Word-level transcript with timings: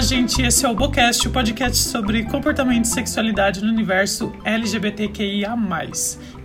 Olá, 0.00 0.08
gente. 0.08 0.40
Esse 0.40 0.64
é 0.64 0.68
o 0.68 0.74
Bocast, 0.74 1.28
o 1.28 1.30
podcast 1.30 1.76
sobre 1.76 2.24
comportamento 2.24 2.86
e 2.86 2.88
sexualidade 2.88 3.62
no 3.62 3.70
universo 3.70 4.32
LGBTQIA. 4.46 5.54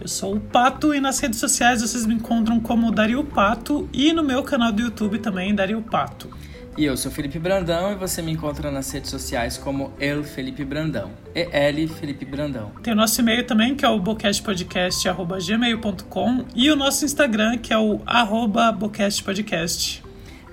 Eu 0.01 0.09
sou 0.09 0.35
o 0.35 0.41
Pato 0.41 0.93
e 0.93 0.99
nas 0.99 1.19
redes 1.19 1.39
sociais 1.39 1.81
vocês 1.81 2.05
me 2.05 2.15
encontram 2.15 2.59
como 2.59 2.91
Dario 2.91 3.23
Pato 3.23 3.87
e 3.93 4.11
no 4.11 4.25
meu 4.25 4.43
canal 4.43 4.73
do 4.73 4.81
YouTube 4.81 5.19
também, 5.19 5.55
Dario 5.55 5.81
Pato. 5.81 6.29
E 6.77 6.83
eu 6.83 6.97
sou 6.97 7.09
Felipe 7.09 7.39
Brandão 7.39 7.93
e 7.93 7.95
você 7.95 8.21
me 8.21 8.33
encontra 8.33 8.69
nas 8.69 8.91
redes 8.91 9.09
sociais 9.09 9.57
como 9.57 9.93
El 10.01 10.25
Felipe 10.25 10.65
Brandão. 10.65 11.11
E-L 11.33 11.87
Felipe 11.87 12.25
Brandão. 12.25 12.73
Tem 12.83 12.91
o 12.91 12.95
nosso 12.97 13.21
e-mail 13.21 13.47
também, 13.47 13.73
que 13.73 13.85
é 13.85 13.89
o 13.89 13.97
bocastpodcast.gmail.com 14.01 16.45
e 16.53 16.69
o 16.69 16.75
nosso 16.75 17.05
Instagram, 17.05 17.57
que 17.59 17.71
é 17.71 17.77
o 17.77 18.01
arroba 18.05 18.69
bocastpodcast. 18.73 20.03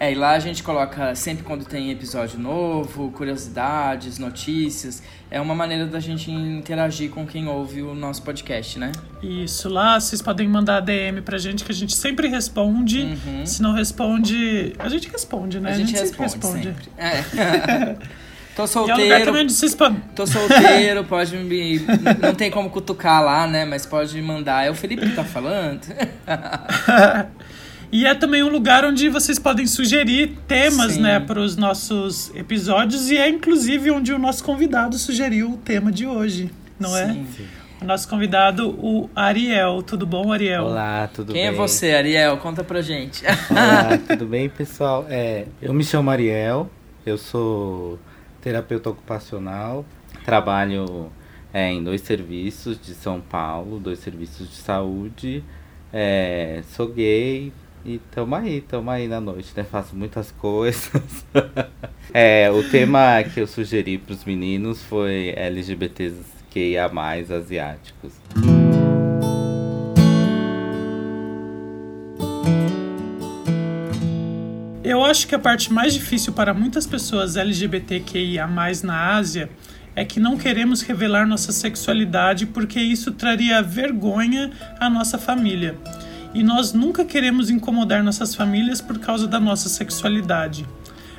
É, 0.03 0.11
e 0.11 0.17
lá 0.17 0.33
a 0.33 0.39
gente 0.41 0.65
coloca 0.65 1.15
sempre 1.15 1.45
quando 1.45 1.65
tem 1.65 1.93
episódio 1.93 2.37
novo, 2.37 3.13
curiosidades, 3.13 4.19
notícias. 4.19 5.01
É 5.31 5.41
uma 5.41 5.55
maneira 5.55 5.87
da 5.87 6.01
gente 6.01 6.29
interagir 6.29 7.09
com 7.09 7.25
quem 7.25 7.47
ouve 7.47 7.83
o 7.83 7.95
nosso 7.95 8.21
podcast, 8.21 8.81
né? 8.81 8.91
Isso, 9.23 9.69
lá 9.69 10.01
vocês 10.01 10.21
podem 10.21 10.49
mandar 10.49 10.81
DM 10.81 11.23
pra 11.23 11.39
gente 11.39 11.63
que 11.63 11.71
a 11.71 11.75
gente 11.75 11.95
sempre 11.95 12.27
responde. 12.27 13.03
Uhum. 13.03 13.47
Se 13.47 13.63
não 13.63 13.75
responde, 13.75 14.73
a 14.77 14.89
gente 14.89 15.09
responde, 15.09 15.61
né? 15.61 15.71
A 15.71 15.75
gente, 15.75 15.95
a 15.95 16.05
gente 16.05 16.19
responde, 16.19 16.31
sempre 16.33 16.49
responde. 16.49 16.75
Sempre. 16.75 16.91
É. 16.99 17.97
Tô 18.55 18.67
solteiro. 18.67 19.15
É 19.15 19.31
um. 19.31 19.95
Tô 20.15 20.27
solteiro, 20.27 21.05
pode 21.05 21.37
me. 21.37 21.81
Não 22.21 22.35
tem 22.35 22.51
como 22.51 22.69
cutucar 22.69 23.23
lá, 23.23 23.47
né? 23.47 23.65
Mas 23.65 23.87
pode 23.87 24.21
mandar. 24.21 24.67
É 24.67 24.71
o 24.71 24.75
Felipe 24.75 25.09
que 25.09 25.15
tá 25.15 25.25
falando. 25.25 25.81
E 27.93 28.07
é 28.07 28.15
também 28.15 28.43
um 28.43 28.49
lugar 28.49 28.87
onde 28.87 29.11
vocês 29.11 29.39
podem 29.39 29.67
sugerir 29.67 30.39
temas, 30.49 30.93
Sim. 30.93 31.03
né, 31.03 31.21
para 31.21 31.39
os 31.39 31.57
nossos 31.57 32.35
episódios 32.35 33.11
e 33.11 33.19
é 33.19 33.29
inclusive 33.29 33.91
onde 33.91 34.15
o 34.15 34.19
nosso 34.19 34.43
convidado 34.43 34.97
sugeriu 34.97 35.51
o 35.51 35.57
tema 35.59 35.93
de 35.93 36.07
hoje, 36.07 36.51
não 36.81 36.97
é? 36.97 37.13
Sim. 37.13 37.27
é? 37.39 37.85
O 37.85 37.87
nosso 37.87 38.09
convidado, 38.09 38.71
o 38.71 39.11
Ariel. 39.15 39.83
Tudo 39.83 40.07
bom, 40.07 40.33
Ariel? 40.33 40.65
Olá, 40.65 41.07
tudo 41.13 41.35
Quem 41.35 41.43
bem? 41.43 41.51
Quem 41.51 41.53
é 41.53 41.67
você, 41.69 41.91
Ariel? 41.93 42.39
Conta 42.39 42.65
pra 42.65 42.81
gente. 42.81 43.23
Olá, 43.51 43.99
tudo 44.09 44.25
bem, 44.25 44.49
pessoal? 44.49 45.05
É, 45.11 45.45
eu 45.61 45.75
me 45.75 45.85
chamo 45.85 46.11
Ariel, 46.11 46.71
eu 47.05 47.19
sou 47.19 47.99
terapeuta 48.41 48.89
ocupacional, 48.89 49.85
trabalho 50.25 51.13
é, 51.53 51.71
em 51.71 51.85
dois 51.85 52.01
serviços 52.01 52.81
de 52.81 52.95
São 52.95 53.21
Paulo, 53.21 53.79
dois 53.79 53.99
serviços 53.99 54.49
de 54.49 54.57
saúde. 54.57 55.45
É, 55.93 56.63
sou 56.75 56.89
gay, 56.89 57.53
e 57.85 57.99
tamo 58.13 58.37
aí, 58.37 58.61
tamo 58.61 58.91
aí 58.91 59.09
na 59.09 59.21
noite, 59.21 59.53
né? 59.57 59.65
Faço 59.65 59.97
muitas 59.97 60.31
coisas. 60.31 60.93
é, 62.15 62.49
o 62.51 62.63
tema 62.71 63.23
que 63.25 63.41
eu 63.41 63.47
sugeri 63.47 63.99
pros 63.99 64.25
meninos 64.25 64.83
foi 64.83 65.35
LGBTQIA+, 65.37 66.91
asiáticos. 67.37 68.15
Eu 74.85 75.05
acho 75.05 75.27
que 75.27 75.35
a 75.35 75.39
parte 75.39 75.73
mais 75.73 75.95
difícil 75.95 76.33
para 76.33 76.55
muitas 76.55 76.87
pessoas 76.87 77.37
LGBTQIA+, 77.37 78.47
na 78.85 79.17
Ásia 79.17 79.51
é 79.97 80.05
que 80.05 80.21
não 80.21 80.37
queremos 80.37 80.83
revelar 80.83 81.27
nossa 81.27 81.51
sexualidade 81.51 82.47
porque 82.47 82.81
isso 82.81 83.13
traria 83.13 83.61
vergonha 83.61 84.51
à 84.79 84.89
nossa 84.89 85.19
família 85.19 85.77
e 86.35 86.43
nós 86.43 86.73
nunca 86.73 87.05
queremos 87.05 87.51
incomodar 87.51 88.03
nossas 88.03 88.35
famílias 88.35 88.81
por 88.81 88.99
causa 88.99 89.27
da 89.27 89.39
nossa 89.39 89.69
sexualidade. 89.69 90.67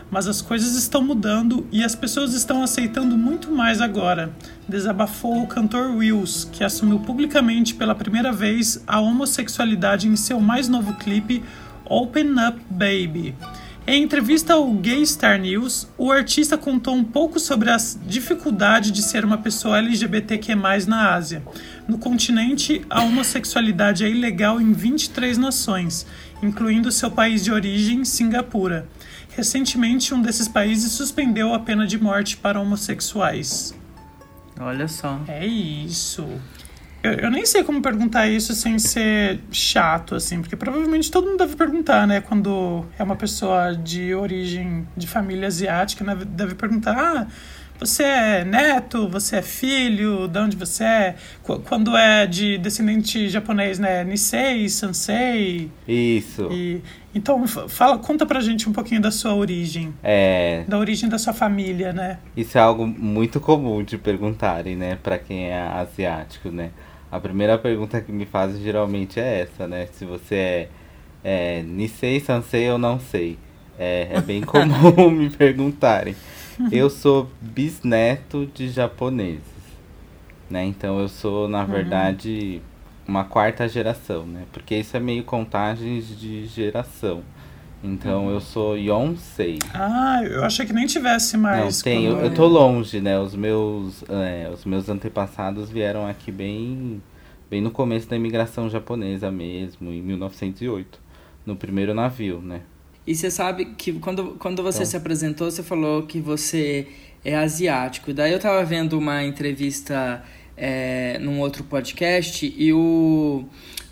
Mas 0.10 0.28
as 0.28 0.42
coisas 0.42 0.76
estão 0.76 1.04
mudando 1.04 1.66
e 1.72 1.84
as 1.84 1.96
pessoas 1.96 2.34
estão 2.34 2.62
aceitando 2.62 3.18
muito 3.18 3.52
mais 3.52 3.82
agora, 3.82 4.32
desabafou 4.68 5.42
o 5.42 5.48
cantor 5.48 5.96
Wills, 5.96 6.48
que 6.52 6.64
assumiu 6.64 7.00
publicamente 7.00 7.74
pela 7.74 7.96
primeira 7.96 8.32
vez 8.32 8.84
a 8.86 9.00
homossexualidade 9.00 10.08
em 10.08 10.16
seu 10.16 10.40
mais 10.40 10.68
novo 10.68 10.94
clipe 10.96 11.44
Open 11.86 12.32
Up 12.48 12.60
Baby. 12.70 13.36
Em 13.86 14.02
entrevista 14.02 14.54
ao 14.54 14.72
Gay 14.72 15.06
Star 15.06 15.38
News, 15.38 15.90
o 15.98 16.10
artista 16.10 16.58
contou 16.58 16.96
um 16.96 17.04
pouco 17.04 17.38
sobre 17.38 17.70
a 17.70 17.76
dificuldade 18.06 18.92
de 18.92 19.02
ser 19.02 19.26
uma 19.26 19.38
pessoa 19.38 19.78
LGBTQ+, 19.78 20.56
na 20.88 21.14
Ásia. 21.14 21.44
No 21.86 21.98
continente, 21.98 22.86
a 22.90 23.04
homossexualidade 23.04 24.06
é 24.06 24.10
ilegal 24.10 24.62
em 24.62 24.72
23 24.72 25.38
nações, 25.38 26.08
incluindo 26.42 26.94
seu 26.94 27.12
país 27.12 27.44
de 27.44 27.52
origem, 27.52 28.06
Singapura. 28.06 28.88
Recentemente, 29.36 30.14
um 30.14 30.22
desses 30.22 30.48
países 30.48 30.94
suspendeu 30.94 31.54
a 31.54 31.60
pena 31.60 31.86
de 31.86 32.02
morte 32.02 32.38
para 32.38 32.62
homossexuais. 32.62 33.76
Olha 34.62 34.88
só. 34.88 35.20
É 35.28 35.46
isso. 35.46 36.26
Eu, 37.04 37.12
eu, 37.14 37.32
nem 37.32 37.46
sei 37.46 37.66
como 37.66 37.82
perguntar 37.82 38.28
isso 38.30 38.54
sem 38.54 38.80
ser 38.80 39.42
chato, 39.52 40.16
assim, 40.16 40.40
porque 40.40 40.56
provavelmente 40.56 41.12
todo 41.12 41.28
mundo 41.28 41.40
deve 41.40 41.58
perguntar, 41.58 42.08
né? 42.08 42.22
Quando 42.22 42.86
é 42.98 43.04
uma 43.04 43.18
pessoa 43.18 43.76
de 43.76 44.16
origem 44.16 44.88
de 44.96 45.06
família 45.06 45.48
asiática, 45.48 46.02
né, 46.06 46.18
deve 46.26 46.56
perguntar: 46.56 46.96
ah, 46.98 47.28
você 47.78 48.04
é 48.04 48.46
neto, 48.46 49.10
você 49.10 49.38
é 49.38 49.42
filho, 49.42 50.30
de 50.30 50.40
onde 50.40 50.56
você 50.56 50.86
é? 50.86 51.16
Quando 51.66 51.98
é 51.98 52.26
de 52.26 52.58
descendente 52.58 53.28
japonês, 53.28 53.80
né? 53.80 54.06
Nisei, 54.06 54.70
Sansei. 54.70 55.70
Isso. 55.86 56.48
E, 56.54 56.82
então, 57.14 57.46
fala, 57.46 57.98
conta 57.98 58.26
pra 58.26 58.40
gente 58.40 58.70
um 58.70 58.72
pouquinho 58.72 59.02
da 59.02 59.12
sua 59.12 59.36
origem. 59.36 59.94
É. 60.02 60.64
Da 60.70 60.78
origem 60.80 61.10
da 61.10 61.18
sua 61.18 61.34
família, 61.34 61.92
né? 61.92 62.20
Isso 62.38 62.58
é 62.58 62.62
algo 62.62 62.88
muito 62.88 63.42
comum 63.42 63.84
de 63.84 63.98
perguntarem, 63.98 64.78
né? 64.78 64.98
Pra 65.04 65.18
quem 65.20 65.50
é 65.50 65.62
asiático, 65.62 66.50
né? 66.50 66.72
A 67.14 67.20
primeira 67.20 67.60
pergunta 67.60 68.02
que 68.02 68.12
me 68.12 68.26
fazem 68.26 68.60
geralmente 68.60 69.20
é 69.20 69.42
essa, 69.42 69.68
né? 69.68 69.86
Se 69.94 70.04
você 70.04 70.36
é, 70.36 70.70
é 71.24 71.62
Nisei, 71.62 72.20
Sansei 72.20 72.68
ou 72.72 72.80
não 72.80 73.00
sei. 73.00 73.38
É, 73.78 74.08
é 74.14 74.20
bem 74.20 74.42
comum 74.42 75.12
me 75.12 75.30
perguntarem. 75.30 76.16
Eu 76.72 76.90
sou 76.90 77.30
bisneto 77.40 78.48
de 78.48 78.68
japoneses, 78.68 79.44
né? 80.50 80.66
Então 80.66 81.00
eu 81.00 81.08
sou, 81.08 81.48
na 81.48 81.60
uhum. 81.62 81.68
verdade, 81.68 82.64
uma 83.08 83.24
quarta 83.24 83.70
geração, 83.70 84.26
né? 84.26 84.46
Porque 84.52 84.74
isso 84.74 84.98
é 84.98 85.00
meio 85.00 85.24
contagens 85.24 86.20
de 86.20 86.48
geração. 86.48 87.22
Então 87.84 88.30
eu 88.30 88.40
sou 88.40 88.78
Yonsei. 88.78 89.60
Ah, 89.74 90.22
eu 90.24 90.46
achei 90.46 90.66
que 90.66 90.72
nem 90.72 90.88
tivesse 90.88 91.36
mais. 91.36 91.78
Não, 91.78 91.84
tem, 91.84 92.06
eu, 92.06 92.18
eu 92.18 92.34
tô 92.34 92.48
longe, 92.48 93.02
né? 93.02 93.20
Os 93.20 93.36
meus, 93.36 94.04
é, 94.08 94.50
os 94.54 94.64
meus 94.64 94.88
antepassados 94.88 95.70
vieram 95.70 96.08
aqui 96.08 96.32
bem, 96.32 97.04
bem 97.50 97.62
no 97.62 97.70
começo 97.70 98.08
da 98.08 98.16
imigração 98.16 98.70
japonesa 98.70 99.30
mesmo, 99.30 99.92
em 99.92 100.02
1908, 100.02 100.98
no 101.46 101.58
primeiro 101.58 101.94
navio, 101.94 102.42
né? 102.42 102.62
E 103.06 103.14
você 103.14 103.30
sabe 103.30 103.66
que 103.66 103.92
quando, 104.00 104.38
quando 104.40 104.64
você 104.64 104.80
então. 104.80 104.92
se 104.92 104.96
apresentou, 104.96 105.52
você 105.52 105.62
falou 105.62 106.04
que 106.04 106.22
você 106.22 106.88
é 107.26 107.36
asiático. 107.36 108.14
Daí 108.14 108.32
eu 108.32 108.40
tava 108.40 108.64
vendo 108.64 108.98
uma 108.98 109.22
entrevista 109.26 110.24
é, 110.56 111.20
num 111.20 111.42
outro 111.42 111.66
podcast 111.66 112.54
e 112.58 112.72
o 112.72 113.44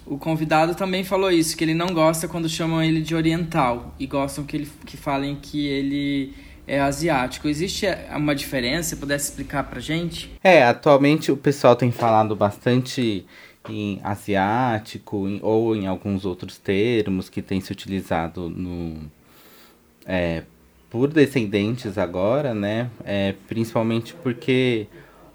o 0.06 0.18
convidado 0.18 0.76
também 0.76 1.04
falou 1.04 1.32
isso, 1.32 1.56
que 1.56 1.64
ele 1.64 1.74
não 1.74 1.88
gosta 1.88 2.28
quando 2.28 2.50
chamam 2.50 2.84
ele 2.84 3.02
de 3.02 3.16
oriental 3.16 3.94
e 4.00 4.08
gostam 4.08 4.44
que, 4.44 4.58
ele, 4.58 4.72
que 4.86 4.98
falem 4.98 5.36
que 5.36 5.68
ele 5.68 6.34
é 6.68 6.80
asiático. 6.80 7.48
Existe 7.48 7.86
uma 8.16 8.36
diferença? 8.36 8.96
Pudesse 8.96 9.30
explicar 9.30 9.64
pra 9.64 9.80
gente? 9.80 10.32
É, 10.44 10.64
atualmente 10.64 11.32
o 11.32 11.38
pessoal 11.38 11.76
tem 11.76 11.92
falado 11.92 12.36
bastante 12.36 13.26
em 13.70 14.00
asiático 14.04 15.28
em, 15.28 15.40
ou 15.42 15.76
em 15.76 15.86
alguns 15.86 16.26
outros 16.26 16.58
termos 16.58 17.30
que 17.30 17.42
tem 17.42 17.62
se 17.62 17.72
utilizado 17.72 18.50
no, 18.50 19.04
é, 20.06 20.44
por 20.90 21.08
descendentes 21.10 21.98
agora, 21.98 22.54
né? 22.54 22.90
É, 23.06 23.36
principalmente 23.48 24.14
porque 24.16 24.88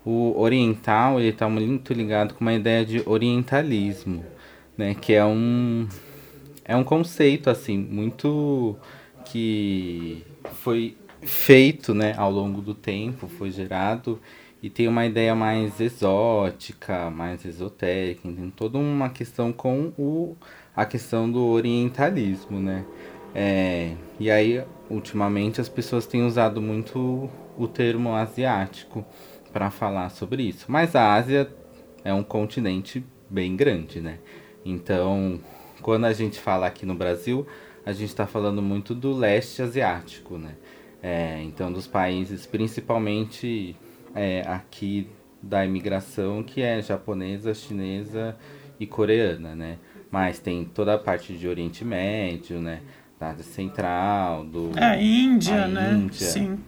o 0.05 0.39
oriental 0.39 1.21
ele 1.21 1.29
está 1.29 1.49
muito 1.49 1.93
ligado 1.93 2.35
com 2.35 2.41
uma 2.41 2.55
ideia 2.55 2.85
de 2.85 3.03
orientalismo 3.07 4.25
né? 4.77 4.95
Que 4.95 5.15
é 5.15 5.25
um 5.25 5.89
é 6.65 6.77
um 6.77 6.85
conceito 6.85 7.49
assim 7.49 7.79
muito 7.79 8.77
que 9.25 10.25
foi 10.55 10.97
feito, 11.23 11.93
né, 11.95 12.15
ao 12.17 12.31
longo 12.31 12.61
do 12.61 12.75
tempo, 12.75 13.27
foi 13.27 13.51
gerado 13.51 14.21
e 14.63 14.71
tem 14.71 14.89
uma 14.89 15.05
ideia 15.05 15.35
mais 15.35 15.81
exótica, 15.81 17.11
mais 17.11 17.45
esotérica, 17.45 18.23
tem 18.23 18.51
toda 18.51 18.79
uma 18.79 19.09
questão 19.11 19.53
com 19.53 19.93
o 19.99 20.37
a 20.75 20.85
questão 20.85 21.31
do 21.31 21.43
orientalismo, 21.43 22.61
né? 22.61 22.85
É, 23.35 23.95
e 24.21 24.31
aí, 24.31 24.63
ultimamente, 24.91 25.61
as 25.61 25.69
pessoas 25.69 26.07
têm 26.07 26.23
usado 26.25 26.61
muito 26.61 27.31
o 27.57 27.67
termo 27.67 28.15
asiático 28.15 29.05
para 29.53 29.71
falar 29.71 30.11
sobre 30.11 30.43
isso. 30.43 30.67
Mas 30.69 30.95
a 30.95 31.15
Ásia 31.15 31.49
é 32.05 32.13
um 32.13 32.23
continente 32.23 33.05
bem 33.29 33.57
grande, 33.57 34.01
né? 34.01 34.19
Então, 34.71 35.41
quando 35.81 36.05
a 36.07 36.13
gente 36.13 36.41
fala 36.41 36.67
aqui 36.67 36.85
no 36.85 36.95
Brasil, 36.95 37.47
a 37.85 37.93
gente 37.93 38.09
está 38.09 38.27
falando 38.27 38.61
muito 38.61 38.95
do 38.95 39.13
leste 39.13 39.63
asiático, 39.63 40.37
né? 40.37 40.55
É, 41.03 41.41
então, 41.43 41.73
dos 41.73 41.87
países, 41.87 42.47
principalmente 42.47 43.77
é, 44.15 44.43
aqui 44.47 45.09
da 45.41 45.65
imigração, 45.65 46.43
que 46.43 46.63
é 46.63 46.83
japonesa, 46.83 47.55
chinesa 47.55 48.37
e 48.81 48.87
coreana, 48.87 49.55
né? 49.55 49.79
Mas 50.11 50.41
tem 50.41 50.65
toda 50.65 50.95
a 50.95 50.99
parte 50.99 51.33
de 51.35 51.47
Oriente 51.47 51.85
Médio, 51.85 52.61
né? 52.61 52.81
Da 53.21 53.31
Ásia 53.31 53.45
Central, 53.45 54.45
do... 54.45 54.73
É, 54.77 55.01
Índia, 55.01 55.69
né? 55.69 55.93
Índia. 55.93 56.27
Sim. 56.27 56.59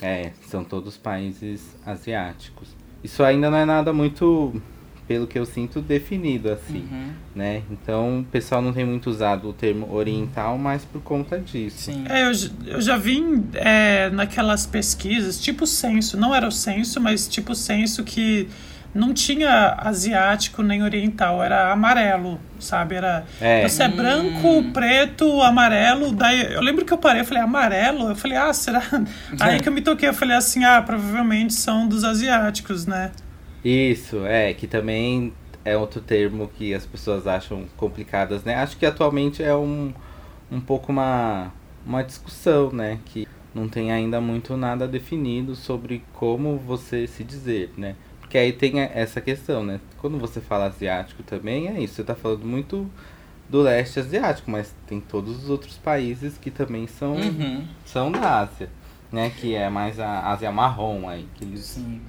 É, 0.00 0.32
são 0.46 0.64
todos 0.64 0.96
países 0.96 1.76
asiáticos. 1.84 2.74
Isso 3.02 3.22
ainda 3.22 3.50
não 3.50 3.58
é 3.58 3.64
nada 3.64 3.92
muito 3.92 4.60
pelo 5.08 5.26
que 5.26 5.38
eu 5.38 5.46
sinto, 5.46 5.80
definido, 5.80 6.50
assim, 6.50 6.86
uhum. 6.92 7.10
né? 7.34 7.62
Então, 7.70 8.20
o 8.20 8.24
pessoal 8.24 8.60
não 8.60 8.74
tem 8.74 8.84
muito 8.84 9.08
usado 9.08 9.48
o 9.48 9.52
termo 9.54 9.90
oriental, 9.90 10.58
mas 10.58 10.84
por 10.84 11.00
conta 11.00 11.40
disso. 11.40 11.84
Sim. 11.84 12.04
É, 12.06 12.24
eu, 12.24 12.32
eu 12.66 12.80
já 12.82 12.98
vi 12.98 13.24
é, 13.54 14.10
naquelas 14.10 14.66
pesquisas, 14.66 15.40
tipo 15.40 15.66
censo, 15.66 16.18
não 16.18 16.34
era 16.34 16.46
o 16.46 16.52
censo, 16.52 17.00
mas 17.00 17.26
tipo 17.26 17.54
censo 17.54 18.04
que 18.04 18.46
não 18.94 19.14
tinha 19.14 19.76
asiático 19.78 20.62
nem 20.62 20.82
oriental, 20.82 21.42
era 21.42 21.72
amarelo, 21.72 22.38
sabe? 22.58 22.96
Era 22.96 23.24
é. 23.40 23.66
você 23.66 23.84
é 23.84 23.88
branco, 23.88 24.48
hum. 24.48 24.72
preto, 24.72 25.40
amarelo. 25.42 26.12
Daí 26.12 26.52
eu 26.52 26.60
lembro 26.60 26.84
que 26.84 26.92
eu 26.92 26.98
parei, 26.98 27.22
eu 27.22 27.24
falei, 27.24 27.42
amarelo? 27.42 28.10
Eu 28.10 28.16
falei, 28.16 28.36
ah, 28.36 28.52
será? 28.52 28.82
Aí 29.40 29.60
que 29.60 29.68
eu 29.68 29.72
me 29.72 29.80
toquei, 29.80 30.08
eu 30.08 30.14
falei 30.14 30.36
assim, 30.36 30.64
ah, 30.64 30.82
provavelmente 30.82 31.54
são 31.54 31.86
dos 31.88 32.04
asiáticos, 32.04 32.86
né? 32.86 33.10
Isso, 33.64 34.24
é, 34.24 34.54
que 34.54 34.66
também 34.66 35.32
é 35.64 35.76
outro 35.76 36.00
termo 36.00 36.48
que 36.48 36.72
as 36.72 36.86
pessoas 36.86 37.26
acham 37.26 37.66
complicadas, 37.76 38.44
né? 38.44 38.54
Acho 38.54 38.76
que 38.76 38.86
atualmente 38.86 39.42
é 39.42 39.54
um, 39.54 39.92
um 40.50 40.60
pouco 40.60 40.92
uma, 40.92 41.52
uma 41.84 42.02
discussão, 42.02 42.70
né? 42.70 42.98
Que 43.04 43.26
não 43.54 43.68
tem 43.68 43.92
ainda 43.92 44.20
muito 44.20 44.56
nada 44.56 44.86
definido 44.86 45.54
sobre 45.54 46.02
como 46.14 46.56
você 46.56 47.06
se 47.06 47.24
dizer, 47.24 47.72
né? 47.76 47.96
Porque 48.20 48.38
aí 48.38 48.52
tem 48.52 48.80
essa 48.80 49.20
questão, 49.20 49.64
né? 49.64 49.80
Quando 49.98 50.18
você 50.18 50.40
fala 50.40 50.66
asiático 50.66 51.22
também, 51.22 51.68
é 51.68 51.80
isso. 51.80 51.94
Você 51.94 52.04
tá 52.04 52.14
falando 52.14 52.44
muito 52.44 52.88
do 53.48 53.62
leste 53.62 53.98
asiático, 53.98 54.50
mas 54.50 54.74
tem 54.86 55.00
todos 55.00 55.44
os 55.44 55.50
outros 55.50 55.76
países 55.78 56.36
que 56.36 56.50
também 56.50 56.86
são, 56.86 57.14
uhum. 57.14 57.66
são 57.84 58.12
da 58.12 58.40
Ásia, 58.40 58.68
né? 59.10 59.30
Que 59.30 59.54
é 59.54 59.70
mais 59.70 59.98
a 59.98 60.30
Ásia 60.30 60.52
marrom 60.52 61.08
aí. 61.08 61.26
Que 61.34 61.44
eles... 61.44 61.60
Sim. 61.60 62.00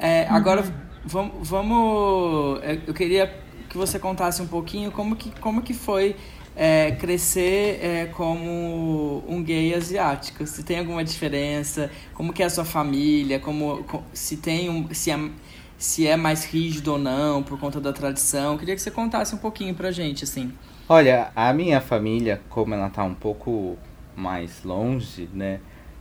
É, 0.00 0.26
agora, 0.28 0.64
vamos, 1.04 1.48
vamos. 1.48 2.60
É, 2.62 2.78
eu 2.86 2.94
queria 2.94 3.32
que 3.68 3.76
você 3.76 3.98
contasse 3.98 4.40
um 4.40 4.46
pouquinho 4.46 4.90
como 4.90 5.14
que, 5.14 5.30
como 5.40 5.60
que 5.60 5.74
foi 5.74 6.16
é, 6.56 6.92
crescer 6.92 7.78
é, 7.82 8.06
como 8.06 9.22
um 9.28 9.42
gay 9.42 9.74
asiático. 9.74 10.46
Se 10.46 10.62
tem 10.62 10.78
alguma 10.78 11.04
diferença, 11.04 11.90
como 12.14 12.32
que 12.32 12.42
é 12.42 12.46
a 12.46 12.50
sua 12.50 12.64
família, 12.64 13.38
como, 13.38 13.84
se 14.12 14.38
tem 14.38 14.70
um. 14.70 14.88
Se 14.92 15.10
é, 15.10 15.30
se 15.76 16.06
é 16.06 16.16
mais 16.16 16.44
rígido 16.44 16.92
ou 16.92 16.98
não, 16.98 17.42
por 17.42 17.58
conta 17.58 17.80
da 17.80 17.92
tradição. 17.92 18.52
Eu 18.52 18.58
queria 18.58 18.74
que 18.74 18.82
você 18.82 18.90
contasse 18.90 19.34
um 19.34 19.38
pouquinho 19.38 19.74
pra 19.74 19.90
gente, 19.90 20.24
assim. 20.24 20.52
Olha, 20.88 21.30
a 21.36 21.52
minha 21.52 21.80
família, 21.80 22.40
como 22.48 22.74
ela 22.74 22.90
tá 22.90 23.04
um 23.04 23.14
pouco 23.14 23.78
mais 24.16 24.64
longe, 24.64 25.28
né? 25.32 25.60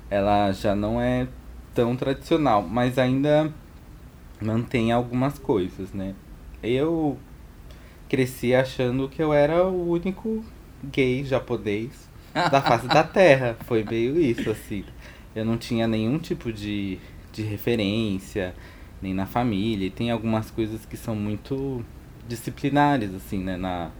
Ela 0.09 0.51
já 0.51 0.75
não 0.75 0.99
é 0.99 1.27
tão 1.73 1.95
tradicional, 1.95 2.61
mas 2.61 2.97
ainda 2.97 3.53
mantém 4.41 4.91
algumas 4.91 5.37
coisas, 5.37 5.93
né? 5.93 6.13
Eu 6.61 7.17
cresci 8.07 8.53
achando 8.53 9.07
que 9.07 9.21
eu 9.21 9.33
era 9.33 9.65
o 9.65 9.91
único 9.91 10.43
gay 10.83 11.23
japonês 11.23 12.09
da 12.33 12.61
face 12.61 12.87
da 12.87 13.03
Terra. 13.05 13.57
Foi 13.65 13.83
meio 13.83 14.19
isso, 14.19 14.49
assim. 14.49 14.83
Eu 15.35 15.45
não 15.45 15.57
tinha 15.57 15.87
nenhum 15.87 16.17
tipo 16.17 16.51
de, 16.51 16.97
de 17.31 17.43
referência, 17.43 18.55
nem 19.01 19.13
na 19.13 19.25
família. 19.25 19.87
E 19.87 19.91
tem 19.91 20.11
algumas 20.11 20.49
coisas 20.49 20.85
que 20.85 20.97
são 20.97 21.15
muito 21.15 21.83
disciplinares, 22.27 23.13
assim, 23.13 23.43
né? 23.43 23.57
Na, 23.57 23.91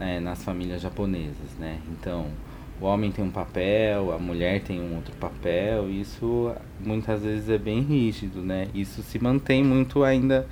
é, 0.00 0.20
nas 0.20 0.42
famílias 0.42 0.82
japonesas, 0.82 1.52
né? 1.58 1.78
Então, 1.90 2.26
o 2.80 2.86
homem 2.86 3.10
tem 3.12 3.24
um 3.24 3.30
papel, 3.30 4.12
a 4.12 4.18
mulher 4.18 4.60
tem 4.62 4.80
um 4.80 4.96
outro 4.96 5.14
papel, 5.16 5.90
isso 5.90 6.52
muitas 6.80 7.22
vezes 7.22 7.48
é 7.48 7.58
bem 7.58 7.80
rígido, 7.80 8.42
né? 8.42 8.68
Isso 8.74 9.02
se 9.02 9.18
mantém 9.18 9.62
muito 9.62 10.02
ainda 10.02 10.46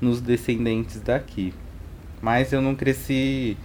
nos 0.00 0.20
descendentes 0.20 1.00
daqui. 1.00 1.54
Mas 2.20 2.52
eu 2.52 2.60
não 2.60 2.74
cresci 2.74 3.56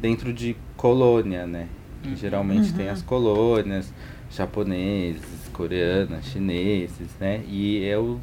dentro 0.00 0.32
de 0.32 0.56
colônia, 0.76 1.46
né? 1.46 1.66
Uhum. 2.04 2.16
Geralmente 2.16 2.70
uhum. 2.70 2.76
tem 2.76 2.88
as 2.88 3.02
colônias 3.02 3.92
japoneses, 4.30 5.48
coreanas, 5.52 6.26
chineses, 6.26 7.10
né? 7.18 7.42
E 7.48 7.84
eu 7.84 8.20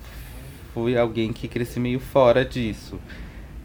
fui 0.74 0.97
alguém 0.97 1.33
que 1.33 1.47
cresci 1.47 1.79
meio 1.79 2.00
fora 2.00 2.45
disso. 2.45 3.00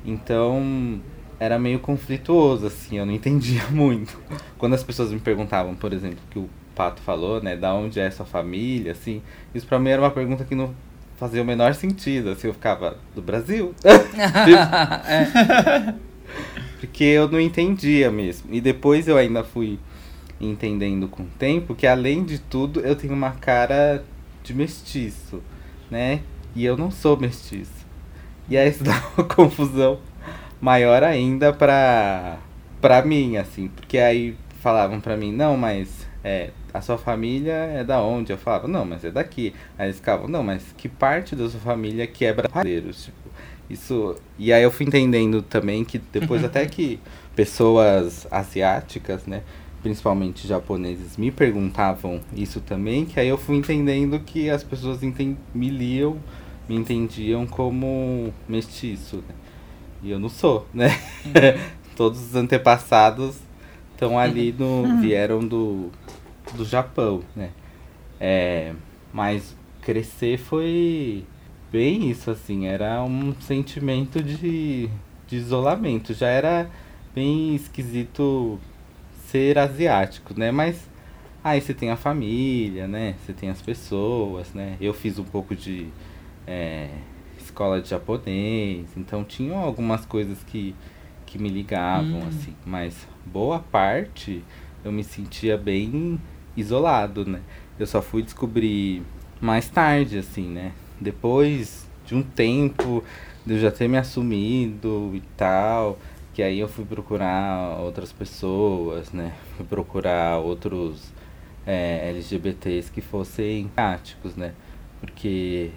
Então, 0.04 1.00
era 1.42 1.58
meio 1.58 1.80
conflituoso, 1.80 2.66
assim, 2.66 2.98
eu 2.98 3.04
não 3.04 3.12
entendia 3.12 3.64
muito. 3.70 4.16
Quando 4.56 4.74
as 4.74 4.84
pessoas 4.84 5.10
me 5.10 5.18
perguntavam, 5.18 5.74
por 5.74 5.92
exemplo, 5.92 6.20
que 6.30 6.38
o 6.38 6.48
Pato 6.72 7.02
falou, 7.02 7.42
né, 7.42 7.56
da 7.56 7.74
onde 7.74 7.98
é 7.98 8.08
sua 8.12 8.24
família, 8.24 8.92
assim, 8.92 9.20
isso 9.52 9.66
pra 9.66 9.80
mim 9.80 9.90
era 9.90 10.00
uma 10.00 10.12
pergunta 10.12 10.44
que 10.44 10.54
não 10.54 10.72
fazia 11.16 11.42
o 11.42 11.44
menor 11.44 11.74
sentido, 11.74 12.30
assim, 12.30 12.46
eu 12.46 12.54
ficava, 12.54 12.96
do 13.12 13.20
Brasil? 13.20 13.74
é. 13.84 15.94
Porque 16.78 17.02
eu 17.02 17.28
não 17.28 17.40
entendia 17.40 18.08
mesmo. 18.08 18.54
E 18.54 18.60
depois 18.60 19.08
eu 19.08 19.16
ainda 19.16 19.42
fui 19.42 19.80
entendendo 20.40 21.08
com 21.08 21.24
o 21.24 21.30
tempo 21.38 21.74
que, 21.74 21.88
além 21.88 22.22
de 22.22 22.38
tudo, 22.38 22.78
eu 22.80 22.94
tenho 22.94 23.14
uma 23.14 23.32
cara 23.32 24.04
de 24.44 24.54
mestiço, 24.54 25.42
né? 25.90 26.20
E 26.54 26.64
eu 26.64 26.76
não 26.76 26.90
sou 26.90 27.16
mestiço. 27.16 27.82
E 28.48 28.56
aí 28.56 28.70
isso 28.70 28.84
dá 28.84 29.02
uma 29.16 29.26
confusão 29.26 29.98
maior 30.62 31.02
ainda 31.02 31.52
pra, 31.52 32.38
pra 32.80 33.02
mim, 33.02 33.36
assim. 33.36 33.68
Porque 33.68 33.98
aí 33.98 34.36
falavam 34.60 35.00
pra 35.00 35.16
mim, 35.16 35.32
não, 35.32 35.56
mas 35.56 36.06
é, 36.22 36.50
a 36.72 36.80
sua 36.80 36.96
família 36.96 37.52
é 37.52 37.82
da 37.84 38.00
onde? 38.00 38.32
Eu 38.32 38.38
falava, 38.38 38.68
não, 38.68 38.84
mas 38.84 39.04
é 39.04 39.10
daqui. 39.10 39.52
Aí 39.76 39.88
eles 39.88 39.96
ficavam, 39.96 40.28
não, 40.28 40.42
mas 40.44 40.62
que 40.78 40.88
parte 40.88 41.34
da 41.34 41.50
sua 41.50 41.60
família 41.60 42.06
que 42.06 42.24
é 42.24 42.32
brasileiro? 42.32 42.92
Tipo, 42.92 43.16
isso. 43.68 44.14
E 44.38 44.52
aí 44.52 44.62
eu 44.62 44.70
fui 44.70 44.86
entendendo 44.86 45.42
também 45.42 45.84
que 45.84 45.98
depois 45.98 46.44
até 46.44 46.64
que 46.64 47.00
pessoas 47.34 48.26
asiáticas, 48.30 49.26
né? 49.26 49.42
Principalmente 49.82 50.46
japoneses, 50.46 51.16
me 51.16 51.32
perguntavam 51.32 52.20
isso 52.36 52.60
também, 52.60 53.04
que 53.04 53.18
aí 53.18 53.26
eu 53.26 53.36
fui 53.36 53.56
entendendo 53.56 54.20
que 54.20 54.48
as 54.48 54.62
pessoas 54.62 55.00
me 55.02 55.68
liam, 55.70 56.18
me 56.68 56.76
entendiam 56.76 57.44
como 57.48 58.32
mestiço, 58.48 59.16
né? 59.28 59.34
E 60.02 60.10
eu 60.10 60.18
não 60.18 60.28
sou, 60.28 60.66
né? 60.74 60.88
Todos 61.96 62.20
os 62.20 62.34
antepassados 62.34 63.36
estão 63.92 64.18
ali 64.18 64.52
no. 64.58 64.82
Uhum. 64.82 65.00
vieram 65.00 65.46
do, 65.46 65.90
do 66.54 66.64
Japão, 66.64 67.22
né? 67.36 67.50
É, 68.20 68.72
mas 69.12 69.56
crescer 69.80 70.38
foi 70.38 71.24
bem 71.70 72.10
isso, 72.10 72.30
assim, 72.30 72.66
era 72.66 73.02
um 73.02 73.34
sentimento 73.40 74.22
de, 74.22 74.88
de 75.26 75.36
isolamento. 75.36 76.12
Já 76.12 76.28
era 76.28 76.70
bem 77.14 77.54
esquisito 77.54 78.58
ser 79.26 79.58
asiático, 79.58 80.38
né? 80.38 80.50
Mas 80.50 80.88
aí 81.42 81.60
você 81.60 81.72
tem 81.72 81.90
a 81.90 81.96
família, 81.96 82.86
né? 82.86 83.14
Você 83.24 83.32
tem 83.32 83.50
as 83.50 83.62
pessoas, 83.62 84.52
né? 84.52 84.76
Eu 84.80 84.92
fiz 84.92 85.18
um 85.18 85.24
pouco 85.24 85.54
de. 85.54 85.88
É, 86.46 86.88
escola 87.44 87.80
de 87.80 87.88
japonês, 87.88 88.86
então 88.96 89.24
tinham 89.24 89.58
algumas 89.58 90.04
coisas 90.04 90.38
que, 90.44 90.74
que 91.26 91.38
me 91.38 91.48
ligavam, 91.48 92.20
hum. 92.20 92.28
assim, 92.28 92.54
mas 92.64 93.06
boa 93.24 93.58
parte 93.58 94.42
eu 94.84 94.90
me 94.90 95.04
sentia 95.04 95.56
bem 95.56 96.20
isolado, 96.56 97.24
né? 97.24 97.40
Eu 97.78 97.86
só 97.86 98.02
fui 98.02 98.22
descobrir 98.22 99.02
mais 99.40 99.68
tarde, 99.68 100.18
assim, 100.18 100.48
né? 100.48 100.72
Depois 101.00 101.88
de 102.06 102.14
um 102.14 102.22
tempo 102.22 103.02
de 103.44 103.54
eu 103.54 103.60
já 103.60 103.70
ter 103.70 103.88
me 103.88 103.96
assumido 103.96 105.10
e 105.14 105.22
tal, 105.36 105.98
que 106.34 106.42
aí 106.42 106.58
eu 106.58 106.68
fui 106.68 106.84
procurar 106.84 107.78
outras 107.80 108.12
pessoas, 108.12 109.12
né? 109.12 109.32
Fui 109.56 109.66
procurar 109.66 110.38
outros 110.38 111.12
é, 111.66 112.08
LGBTs 112.10 112.90
que 112.90 113.00
fossem 113.00 113.68
práticos, 113.68 114.36
né? 114.36 114.52
Porque 115.00 115.70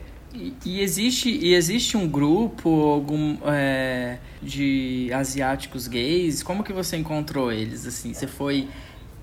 e, 0.65 0.82
existe, 0.82 1.30
e 1.30 1.54
existe 1.54 1.96
um 1.98 2.08
grupo 2.08 2.70
algum, 2.70 3.38
é, 3.46 4.18
de 4.42 5.10
asiáticos 5.13 5.88
gays? 5.88 6.44
Como 6.44 6.63
que 6.63 6.74
você 6.74 6.98
encontrou 6.98 7.51
eles? 7.51 7.86
Assim, 7.86 8.13
você 8.13 8.27
foi. 8.27 8.68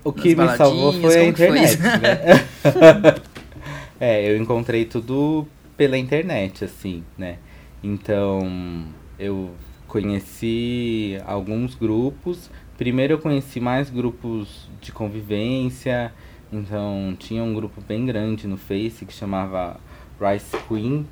O 0.03 0.11
que 0.11 0.35
me 0.35 0.57
salvou 0.57 0.93
foi 0.93 1.17
a 1.17 1.25
internet, 1.25 1.77
foi 1.77 1.89
né? 1.99 3.15
é, 3.99 4.29
eu 4.29 4.37
encontrei 4.37 4.85
tudo 4.85 5.47
pela 5.77 5.97
internet, 5.97 6.65
assim, 6.65 7.03
né? 7.17 7.37
Então, 7.81 8.85
eu 9.17 9.51
conheci 9.87 11.17
alguns 11.25 11.75
grupos. 11.75 12.49
Primeiro 12.77 13.13
eu 13.13 13.19
conheci 13.19 13.59
mais 13.59 13.89
grupos 13.89 14.67
de 14.81 14.91
convivência, 14.91 16.11
Então 16.51 17.15
tinha 17.17 17.43
um 17.43 17.53
grupo 17.53 17.81
bem 17.81 18.05
grande 18.05 18.47
no 18.47 18.57
Face 18.57 19.05
que 19.05 19.13
chamava 19.13 19.79
Rice 20.19 20.55
Queen, 20.67 21.05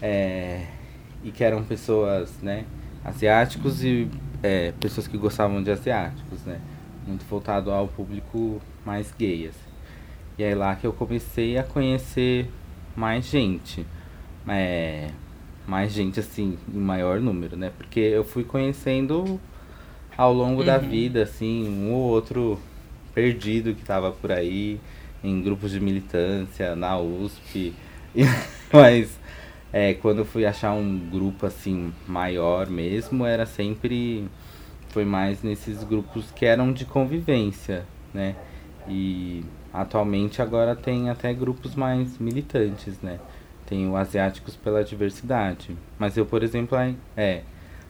é, 0.00 0.66
e 1.22 1.30
que 1.30 1.42
eram 1.42 1.64
pessoas, 1.64 2.36
né, 2.42 2.64
asiáticos 3.04 3.84
e 3.84 4.08
é, 4.42 4.72
pessoas 4.80 5.06
que 5.08 5.16
gostavam 5.16 5.62
de 5.62 5.70
asiáticos, 5.70 6.44
né, 6.44 6.60
muito 7.06 7.24
voltado 7.24 7.70
ao 7.70 7.88
público 7.88 8.60
mais 8.84 9.12
gay. 9.18 9.48
Assim. 9.48 9.58
E 10.38 10.44
aí 10.44 10.54
lá 10.54 10.74
que 10.76 10.86
eu 10.86 10.92
comecei 10.92 11.56
a 11.58 11.62
conhecer 11.62 12.50
mais 12.96 13.24
gente, 13.26 13.86
é, 14.48 15.08
mais 15.66 15.92
gente 15.92 16.20
assim 16.20 16.58
em 16.72 16.78
maior 16.78 17.20
número, 17.20 17.56
né, 17.56 17.72
porque 17.76 18.00
eu 18.00 18.24
fui 18.24 18.44
conhecendo 18.44 19.40
ao 20.16 20.32
longo 20.32 20.60
uhum. 20.60 20.66
da 20.66 20.78
vida, 20.78 21.22
assim, 21.22 21.68
um 21.68 21.92
ou 21.92 22.02
outro 22.10 22.58
perdido 23.14 23.74
que 23.74 23.80
estava 23.80 24.10
por 24.12 24.30
aí, 24.30 24.80
em 25.22 25.40
grupos 25.40 25.70
de 25.70 25.80
militância, 25.80 26.76
na 26.76 26.98
USP. 26.98 27.74
Mas 28.72 29.18
é, 29.72 29.94
quando 29.94 30.18
eu 30.18 30.24
fui 30.24 30.46
achar 30.46 30.72
um 30.72 30.98
grupo 31.10 31.46
assim 31.46 31.92
maior 32.06 32.68
mesmo, 32.68 33.26
era 33.26 33.44
sempre. 33.46 34.28
Foi 34.90 35.04
mais 35.04 35.42
nesses 35.42 35.82
grupos 35.82 36.30
que 36.30 36.46
eram 36.46 36.72
de 36.72 36.84
convivência, 36.84 37.84
né? 38.12 38.36
E 38.88 39.44
atualmente 39.72 40.40
agora 40.40 40.76
tem 40.76 41.10
até 41.10 41.34
grupos 41.34 41.74
mais 41.74 42.18
militantes, 42.18 43.00
né? 43.02 43.18
Tem 43.66 43.88
o 43.88 43.96
Asiáticos 43.96 44.54
pela 44.54 44.84
Diversidade. 44.84 45.76
Mas 45.98 46.16
eu, 46.16 46.24
por 46.24 46.44
exemplo, 46.44 46.78
é. 47.16 47.42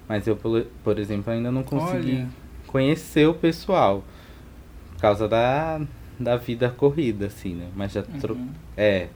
Mas 0.08 0.26
eu, 0.26 0.38
por 0.82 0.98
exemplo, 0.98 1.30
ainda 1.30 1.52
não 1.52 1.62
consegui 1.62 2.16
Olha. 2.16 2.28
conhecer 2.66 3.26
o 3.28 3.34
pessoal. 3.34 4.02
Por 4.92 5.00
causa 5.02 5.28
da, 5.28 5.82
da 6.18 6.36
vida 6.36 6.70
corrida, 6.70 7.26
assim, 7.26 7.54
né? 7.54 7.68
Mas 7.76 7.92
já. 7.92 8.02
Uhum. 8.02 8.48
É. 8.74 9.08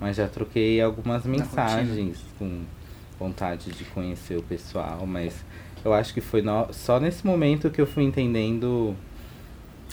Mas 0.00 0.16
já 0.16 0.28
troquei 0.28 0.80
algumas 0.80 1.24
mensagens 1.24 2.18
com 2.38 2.62
vontade 3.18 3.70
de 3.70 3.84
conhecer 3.84 4.36
o 4.36 4.42
pessoal, 4.42 5.06
mas 5.06 5.44
eu 5.84 5.92
acho 5.92 6.12
que 6.12 6.20
foi 6.20 6.42
no... 6.42 6.72
só 6.72 6.98
nesse 6.98 7.26
momento 7.26 7.70
que 7.70 7.80
eu 7.80 7.86
fui 7.86 8.02
entendendo 8.04 8.96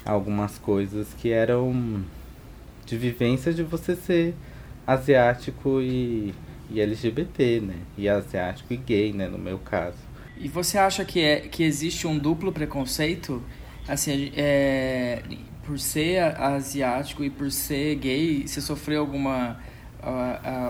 algumas 0.06 0.58
coisas 0.58 1.14
que 1.14 1.32
eram 1.32 2.04
de 2.86 2.98
vivência 2.98 3.54
de 3.54 3.64
você 3.64 3.96
ser 3.96 4.36
asiático 4.86 5.80
e, 5.82 6.34
e 6.70 6.82
LGBT, 6.82 7.62
né? 7.62 7.76
E 7.98 8.10
asiático 8.10 8.74
e 8.74 8.78
gay, 8.78 9.14
né, 9.14 9.28
no 9.28 9.38
meu 9.38 9.60
caso. 9.60 9.98
E 10.38 10.48
você 10.48 10.78
acha 10.78 11.06
que, 11.06 11.22
é, 11.22 11.42
que 11.42 11.64
existe 11.64 12.08
um 12.08 12.18
duplo 12.18 12.52
preconceito? 12.52 13.42
Assim, 13.88 14.32
é, 14.36 15.22
por 15.64 15.78
ser 15.78 16.20
asiático 16.20 17.24
e 17.24 17.30
por 17.30 17.52
ser 17.52 17.96
gay, 17.96 18.48
você 18.48 18.60
sofreu 18.60 19.02
alguma 19.02 19.60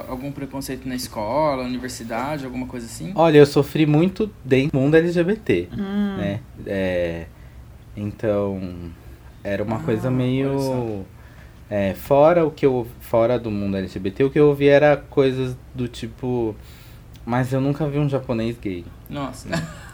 algum 0.07 0.31
preconceito 0.31 0.87
na 0.87 0.95
escola, 0.95 1.63
universidade, 1.63 2.45
alguma 2.45 2.67
coisa 2.67 2.85
assim? 2.85 3.11
Olha, 3.15 3.37
eu 3.37 3.45
sofri 3.45 3.85
muito 3.85 4.29
dentro 4.43 4.71
do 4.71 4.79
mundo 4.81 4.95
LGBT, 4.95 5.69
hum. 5.71 6.17
né? 6.17 6.39
É, 6.65 7.25
então, 7.95 8.59
era 9.43 9.63
uma 9.63 9.77
ah, 9.77 9.83
coisa 9.83 10.11
meio... 10.11 11.05
É, 11.69 11.93
fora 11.93 12.45
o 12.45 12.51
que 12.51 12.65
eu 12.65 12.85
fora 12.99 13.39
do 13.39 13.49
mundo 13.49 13.77
LGBT, 13.77 14.25
o 14.25 14.29
que 14.29 14.37
eu 14.37 14.49
ouvi 14.49 14.67
era 14.67 14.97
coisas 14.97 15.55
do 15.73 15.87
tipo, 15.87 16.53
mas 17.25 17.53
eu 17.53 17.61
nunca 17.61 17.87
vi 17.87 17.97
um 17.97 18.09
japonês 18.09 18.57
gay. 18.59 18.83
Nossa. 19.09 19.47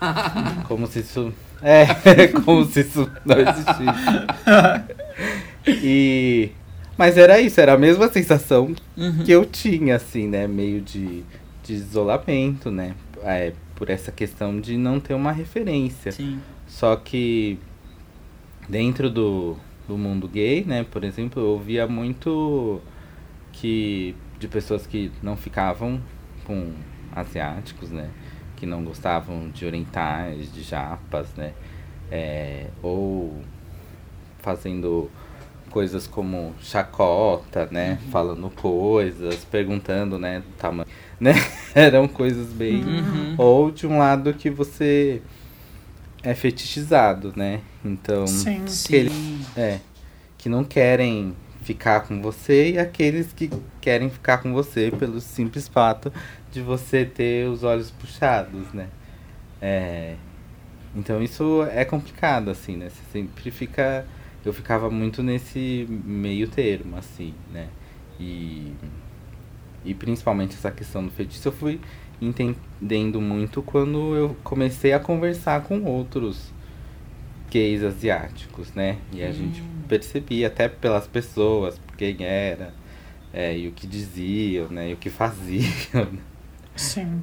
Como 0.67 0.87
se 0.87 1.01
isso 1.01 1.31
é, 1.61 1.85
como 2.45 2.65
se 2.65 2.81
isso 2.81 3.09
não 3.25 3.37
existisse. 3.39 4.97
E 5.83 6.51
mas 6.97 7.17
era 7.17 7.39
isso, 7.39 7.59
era 7.61 7.73
a 7.73 7.77
mesma 7.77 8.07
sensação 8.09 8.73
uhum. 8.97 9.23
que 9.23 9.31
eu 9.31 9.45
tinha, 9.45 9.95
assim, 9.95 10.27
né? 10.27 10.47
Meio 10.47 10.81
de, 10.81 11.23
de 11.63 11.73
isolamento, 11.73 12.71
né? 12.71 12.95
É, 13.23 13.53
por 13.75 13.89
essa 13.89 14.11
questão 14.11 14.59
de 14.59 14.77
não 14.77 14.99
ter 14.99 15.13
uma 15.13 15.31
referência. 15.31 16.11
Sim. 16.11 16.39
Só 16.67 16.95
que 16.95 17.59
dentro 18.67 19.09
do, 19.09 19.55
do 19.87 19.97
mundo 19.97 20.27
gay, 20.27 20.65
né, 20.65 20.83
por 20.83 21.03
exemplo, 21.03 21.41
eu 21.41 21.47
ouvia 21.47 21.87
muito 21.87 22.81
que 23.53 24.15
de 24.39 24.47
pessoas 24.47 24.85
que 24.85 25.11
não 25.21 25.35
ficavam 25.35 26.01
com 26.45 26.71
asiáticos, 27.15 27.89
né? 27.89 28.09
Que 28.55 28.65
não 28.65 28.83
gostavam 28.83 29.49
de 29.49 29.65
orientais, 29.65 30.51
de 30.51 30.61
japas, 30.63 31.33
né? 31.35 31.53
É, 32.11 32.67
ou 32.81 33.41
fazendo 34.39 35.09
coisas 35.69 36.07
como 36.07 36.53
chacota, 36.61 37.67
né? 37.71 37.99
Uhum. 38.01 38.11
Falando 38.11 38.49
coisas, 38.49 39.45
perguntando, 39.45 40.17
né? 40.17 40.43
Tamanho, 40.57 40.87
né? 41.19 41.33
Eram 41.73 42.07
coisas 42.07 42.47
bem. 42.53 42.83
Uhum. 42.83 43.35
Ou 43.37 43.71
de 43.71 43.85
um 43.87 43.97
lado 43.97 44.33
que 44.33 44.49
você 44.49 45.21
é 46.23 46.33
fetichizado, 46.33 47.33
né? 47.35 47.61
Então. 47.83 48.25
Sim, 48.27 48.63
aqueles, 48.65 49.13
sim. 49.13 49.45
É. 49.55 49.79
Que 50.37 50.49
não 50.49 50.63
querem 50.63 51.35
ficar 51.61 52.01
com 52.01 52.21
você 52.21 52.71
e 52.71 52.79
aqueles 52.79 53.33
que 53.33 53.49
querem 53.81 54.09
ficar 54.09 54.37
com 54.37 54.53
você 54.53 54.89
pelo 54.89 55.19
simples 55.19 55.67
fato 55.67 56.13
de 56.51 56.61
você 56.61 57.03
ter 57.03 57.47
os 57.49 57.63
olhos 57.63 57.91
puxados, 57.91 58.71
né? 58.73 58.87
É, 59.61 60.15
então 60.95 61.21
isso 61.21 61.67
é 61.71 61.83
complicado, 61.83 62.49
assim, 62.49 62.77
né? 62.77 62.89
Você 62.89 63.01
sempre 63.11 63.51
fica 63.51 64.05
eu 64.47 64.53
ficava 64.53 64.89
muito 64.89 65.21
nesse 65.21 65.85
meio 65.89 66.47
termo, 66.47 66.97
assim, 66.97 67.33
né? 67.51 67.67
E, 68.19 68.73
e 69.85 69.93
principalmente 69.93 70.55
essa 70.55 70.71
questão 70.71 71.05
do 71.05 71.11
feitiço 71.11 71.47
eu 71.47 71.51
fui 71.51 71.79
entendendo 72.21 73.21
muito 73.21 73.61
quando 73.61 74.15
eu 74.15 74.35
comecei 74.43 74.93
a 74.93 74.99
conversar 74.99 75.61
com 75.63 75.83
outros 75.83 76.51
gays 77.51 77.83
asiáticos, 77.83 78.73
né? 78.73 78.97
E 79.13 79.23
a 79.23 79.29
hum. 79.29 79.33
gente 79.33 79.63
percebia 79.87 80.47
até 80.47 80.67
pelas 80.67 81.07
pessoas 81.07 81.79
quem 81.97 82.17
era, 82.19 82.73
é, 83.33 83.57
e 83.57 83.67
o 83.67 83.71
que 83.71 83.85
diziam, 83.85 84.69
né? 84.69 84.89
E 84.89 84.93
o 84.93 84.97
que 84.97 85.09
faziam. 85.09 86.07
Sim. 86.75 87.21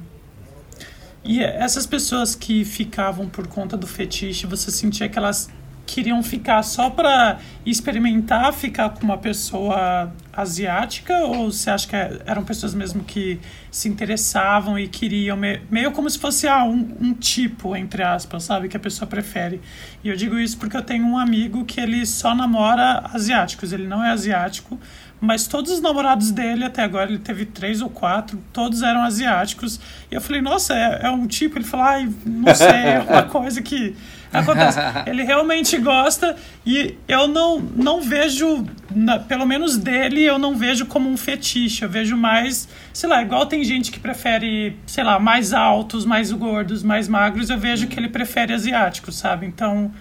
E 1.23 1.43
essas 1.43 1.87
pessoas 1.87 2.35
que 2.35 2.63
ficavam 2.63 3.27
por 3.27 3.47
conta 3.47 3.75
do 3.75 3.87
fetiche, 3.87 4.45
você 4.45 4.69
sentia 4.69 5.09
que 5.09 5.17
elas 5.17 5.49
queriam 5.85 6.21
ficar 6.23 6.63
só 6.63 6.89
para 6.89 7.39
experimentar 7.65 8.51
ficar 8.53 8.89
com 8.89 9.03
uma 9.03 9.17
pessoa 9.17 10.11
asiática? 10.33 11.13
Ou 11.25 11.51
você 11.51 11.69
acha 11.69 11.87
que 11.87 11.95
eram 12.25 12.43
pessoas 12.43 12.73
mesmo 12.73 13.03
que 13.03 13.39
se 13.71 13.87
interessavam 13.87 14.77
e 14.77 14.87
queriam 14.87 15.37
me, 15.37 15.61
meio 15.69 15.91
como 15.91 16.09
se 16.09 16.17
fosse 16.17 16.47
ah, 16.47 16.63
um, 16.63 16.95
um, 16.99 17.13
tipo 17.13 17.75
entre 17.75 18.03
aspas 18.03 18.43
sabe 18.43 18.67
que 18.67 18.77
a 18.77 18.79
pessoa 18.79 19.07
prefere? 19.07 19.61
E 20.03 20.09
eu 20.09 20.15
digo 20.15 20.37
isso 20.37 20.57
porque 20.57 20.75
eu 20.75 20.83
tenho 20.83 21.05
um 21.05 21.17
amigo 21.17 21.63
que 21.65 21.79
ele 21.79 22.05
só 22.05 22.33
namora 22.33 23.09
asiáticos 23.13 23.73
ele 23.73 23.87
não 23.87 24.03
é 24.03 24.11
asiático 24.11 24.79
mas 25.19 25.47
todos 25.47 25.71
os 25.71 25.81
namorados 25.81 26.31
dele 26.31 26.65
até 26.65 26.83
agora 26.83 27.09
ele 27.09 27.19
teve 27.19 27.45
três 27.45 27.81
ou 27.81 27.89
quatro 27.89 28.39
todos 28.51 28.81
eram 28.81 29.01
asiáticos. 29.01 29.79
E 30.11 30.15
eu 30.15 30.21
falei 30.21 30.41
nossa 30.41 30.73
é, 30.73 31.01
é 31.03 31.09
um 31.09 31.25
tipo? 31.25 31.57
Ele 31.57 31.65
falou 31.65 31.85
ai 31.85 32.09
não 32.25 32.53
sei 32.53 32.67
é 32.67 32.99
uma 32.99 33.23
coisa 33.29 33.61
que 33.61 33.95
Acontece. 34.39 34.79
Ele 35.07 35.23
realmente 35.23 35.77
gosta 35.77 36.35
e 36.65 36.95
eu 37.07 37.27
não, 37.27 37.59
não 37.59 38.01
vejo, 38.01 38.65
na, 38.93 39.19
pelo 39.19 39.45
menos 39.45 39.77
dele, 39.77 40.23
eu 40.23 40.37
não 40.37 40.55
vejo 40.55 40.85
como 40.85 41.09
um 41.09 41.17
fetiche. 41.17 41.83
Eu 41.83 41.89
vejo 41.89 42.15
mais, 42.17 42.67
sei 42.93 43.09
lá, 43.09 43.21
igual 43.21 43.45
tem 43.45 43.63
gente 43.63 43.91
que 43.91 43.99
prefere, 43.99 44.77
sei 44.85 45.03
lá, 45.03 45.19
mais 45.19 45.53
altos, 45.53 46.05
mais 46.05 46.31
gordos, 46.31 46.83
mais 46.83 47.07
magros. 47.07 47.49
Eu 47.49 47.57
vejo 47.57 47.87
que 47.87 47.99
ele 47.99 48.09
prefere 48.09 48.53
asiáticos, 48.53 49.17
sabe? 49.17 49.45
Então, 49.45 49.91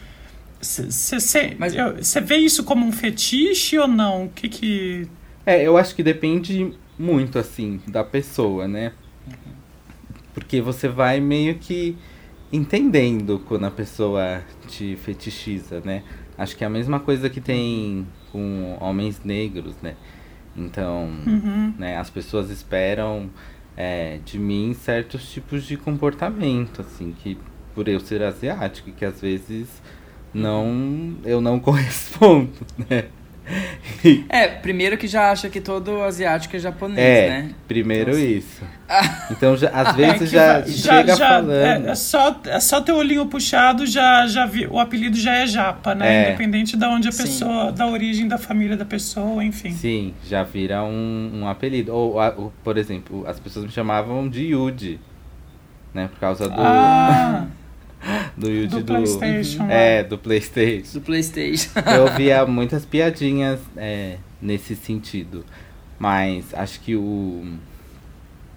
você 0.60 2.20
vê 2.20 2.36
isso 2.36 2.64
como 2.64 2.86
um 2.86 2.92
fetiche 2.92 3.78
ou 3.78 3.86
não? 3.86 4.24
O 4.24 4.28
que 4.28 4.48
que. 4.48 5.08
É, 5.44 5.62
eu 5.62 5.76
acho 5.76 5.94
que 5.94 6.02
depende 6.02 6.72
muito, 6.98 7.38
assim, 7.38 7.80
da 7.86 8.02
pessoa, 8.02 8.66
né? 8.66 8.92
Porque 10.32 10.60
você 10.60 10.88
vai 10.88 11.20
meio 11.20 11.56
que 11.56 11.96
entendendo 12.54 13.42
quando 13.46 13.64
a 13.64 13.70
pessoa 13.70 14.42
te 14.68 14.96
fetichiza, 14.96 15.80
né? 15.84 16.04
Acho 16.38 16.56
que 16.56 16.62
é 16.62 16.66
a 16.66 16.70
mesma 16.70 17.00
coisa 17.00 17.28
que 17.28 17.40
tem 17.40 18.06
com 18.30 18.76
homens 18.80 19.20
negros, 19.25 19.75
né? 19.82 19.96
Então, 20.56 21.11
uhum. 21.26 21.75
né, 21.76 21.96
as 21.96 22.11
pessoas 22.11 22.50
esperam 22.50 23.28
é, 23.76 24.18
de 24.25 24.38
mim 24.38 24.73
certos 24.73 25.32
tipos 25.32 25.64
de 25.64 25.76
comportamento, 25.76 26.80
assim, 26.80 27.12
que 27.12 27.37
por 27.75 27.88
eu 27.88 27.99
ser 27.99 28.23
asiático, 28.23 28.92
que 28.92 29.04
às 29.04 29.20
vezes 29.20 29.82
não 30.32 31.16
eu 31.25 31.40
não 31.40 31.58
correspondo, 31.61 32.52
né? 32.88 33.06
É, 34.28 34.46
primeiro 34.48 34.96
que 34.96 35.06
já 35.06 35.30
acha 35.30 35.48
que 35.50 35.60
todo 35.60 36.02
asiático 36.02 36.56
é 36.56 36.58
japonês, 36.58 36.98
é, 36.98 37.28
né? 37.28 37.50
primeiro 37.68 38.10
Então, 38.10 38.22
assim- 38.22 38.36
isso. 38.36 38.64
Então, 39.30 39.56
já, 39.56 39.68
às 39.70 39.88
É 39.92 39.92
vezes 39.96 40.18
que 40.18 40.26
já, 40.26 40.60
va- 40.60 40.66
chega 40.66 41.16
falando. 41.16 41.52
É, 41.52 41.90
é 41.90 41.94
só, 41.94 42.40
é 42.46 42.60
só 42.60 42.80
ter 42.80 42.92
o 42.92 42.96
olhinho 42.96 43.26
puxado, 43.26 43.86
já, 43.86 44.26
já 44.26 44.46
vi, 44.46 44.66
o 44.66 44.78
apelido 44.78 45.16
já 45.16 45.34
é 45.36 45.46
japa, 45.46 45.94
né? 45.94 46.14
É. 46.14 46.28
Independente 46.28 46.76
de 46.76 46.84
onde 46.86 47.08
a 47.08 47.12
Sim. 47.12 47.22
pessoa, 47.22 47.72
da 47.72 47.86
origem 47.86 48.28
da 48.28 48.38
família 48.38 48.76
da 48.76 48.84
pessoa, 48.84 49.42
enfim. 49.44 49.72
Sim, 49.72 50.14
já 50.26 50.42
vira 50.42 50.82
um, 50.82 51.30
um 51.42 51.48
apelido. 51.48 51.94
Ou, 51.94 52.18
a- 52.20 52.30
o- 52.36 52.52
por 52.62 52.76
exemplo, 52.78 53.24
as 53.26 53.38
pessoas 53.40 53.64
me 53.66 53.70
chamavam 53.72 54.28
de 54.28 54.42
Yuji. 54.48 55.00
Né? 55.92 56.08
Por 56.08 56.18
causa 56.18 56.48
do, 56.48 56.60
Ah, 56.60 57.46
do 58.37 58.50
Yuji 58.50 58.68
do 58.68 58.80
do. 58.80 58.84
PlayStation. 58.84 59.64
É, 59.68 60.02
do 60.02 60.18
Playstation. 60.18 60.92
Do 60.92 61.00
Playstation. 61.00 61.70
Eu 61.80 62.12
via 62.16 62.46
muitas 62.46 62.84
piadinhas 62.84 63.61
é, 63.76 64.18
nesse 64.40 64.76
sentido. 64.76 65.44
Mas 65.99 66.52
acho 66.54 66.80
que 66.80 66.96
o, 66.96 67.56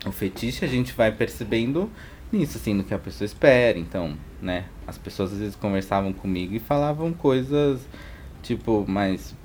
o 0.06 0.12
fetiche 0.12 0.66
a 0.66 0.68
gente 0.68 0.94
vai 0.94 1.12
percebendo 1.12 1.90
nisso, 2.32 2.58
assim, 2.58 2.74
no 2.74 2.84
que 2.84 2.94
a 2.94 3.00
pessoa 3.00 3.26
espera. 3.26 3.78
Então, 3.78 4.18
né? 4.42 4.66
As 4.86 4.98
pessoas 4.98 5.34
às 5.34 5.40
vezes 5.40 5.56
conversavam 5.56 6.12
comigo 6.14 6.54
e 6.56 6.60
falavam 6.60 7.14
coisas, 7.14 7.88
tipo, 8.42 8.86
mas 8.88 9.36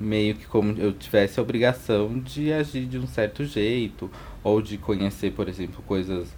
meio 0.00 0.36
que 0.36 0.46
como 0.46 0.72
eu 0.78 0.92
tivesse 0.92 1.40
a 1.40 1.42
obrigação 1.42 2.20
de 2.20 2.52
agir 2.52 2.86
de 2.86 2.98
um 2.98 3.06
certo 3.06 3.44
jeito. 3.44 4.10
Ou 4.42 4.62
de 4.62 4.78
conhecer, 4.78 5.32
por 5.32 5.48
exemplo, 5.48 5.82
coisas 5.86 6.28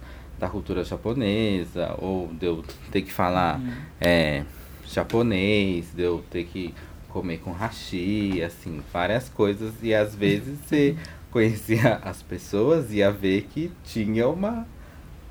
da 0.41 0.49
cultura 0.49 0.83
japonesa. 0.83 1.95
Ou 1.99 2.27
de 2.33 2.47
eu 2.47 2.65
ter 2.91 3.03
que 3.03 3.13
falar 3.13 3.61
é, 4.01 4.43
japonês, 4.85 5.85
de 5.95 6.01
eu 6.01 6.21
ter 6.29 6.43
que 6.45 6.73
comer 7.07 7.37
com 7.37 7.51
hashi, 7.51 8.41
assim, 8.43 8.81
várias 8.91 9.29
coisas. 9.29 9.73
E 9.83 9.93
às 9.93 10.15
vezes 10.15 10.57
você 10.59 10.95
conhecia 11.29 11.95
as 12.03 12.21
pessoas 12.21 12.91
e 12.91 12.97
ia 12.97 13.11
ver 13.11 13.47
que 13.53 13.71
tinha 13.85 14.27
uma 14.27 14.65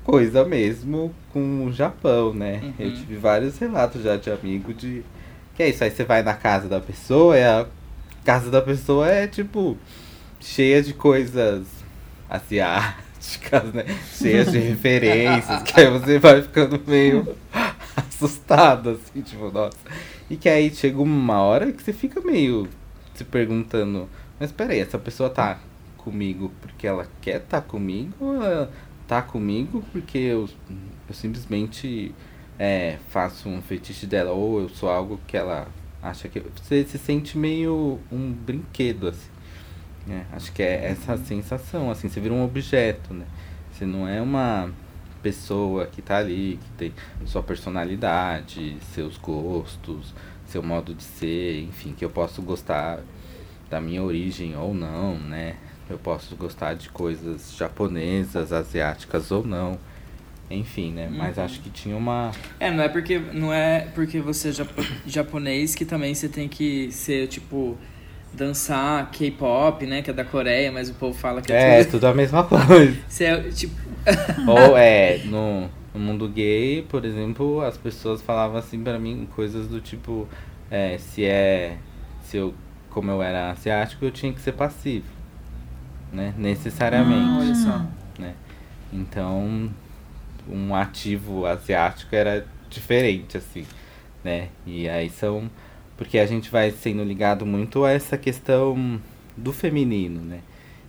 coisa 0.03 0.43
mesmo 0.45 1.13
com 1.31 1.65
o 1.65 1.71
Japão, 1.71 2.33
né? 2.33 2.73
Eu 2.79 2.87
Uhum. 2.87 2.95
tive 2.95 3.15
vários 3.17 3.57
relatos 3.59 4.01
já 4.01 4.15
de 4.17 4.31
amigo 4.31 4.73
de. 4.73 5.03
Que 5.55 5.63
é 5.63 5.69
isso, 5.69 5.83
aí 5.83 5.91
você 5.91 6.03
vai 6.05 6.23
na 6.23 6.33
casa 6.33 6.67
da 6.69 6.79
pessoa 6.79 7.37
e 7.37 7.43
a 7.43 7.67
casa 8.23 8.49
da 8.49 8.61
pessoa 8.61 9.07
é 9.09 9.27
tipo 9.27 9.77
cheia 10.39 10.81
de 10.81 10.93
coisas 10.93 11.67
asiáticas, 12.29 13.03
né? 13.73 13.85
Cheias 14.13 14.51
de 14.51 14.59
referências, 14.59 15.61
que 15.63 15.79
aí 15.79 15.89
você 15.89 16.19
vai 16.19 16.41
ficando 16.41 16.81
meio 16.85 17.35
assustado, 17.95 18.91
assim, 18.91 19.21
tipo, 19.21 19.51
nossa. 19.51 19.77
E 20.29 20.37
que 20.37 20.49
aí 20.49 20.73
chega 20.73 21.01
uma 21.01 21.41
hora 21.41 21.71
que 21.71 21.83
você 21.83 21.93
fica 21.93 22.21
meio 22.21 22.67
se 23.13 23.23
perguntando, 23.23 24.09
mas 24.39 24.51
peraí, 24.51 24.79
essa 24.79 24.97
pessoa 24.97 25.29
tá 25.29 25.59
comigo 25.97 26.51
porque 26.61 26.87
ela 26.87 27.07
quer 27.21 27.41
tá 27.41 27.61
comigo 27.61 28.13
ou 28.19 28.43
ela 28.43 28.71
tá 29.07 29.21
comigo 29.21 29.83
porque 29.91 30.17
eu, 30.17 30.49
eu 31.07 31.13
simplesmente 31.13 32.15
é, 32.57 32.97
faço 33.09 33.49
um 33.49 33.61
fetiche 33.61 34.05
dela 34.05 34.31
ou 34.31 34.61
eu 34.61 34.69
sou 34.69 34.89
algo 34.89 35.19
que 35.27 35.37
ela 35.37 35.67
acha 36.01 36.27
que. 36.27 36.39
Você 36.39 36.83
se 36.85 36.97
sente 36.97 37.37
meio 37.37 37.99
um 38.11 38.31
brinquedo, 38.31 39.07
assim. 39.07 39.29
Né? 40.07 40.25
Acho 40.31 40.51
que 40.51 40.61
é 40.63 40.85
essa 40.91 41.17
sensação, 41.17 41.89
assim, 41.91 42.09
você 42.09 42.19
vira 42.19 42.33
um 42.33 42.43
objeto, 42.43 43.13
né? 43.13 43.25
Você 43.71 43.85
não 43.85 44.07
é 44.07 44.21
uma 44.21 44.69
pessoa 45.23 45.85
que 45.85 46.01
tá 46.01 46.17
ali, 46.17 46.59
que 46.61 46.69
tem 46.77 46.93
sua 47.25 47.43
personalidade, 47.43 48.77
seus 48.93 49.17
gostos, 49.17 50.13
seu 50.47 50.61
modo 50.63 50.93
de 50.93 51.03
ser, 51.03 51.61
enfim, 51.63 51.93
que 51.97 52.03
eu 52.03 52.09
posso 52.09 52.41
gostar 52.41 52.99
da 53.69 53.79
minha 53.79 54.01
origem 54.03 54.55
ou 54.55 54.73
não, 54.73 55.17
né? 55.17 55.55
Eu 55.89 55.97
posso 55.97 56.35
gostar 56.35 56.73
de 56.73 56.89
coisas 56.89 57.53
japonesas, 57.55 58.51
asiáticas 58.51 59.31
ou 59.31 59.45
não. 59.45 59.77
Enfim, 60.49 60.91
né? 60.91 61.07
Mas 61.09 61.37
Uhum. 61.37 61.43
acho 61.45 61.61
que 61.61 61.69
tinha 61.69 61.95
uma. 61.95 62.31
É, 62.59 62.69
não 62.69 62.83
é 62.83 62.89
porque 62.89 63.17
não 63.19 63.53
é 63.53 63.87
porque 63.95 64.19
você 64.19 64.49
é 64.49 64.51
japo- 64.51 64.83
japonês 65.05 65.73
que 65.75 65.85
também 65.85 66.13
você 66.13 66.27
tem 66.27 66.49
que 66.49 66.91
ser 66.91 67.27
tipo 67.27 67.77
dançar 68.33 69.09
K-pop, 69.11 69.85
né, 69.85 70.01
que 70.01 70.09
é 70.09 70.13
da 70.13 70.23
Coreia, 70.25 70.71
mas 70.71 70.89
o 70.89 70.93
povo 70.93 71.17
fala 71.17 71.41
que 71.41 71.51
é, 71.51 71.79
É, 71.81 71.83
tudo. 71.83 71.91
tudo 71.91 72.07
a 72.07 72.13
mesma 72.13 72.43
coisa. 72.43 72.97
Você 73.07 73.25
é 73.25 73.41
tipo 73.51 73.75
Ou 74.47 74.75
é, 74.77 75.19
no, 75.25 75.69
no 75.93 75.99
mundo 75.99 76.27
gay, 76.27 76.81
por 76.89 77.05
exemplo, 77.05 77.61
as 77.61 77.77
pessoas 77.77 78.21
falavam 78.21 78.57
assim 78.57 78.81
pra 78.83 78.97
mim 78.97 79.27
coisas 79.35 79.67
do 79.67 79.79
tipo, 79.79 80.27
é, 80.71 80.97
se 80.97 81.23
é. 81.25 81.77
Se 82.23 82.37
eu, 82.37 82.53
como 82.89 83.11
eu 83.11 83.21
era 83.21 83.51
asiático, 83.51 84.05
eu 84.05 84.11
tinha 84.11 84.31
que 84.33 84.41
ser 84.41 84.53
passivo. 84.53 85.05
Né? 86.11 86.33
Necessariamente. 86.37 87.29
Ah, 87.29 87.37
olha 87.39 87.55
só. 87.55 87.85
né? 88.19 88.33
Então, 88.91 89.69
um 90.49 90.73
ativo 90.75 91.45
asiático 91.45 92.15
era 92.15 92.45
diferente, 92.69 93.37
assim, 93.37 93.65
né? 94.23 94.47
E 94.65 94.89
aí 94.89 95.09
são. 95.09 95.49
Porque 96.01 96.17
a 96.17 96.25
gente 96.25 96.49
vai 96.49 96.71
sendo 96.71 97.03
ligado 97.03 97.45
muito 97.45 97.85
a 97.85 97.91
essa 97.91 98.17
questão 98.17 98.99
do 99.37 99.53
feminino, 99.53 100.19
né? 100.19 100.39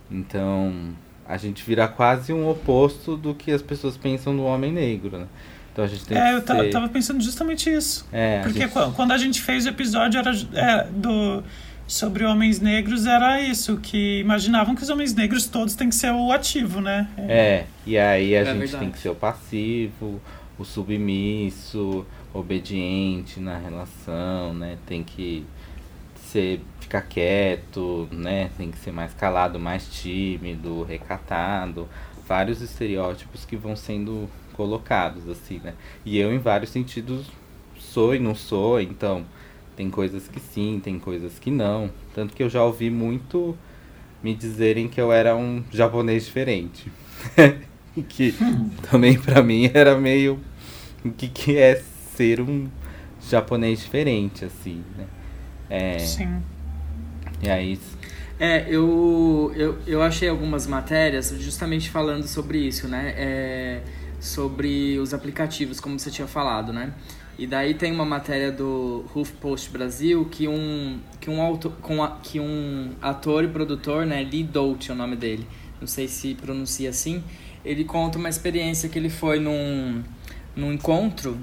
Então, 0.09 0.73
a 1.27 1.37
gente 1.37 1.63
vira 1.63 1.87
quase 1.87 2.33
um 2.33 2.49
oposto 2.49 3.15
do 3.15 3.35
que 3.35 3.51
as 3.51 3.61
pessoas 3.61 3.95
pensam 3.95 4.35
do 4.35 4.43
homem 4.43 4.71
negro, 4.71 5.19
né? 5.19 5.27
Então 5.71 5.85
a 5.85 5.87
gente 5.87 6.03
tem 6.07 6.17
É, 6.17 6.39
que 6.41 6.51
eu 6.51 6.57
ser... 6.63 6.69
tava 6.71 6.89
pensando 6.89 7.21
justamente 7.21 7.69
isso. 7.71 8.07
É, 8.11 8.39
a 8.39 8.41
Porque 8.41 8.59
gente- 8.61 8.71
qu- 8.73 8.91
quando 8.95 9.11
a 9.11 9.17
gente 9.19 9.39
fez 9.39 9.67
o 9.67 9.69
episódio 9.69 10.19
era, 10.19 10.31
é, 10.55 10.87
do, 10.89 11.43
sobre 11.87 12.23
homens 12.25 12.59
negros, 12.59 13.05
era 13.05 13.39
isso, 13.39 13.77
que 13.77 14.19
imaginavam 14.19 14.73
que 14.73 14.81
os 14.81 14.89
homens 14.89 15.13
negros 15.13 15.45
todos 15.45 15.75
têm 15.75 15.89
que 15.89 15.95
ser 15.95 16.11
o 16.11 16.31
ativo, 16.31 16.81
né? 16.81 17.07
É, 17.19 17.65
e 17.85 17.99
aí 17.99 18.35
a 18.35 18.39
É 18.41 18.45
gente 18.45 18.57
verdade. 18.57 18.83
tem 18.83 18.91
que 18.91 18.97
ser 18.99 19.09
o 19.09 19.15
passivo, 19.15 20.19
o 20.57 20.65
submisso, 20.65 22.03
obediente 22.33 23.39
na 23.39 23.57
relação, 23.57 24.53
né? 24.53 24.77
Tem 24.85 25.03
que 25.03 25.45
ser 26.15 26.61
ficar 26.79 27.01
quieto, 27.01 28.07
né? 28.11 28.49
Tem 28.57 28.71
que 28.71 28.77
ser 28.77 28.91
mais 28.91 29.13
calado, 29.13 29.59
mais 29.59 29.87
tímido, 29.87 30.83
recatado, 30.83 31.87
vários 32.27 32.61
estereótipos 32.61 33.45
que 33.45 33.55
vão 33.55 33.75
sendo 33.75 34.27
colocados 34.53 35.29
assim, 35.29 35.59
né? 35.63 35.73
E 36.03 36.17
eu 36.17 36.33
em 36.33 36.39
vários 36.39 36.71
sentidos 36.71 37.27
sou 37.77 38.15
e 38.15 38.19
não 38.19 38.33
sou, 38.33 38.81
então 38.81 39.25
tem 39.75 39.89
coisas 39.89 40.27
que 40.27 40.39
sim, 40.39 40.79
tem 40.83 40.99
coisas 40.99 41.37
que 41.39 41.51
não, 41.51 41.89
tanto 42.13 42.35
que 42.35 42.43
eu 42.43 42.49
já 42.49 42.63
ouvi 42.63 42.89
muito 42.89 43.57
me 44.23 44.33
dizerem 44.33 44.87
que 44.87 45.01
eu 45.01 45.11
era 45.11 45.35
um 45.35 45.63
japonês 45.71 46.25
diferente. 46.25 46.91
que 48.09 48.33
também 48.89 49.19
pra 49.19 49.43
mim 49.43 49.69
era 49.73 49.95
meio 49.97 50.39
o 51.05 51.11
que, 51.11 51.27
que 51.27 51.57
é 51.57 51.81
ser 52.15 52.41
um 52.41 52.67
japonês 53.29 53.79
diferente, 53.79 54.45
assim, 54.45 54.83
né? 54.97 55.05
É, 55.69 55.97
Sim. 55.97 56.41
e 57.41 57.49
aí, 57.49 57.79
É, 58.39 58.65
eu, 58.67 59.51
eu, 59.55 59.77
eu 59.85 60.01
achei 60.01 60.27
algumas 60.27 60.67
matérias 60.67 61.33
justamente 61.39 61.89
falando 61.89 62.27
sobre 62.27 62.57
isso, 62.59 62.87
né? 62.87 63.13
É, 63.15 63.81
sobre 64.19 64.97
os 64.99 65.13
aplicativos, 65.13 65.79
como 65.79 65.99
você 65.99 66.09
tinha 66.09 66.27
falado, 66.27 66.73
né? 66.73 66.93
E 67.37 67.47
daí 67.47 67.73
tem 67.73 67.91
uma 67.91 68.05
matéria 68.05 68.51
do 68.51 69.05
HuffPost 69.15 69.69
Brasil 69.71 70.25
que 70.25 70.47
um, 70.47 70.99
que 71.19 71.29
um, 71.29 71.41
autor, 71.41 71.71
com 71.81 72.03
a- 72.03 72.19
que 72.21 72.39
um 72.39 72.91
ator 73.01 73.43
e 73.43 73.47
produtor, 73.47 74.05
né? 74.05 74.23
Lee 74.23 74.43
Dolce 74.43 74.91
é 74.91 74.93
o 74.93 74.97
nome 74.97 75.15
dele, 75.15 75.47
não 75.79 75.87
sei 75.87 76.07
se 76.07 76.35
pronuncia 76.35 76.89
assim, 76.89 77.23
ele 77.65 77.83
conta 77.83 78.17
uma 78.17 78.29
experiência 78.29 78.87
que 78.89 78.99
ele 78.99 79.09
foi 79.09 79.39
num, 79.39 80.03
num 80.55 80.71
encontro 80.73 81.37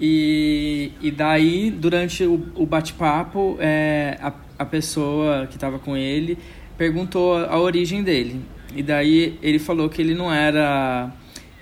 e, 0.00 0.92
e 1.00 1.10
daí, 1.10 1.70
durante 1.70 2.24
o, 2.24 2.34
o 2.54 2.66
bate-papo, 2.66 3.56
é, 3.60 4.18
a, 4.20 4.32
a 4.58 4.64
pessoa 4.64 5.46
que 5.46 5.56
estava 5.56 5.78
com 5.78 5.96
ele 5.96 6.38
perguntou 6.76 7.36
a 7.36 7.58
origem 7.58 8.02
dele. 8.02 8.40
E 8.74 8.82
daí 8.82 9.38
ele 9.40 9.58
falou 9.58 9.88
que 9.88 10.02
ele 10.02 10.14
não 10.14 10.32
era. 10.32 11.12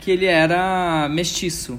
que 0.00 0.10
ele 0.10 0.26
era 0.26 1.08
mestiço. 1.10 1.78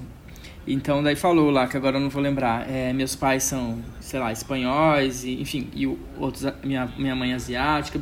Então 0.66 1.04
daí 1.04 1.16
falou 1.16 1.50
lá, 1.50 1.68
que 1.68 1.76
agora 1.76 1.98
eu 1.98 2.02
não 2.02 2.10
vou 2.10 2.22
lembrar. 2.22 2.70
é, 2.70 2.94
meus 2.94 3.16
pais 3.16 3.44
são, 3.44 3.80
sei 4.00 4.20
lá, 4.20 4.32
espanhóis, 4.32 5.26
e, 5.26 5.42
enfim, 5.42 5.68
e 5.76 5.88
outros, 6.18 6.46
minha, 6.64 6.88
minha 6.98 7.16
mãe 7.16 7.34
asiática. 7.34 8.00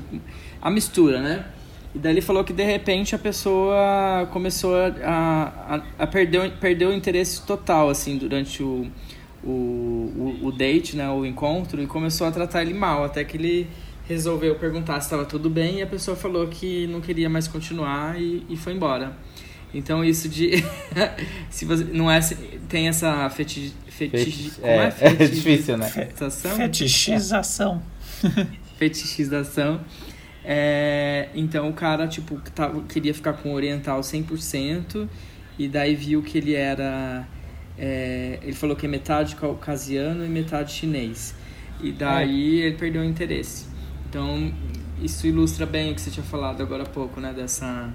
A 0.62 0.70
mistura, 0.70 1.22
né? 1.22 1.46
E 1.94 2.00
daí 2.00 2.14
ele 2.14 2.22
falou 2.22 2.44
que 2.44 2.54
de 2.54 2.64
repente 2.64 3.14
a 3.14 3.20
pessoa 3.20 4.28
começou 4.32 4.76
a, 4.76 5.54
a, 5.98 6.04
a 6.04 6.08
perder, 6.08 6.52
perder 6.54 6.86
o 6.86 6.94
interesse 6.94 7.42
total, 7.46 7.90
assim, 7.90 8.18
durante 8.18 8.64
o, 8.64 8.88
o, 9.44 9.50
o, 9.50 10.40
o 10.44 10.52
date, 10.52 10.96
né, 10.96 11.10
o 11.10 11.26
encontro, 11.26 11.82
e 11.82 11.88
começou 11.88 12.28
a 12.28 12.32
tratar 12.32 12.62
ele 12.62 12.74
mal, 12.74 13.04
até 13.04 13.24
que 13.24 13.36
ele 13.36 13.68
resolveu 14.08 14.56
perguntar 14.56 15.00
se 15.00 15.08
estava 15.08 15.26
tudo 15.26 15.50
bem 15.50 15.80
e 15.80 15.82
a 15.82 15.88
pessoa 15.88 16.16
falou 16.18 16.48
que 16.48 16.88
não 16.88 17.02
queria 17.02 17.30
mais 17.30 17.48
continuar 17.48 18.20
e, 18.20 18.46
e 18.50 18.58
foi 18.58 18.74
embora. 18.74 19.16
Então 19.74 20.04
isso 20.04 20.28
de 20.28 20.64
se 21.50 21.64
você 21.66 21.86
não 21.86 22.12
é 22.12 22.20
tem 22.68 22.90
essa 22.90 23.30
feti, 23.30 23.74
Feti- 23.88 24.52
como 24.60 24.68
é, 24.68 24.94
é, 25.00 25.08
é 25.24 25.28
difícil, 25.28 25.78
né? 25.78 25.88
fetichização? 25.88 26.56
Fetichização. 26.58 27.82
fetichização. 28.78 29.80
É, 30.44 31.30
então 31.36 31.70
o 31.70 31.74
cara, 31.74 32.08
tipo, 32.08 32.40
tava, 32.54 32.82
queria 32.84 33.14
ficar 33.14 33.34
com 33.34 33.52
o 33.52 33.54
oriental 33.54 34.02
100%, 34.02 35.08
e 35.58 35.68
daí 35.68 35.96
viu 35.96 36.22
que 36.22 36.38
ele 36.38 36.56
era. 36.56 37.28
É, 37.78 38.40
ele 38.42 38.54
falou 38.54 38.76
que 38.76 38.86
é 38.86 38.90
metade 38.90 39.36
caucasiano 39.36 40.26
e 40.26 40.30
metade 40.30 40.74
chinês. 40.74 41.36
E 41.82 41.92
daí 41.92 42.62
é. 42.62 42.66
ele 42.68 42.78
perdeu 42.78 43.02
o 43.02 43.06
interesse. 43.06 43.66
Então, 44.10 44.54
isso 45.02 45.26
ilustra 45.26 45.66
bem 45.66 45.92
o 45.92 45.96
que 45.96 46.02
você 46.02 46.12
tinha 46.12 46.24
falado 46.24 46.62
agora 46.62 46.84
há 46.84 46.86
pouco, 46.86 47.20
né? 47.20 47.34
Dessa, 47.34 47.94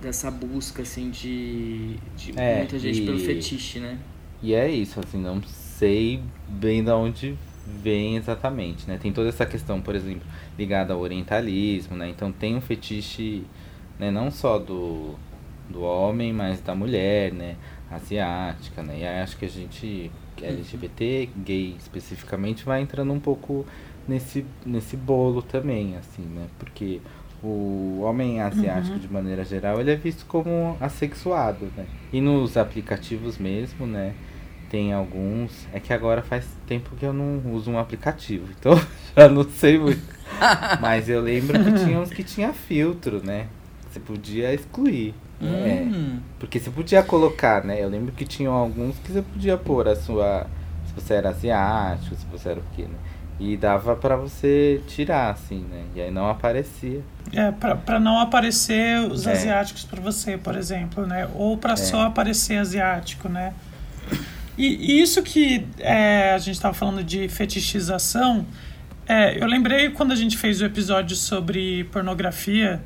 dessa 0.00 0.30
busca, 0.30 0.82
assim, 0.82 1.10
de, 1.10 1.96
de 2.16 2.32
é, 2.36 2.58
muita 2.58 2.78
gente 2.78 3.02
e, 3.02 3.06
pelo 3.06 3.18
fetiche, 3.18 3.78
né? 3.78 3.98
E 4.42 4.52
é 4.54 4.70
isso, 4.70 4.98
assim, 4.98 5.18
não 5.18 5.40
sei 5.42 6.22
bem 6.48 6.82
de 6.82 6.90
onde 6.90 7.38
vem 7.66 8.16
exatamente, 8.16 8.88
né? 8.88 8.98
Tem 9.00 9.12
toda 9.12 9.28
essa 9.28 9.46
questão, 9.46 9.80
por 9.80 9.94
exemplo, 9.94 10.26
ligada 10.58 10.94
ao 10.94 11.00
orientalismo, 11.00 11.96
né? 11.96 12.08
Então 12.08 12.32
tem 12.32 12.56
um 12.56 12.60
fetiche, 12.60 13.44
né? 13.98 14.10
Não 14.10 14.30
só 14.30 14.58
do, 14.58 15.14
do 15.68 15.82
homem, 15.82 16.32
mas 16.32 16.60
da 16.60 16.74
mulher, 16.74 17.32
né? 17.32 17.56
Asiática, 17.90 18.82
né? 18.82 19.00
E 19.00 19.06
aí 19.06 19.20
acho 19.20 19.36
que 19.36 19.44
a 19.44 19.48
gente, 19.48 20.10
LGBT, 20.40 21.28
gay 21.36 21.76
especificamente, 21.78 22.64
vai 22.64 22.80
entrando 22.80 23.12
um 23.12 23.20
pouco 23.20 23.66
nesse, 24.08 24.44
nesse 24.64 24.96
bolo 24.96 25.42
também, 25.42 25.96
assim, 25.96 26.22
né? 26.22 26.46
Porque 26.58 27.00
o 27.42 28.00
homem 28.02 28.40
asiático, 28.40 28.94
uhum. 28.94 29.00
de 29.00 29.12
maneira 29.12 29.44
geral, 29.44 29.80
ele 29.80 29.90
é 29.90 29.96
visto 29.96 30.24
como 30.26 30.76
assexuado, 30.80 31.66
né? 31.76 31.86
E 32.12 32.20
nos 32.20 32.56
aplicativos 32.56 33.36
mesmo, 33.36 33.86
né? 33.86 34.14
Tem 34.72 34.90
alguns. 34.94 35.68
É 35.70 35.78
que 35.78 35.92
agora 35.92 36.22
faz 36.22 36.46
tempo 36.66 36.96
que 36.96 37.04
eu 37.04 37.12
não 37.12 37.52
uso 37.52 37.70
um 37.70 37.78
aplicativo, 37.78 38.48
então 38.58 38.74
já 39.14 39.28
não 39.28 39.44
sei 39.44 39.78
muito. 39.78 40.02
Mas 40.80 41.10
eu 41.10 41.20
lembro 41.20 41.62
que 41.62 41.84
tinha 41.84 42.00
uns 42.00 42.08
que 42.08 42.24
tinha 42.24 42.54
filtro, 42.54 43.22
né? 43.22 43.48
Você 43.90 44.00
podia 44.00 44.54
excluir. 44.54 45.14
Né? 45.38 45.82
Hum. 45.82 46.20
Porque 46.38 46.58
você 46.58 46.70
podia 46.70 47.02
colocar, 47.02 47.62
né? 47.62 47.82
Eu 47.84 47.90
lembro 47.90 48.12
que 48.12 48.24
tinham 48.24 48.54
alguns 48.54 48.96
que 49.00 49.12
você 49.12 49.20
podia 49.20 49.58
pôr 49.58 49.86
a 49.88 49.94
sua. 49.94 50.46
Se 50.86 50.94
você 50.94 51.14
era 51.14 51.28
asiático, 51.28 52.16
se 52.16 52.24
você 52.26 52.48
era 52.48 52.60
o 52.60 52.64
quê, 52.74 52.84
né? 52.84 52.96
E 53.38 53.58
dava 53.58 53.94
para 53.94 54.16
você 54.16 54.80
tirar, 54.86 55.32
assim, 55.32 55.66
né? 55.70 55.84
E 55.94 56.00
aí 56.00 56.10
não 56.10 56.30
aparecia. 56.30 57.02
É, 57.30 57.50
para 57.50 58.00
não 58.00 58.18
aparecer 58.18 59.00
os 59.00 59.26
é. 59.26 59.32
asiáticos 59.32 59.84
para 59.84 60.00
você, 60.00 60.38
por 60.38 60.56
exemplo, 60.56 61.06
né? 61.06 61.28
Ou 61.34 61.58
para 61.58 61.74
é. 61.74 61.76
só 61.76 62.02
aparecer 62.02 62.56
asiático, 62.56 63.28
né? 63.28 63.52
E, 64.62 64.92
e 64.92 65.02
isso 65.02 65.24
que 65.24 65.66
é, 65.80 66.34
a 66.34 66.38
gente 66.38 66.54
estava 66.54 66.72
falando 66.72 67.02
de 67.02 67.28
fetichização, 67.28 68.46
é, 69.08 69.42
eu 69.42 69.48
lembrei 69.48 69.90
quando 69.90 70.12
a 70.12 70.14
gente 70.14 70.38
fez 70.38 70.60
o 70.60 70.64
episódio 70.64 71.16
sobre 71.16 71.82
pornografia, 71.90 72.80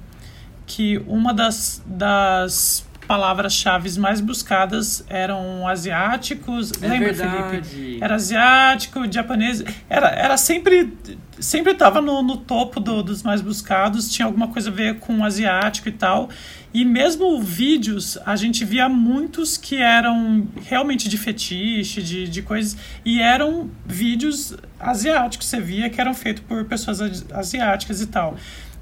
que 0.66 0.96
uma 1.06 1.34
das, 1.34 1.82
das 1.84 2.88
palavras-chave 3.06 3.98
mais 3.98 4.20
buscadas 4.20 5.04
eram 5.08 5.66
asiáticos. 5.66 6.72
É 6.80 6.88
lembra, 6.88 7.12
verdade. 7.12 7.66
Felipe? 7.68 7.98
Era 8.02 8.14
asiático, 8.14 9.00
japonês. 9.10 9.62
Era, 9.88 10.08
era 10.08 10.36
sempre. 10.36 10.92
Sempre 11.38 11.72
estava 11.72 12.00
no, 12.00 12.22
no 12.22 12.38
topo 12.38 12.80
do, 12.80 13.02
dos 13.02 13.22
mais 13.22 13.42
buscados, 13.42 14.10
tinha 14.10 14.24
alguma 14.24 14.48
coisa 14.48 14.70
a 14.70 14.72
ver 14.72 14.98
com 14.98 15.22
asiático 15.22 15.86
e 15.86 15.92
tal. 15.92 16.30
E 16.72 16.84
mesmo 16.84 17.40
vídeos, 17.40 18.18
a 18.24 18.36
gente 18.36 18.64
via 18.64 18.88
muitos 18.88 19.56
que 19.56 19.76
eram 19.76 20.48
realmente 20.64 21.08
de 21.08 21.18
fetiche, 21.18 22.02
de, 22.02 22.26
de 22.26 22.42
coisas. 22.42 22.76
E 23.04 23.20
eram 23.20 23.70
vídeos 23.84 24.54
asiáticos, 24.78 25.46
você 25.46 25.60
via 25.60 25.90
que 25.90 26.00
eram 26.00 26.14
feitos 26.14 26.42
por 26.46 26.64
pessoas 26.64 27.24
asiáticas 27.32 28.00
e 28.00 28.06
tal. 28.06 28.36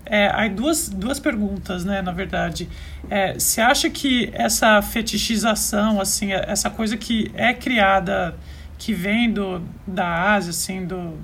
É, 0.07 0.31
aí 0.35 0.51
duas, 0.51 0.89
duas 0.89 1.19
perguntas, 1.19 1.85
né, 1.85 2.03
na 2.03 2.13
verdade. 2.13 2.69
É, 3.09 3.35
você 3.35 3.61
acha 3.61 3.89
que 3.89 4.31
essa 4.35 4.81
fetichização, 4.83 6.01
assim, 6.01 6.33
é, 6.33 6.45
essa 6.49 6.69
coisa 6.69 6.97
que 6.97 7.31
é 7.35 7.55
criada, 7.55 8.35
que 8.79 8.93
vem 8.93 9.33
do, 9.33 9.63
da 9.87 10.35
Ásia, 10.35 10.51
assim, 10.51 10.85
do, 10.85 11.19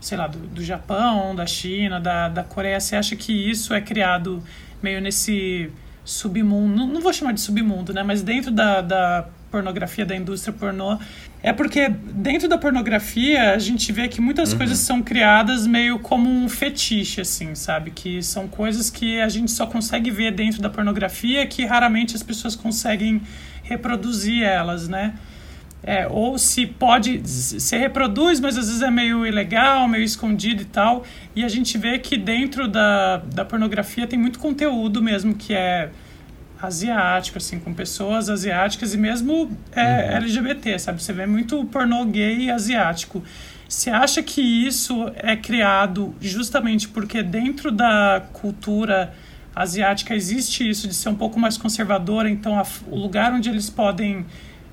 sei 0.00 0.16
lá, 0.16 0.26
do, 0.26 0.38
do 0.38 0.64
Japão, 0.64 1.34
da 1.34 1.46
China, 1.46 2.00
da, 2.00 2.28
da 2.28 2.42
Coreia, 2.42 2.80
você 2.80 2.96
acha 2.96 3.14
que 3.16 3.32
isso 3.32 3.74
é 3.74 3.80
criado 3.80 4.42
meio 4.82 5.00
nesse 5.00 5.70
submundo, 6.04 6.74
não, 6.74 6.86
não 6.86 7.00
vou 7.00 7.12
chamar 7.12 7.32
de 7.32 7.40
submundo, 7.40 7.92
né, 7.92 8.02
mas 8.02 8.22
dentro 8.22 8.50
da, 8.50 8.80
da 8.80 9.28
pornografia, 9.52 10.06
da 10.06 10.16
indústria 10.16 10.52
pornô, 10.52 10.98
é 11.42 11.52
porque 11.52 11.88
dentro 11.88 12.48
da 12.48 12.56
pornografia 12.56 13.52
a 13.52 13.58
gente 13.58 13.92
vê 13.92 14.08
que 14.08 14.20
muitas 14.20 14.52
uhum. 14.52 14.58
coisas 14.58 14.78
são 14.78 15.02
criadas 15.02 15.66
meio 15.66 15.98
como 15.98 16.28
um 16.28 16.48
fetiche, 16.48 17.20
assim, 17.20 17.54
sabe? 17.54 17.90
Que 17.90 18.22
são 18.22 18.48
coisas 18.48 18.88
que 18.88 19.20
a 19.20 19.28
gente 19.28 19.50
só 19.50 19.66
consegue 19.66 20.10
ver 20.10 20.32
dentro 20.32 20.62
da 20.62 20.70
pornografia 20.70 21.46
que 21.46 21.66
raramente 21.66 22.16
as 22.16 22.22
pessoas 22.22 22.56
conseguem 22.56 23.20
reproduzir 23.62 24.42
elas, 24.42 24.88
né? 24.88 25.14
É, 25.84 26.06
ou 26.08 26.38
se 26.38 26.64
pode, 26.64 27.28
se 27.28 27.76
reproduz, 27.76 28.38
mas 28.38 28.56
às 28.56 28.68
vezes 28.68 28.82
é 28.82 28.90
meio 28.90 29.26
ilegal, 29.26 29.88
meio 29.88 30.04
escondido 30.04 30.62
e 30.62 30.64
tal. 30.64 31.04
E 31.34 31.44
a 31.44 31.48
gente 31.48 31.76
vê 31.76 31.98
que 31.98 32.16
dentro 32.16 32.68
da, 32.68 33.16
da 33.16 33.44
pornografia 33.44 34.06
tem 34.06 34.18
muito 34.18 34.38
conteúdo 34.38 35.02
mesmo 35.02 35.34
que 35.34 35.52
é 35.52 35.90
asiático, 36.62 37.38
assim, 37.38 37.58
com 37.58 37.74
pessoas 37.74 38.30
asiáticas 38.30 38.94
e 38.94 38.96
mesmo 38.96 39.50
é, 39.72 40.10
uhum. 40.10 40.16
LGBT, 40.18 40.78
sabe? 40.78 41.02
Você 41.02 41.12
vê 41.12 41.26
muito 41.26 41.64
pornô 41.66 42.04
gay 42.04 42.50
asiático. 42.50 43.22
Você 43.68 43.90
acha 43.90 44.22
que 44.22 44.40
isso 44.40 45.10
é 45.16 45.34
criado 45.34 46.14
justamente 46.20 46.88
porque 46.88 47.22
dentro 47.22 47.72
da 47.72 48.22
cultura 48.32 49.12
asiática 49.54 50.14
existe 50.14 50.68
isso 50.68 50.86
de 50.86 50.94
ser 50.94 51.08
um 51.08 51.14
pouco 51.14 51.38
mais 51.38 51.58
conservadora, 51.58 52.28
então 52.28 52.58
a, 52.58 52.64
o 52.86 52.96
lugar 52.96 53.32
onde 53.32 53.48
eles 53.48 53.68
podem 53.68 54.24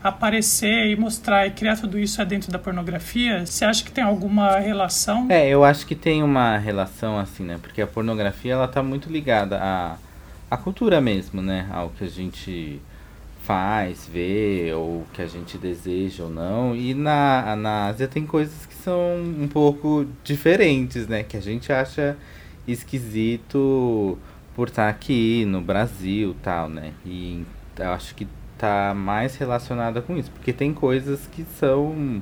aparecer 0.02 0.88
e 0.88 0.96
mostrar 0.96 1.46
e 1.48 1.52
criar 1.52 1.76
tudo 1.76 2.00
isso 2.00 2.22
é 2.22 2.26
dentro 2.26 2.52
da 2.52 2.60
pornografia? 2.60 3.46
Você 3.46 3.66
acha 3.66 3.84
que 3.84 3.92
tem 3.92 4.04
alguma 4.04 4.58
relação? 4.60 5.28
É, 5.30 5.48
eu 5.50 5.64
acho 5.64 5.86
que 5.86 5.96
tem 5.96 6.24
uma 6.24 6.58
relação 6.58 7.20
assim, 7.20 7.44
né? 7.44 7.58
Porque 7.62 7.82
a 7.82 7.88
pornografia 7.88 8.54
ela 8.54 8.68
tá 8.68 8.82
muito 8.82 9.10
ligada 9.10 9.60
a 9.62 9.98
a 10.50 10.58
cultura 10.58 11.00
mesmo, 11.00 11.42
né? 11.42 11.68
Ao 11.72 11.90
que 11.90 12.04
a 12.04 12.10
gente 12.10 12.82
faz, 13.44 14.08
vê, 14.12 14.72
ou 14.76 15.06
que 15.14 15.22
a 15.22 15.28
gente 15.28 15.58
deseja 15.58 16.24
ou 16.24 16.30
não. 16.30 16.76
E 16.76 16.94
na, 16.94 17.56
na 17.56 17.88
Ásia 17.88 18.08
tem 18.08 18.26
coisas 18.26 18.66
que 18.66 18.76
são 18.76 19.18
um 19.18 19.48
pouco 19.48 20.06
diferentes, 20.24 21.08
né? 21.08 21.24
Que 21.24 21.38
a 21.38 21.42
gente 21.42 21.72
acha 21.72 22.18
esquisito 22.68 24.18
por 24.56 24.68
estar 24.68 24.90
aqui 24.90 25.46
no 25.46 25.62
Brasil 25.62 26.36
tal, 26.44 26.70
né? 26.70 26.94
E 27.06 27.44
eu 27.78 27.92
acho 27.92 28.14
que 28.16 28.28
tá 28.58 28.94
mais 28.94 29.36
relacionada 29.36 30.02
com 30.02 30.18
isso. 30.18 30.30
Porque 30.32 30.54
tem 30.54 30.74
coisas 30.74 31.28
que 31.28 31.44
são, 31.58 32.22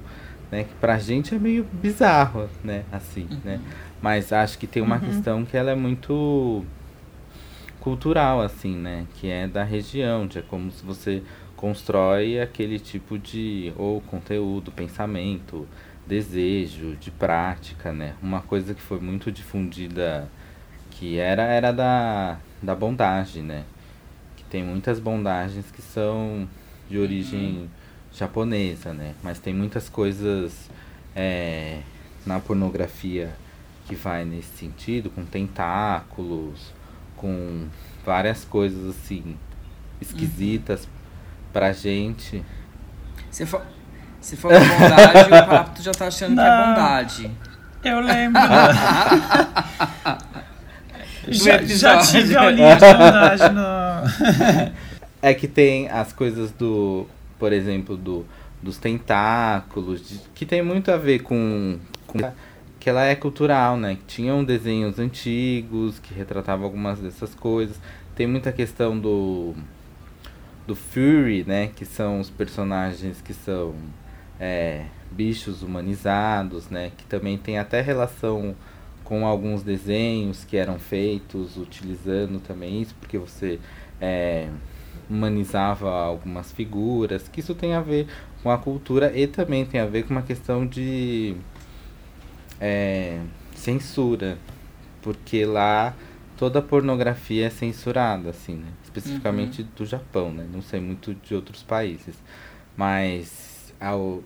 né? 0.52 0.64
Que 0.64 0.74
pra 0.80 0.98
gente 0.98 1.36
é 1.36 1.40
meio 1.40 1.66
bizarro, 1.74 2.48
né? 2.64 2.84
Assim, 2.92 3.24
né? 3.24 3.30
uhum. 3.32 3.42
né? 3.44 3.62
Mas 4.02 4.32
acho 4.32 4.58
que 4.58 4.68
tem 4.68 4.82
uma 4.82 4.96
uhum. 4.96 5.02
questão 5.02 5.46
que 5.46 5.58
ela 5.58 5.72
é 5.72 5.76
muito 5.76 6.64
cultural, 7.88 8.42
assim, 8.42 8.76
né? 8.76 9.08
Que 9.16 9.30
é 9.30 9.48
da 9.48 9.64
região, 9.64 10.28
de 10.28 10.40
é 10.40 10.42
como 10.42 10.70
se 10.70 10.84
você 10.84 11.24
constrói 11.56 12.38
aquele 12.38 12.80
tipo 12.80 13.18
de 13.18 13.72
ou 13.78 14.02
conteúdo, 14.02 14.74
pensamento, 14.74 15.66
desejo, 16.06 16.98
de 16.98 17.10
prática, 17.10 17.94
né? 17.94 18.14
Uma 18.22 18.42
coisa 18.42 18.74
que 18.74 18.82
foi 18.82 19.00
muito 19.00 19.32
difundida 19.32 20.30
que 20.92 21.18
era 21.18 21.44
era 21.44 21.72
da, 21.72 22.38
da 22.62 22.76
bondagem, 22.76 23.42
né? 23.42 23.64
Que 24.36 24.44
tem 24.44 24.66
muitas 24.66 25.00
bondagens 25.00 25.72
que 25.72 25.82
são 25.82 26.46
de 26.90 27.00
origem 27.00 27.40
uhum. 27.40 27.68
japonesa, 28.12 28.94
né? 28.94 29.16
Mas 29.24 29.40
tem 29.40 29.54
muitas 29.54 29.88
coisas 29.88 30.70
é, 31.16 31.80
na 32.26 32.38
pornografia 32.38 33.34
que 33.88 33.96
vai 33.96 34.26
nesse 34.26 34.58
sentido, 34.58 35.10
com 35.10 35.24
tentáculos, 35.24 36.76
com 37.18 37.68
várias 38.06 38.46
coisas 38.46 38.96
assim 38.96 39.36
esquisitas 40.00 40.86
uhum. 40.86 40.90
pra 41.52 41.74
gente. 41.74 42.44
Você 43.30 43.46
fa 43.46 43.62
você 44.20 44.36
falou 44.36 44.60
bondade 44.60 45.26
o 45.26 45.48
papo 45.48 45.82
já 45.82 45.92
tá 45.92 46.08
achando 46.08 46.36
Não, 46.36 46.44
que 46.44 46.50
é 46.50 46.66
bondade. 46.66 47.32
Eu 47.84 48.00
lembro. 48.02 48.42
já, 51.30 51.64
já 51.64 52.00
tive 52.00 52.36
aulinha 52.36 52.76
de 52.76 52.82
bondade 52.82 53.44
no. 53.54 53.62
é 55.22 55.34
que 55.34 55.48
tem 55.48 55.88
as 55.90 56.12
coisas 56.12 56.52
do, 56.52 57.08
por 57.40 57.54
exemplo, 57.54 57.96
do, 57.96 58.26
dos 58.62 58.78
tentáculos, 58.78 60.06
de, 60.08 60.20
que 60.36 60.46
tem 60.46 60.62
muito 60.62 60.92
a 60.92 60.98
ver 60.98 61.20
com, 61.20 61.80
com 62.06 62.20
que 62.80 62.90
ela 62.90 63.04
é 63.06 63.16
cultural, 63.16 63.78
né? 63.78 63.98
Tinham 64.08 64.44
desenhos 64.44 65.00
antigos 65.00 66.00
que 66.00 66.14
retratavam 66.14 66.66
algumas 66.66 67.00
dessas 67.00 67.34
coisas. 67.36 67.80
Tem 68.16 68.28
muita 68.28 68.52
questão 68.52 68.98
do 68.98 69.54
do 70.66 70.76
Fury, 70.76 71.46
né? 71.46 71.68
Que 71.76 71.86
são 71.86 72.20
os 72.20 72.30
personagens 72.30 73.22
que 73.22 73.34
são 73.34 73.74
é, 74.40 74.86
bichos 75.12 75.62
humanizados, 75.64 76.70
né? 76.70 76.92
Que 76.98 77.06
também 77.06 77.38
tem 77.38 77.58
até 77.58 77.82
relação 77.82 78.56
com 79.04 79.26
alguns 79.26 79.64
desenhos 79.64 80.44
que 80.44 80.58
eram 80.58 80.78
feitos 80.78 81.56
utilizando 81.56 82.42
também 82.42 82.82
isso, 82.82 82.94
porque 83.00 83.18
você 83.18 83.58
é, 84.02 84.50
humanizava 85.10 85.90
algumas 85.90 86.52
figuras, 86.52 87.28
que 87.30 87.40
isso 87.40 87.56
tem 87.56 87.74
a 87.74 87.80
ver 87.80 88.08
com 88.44 88.52
a 88.52 88.58
cultura 88.58 89.18
e 89.18 89.26
também 89.26 89.66
tem 89.66 89.80
a 89.80 89.86
ver 89.86 90.04
com 90.04 90.10
uma 90.12 90.22
questão 90.22 90.68
de 90.68 91.38
é, 92.60 93.20
censura, 93.56 94.38
porque 95.02 95.46
lá 95.46 95.96
toda 96.38 96.62
pornografia 96.62 97.48
é 97.48 97.50
censurada, 97.50 98.30
assim, 98.30 98.56
né? 98.56 98.68
Especificamente 98.84 99.62
uhum. 99.62 99.68
do 99.76 99.86
Japão, 99.86 100.32
né? 100.32 100.48
Não 100.52 100.62
sei 100.62 100.80
muito 100.80 101.14
de 101.14 101.34
outros 101.34 101.64
países. 101.64 102.16
Mas 102.76 103.74
ao, 103.80 104.24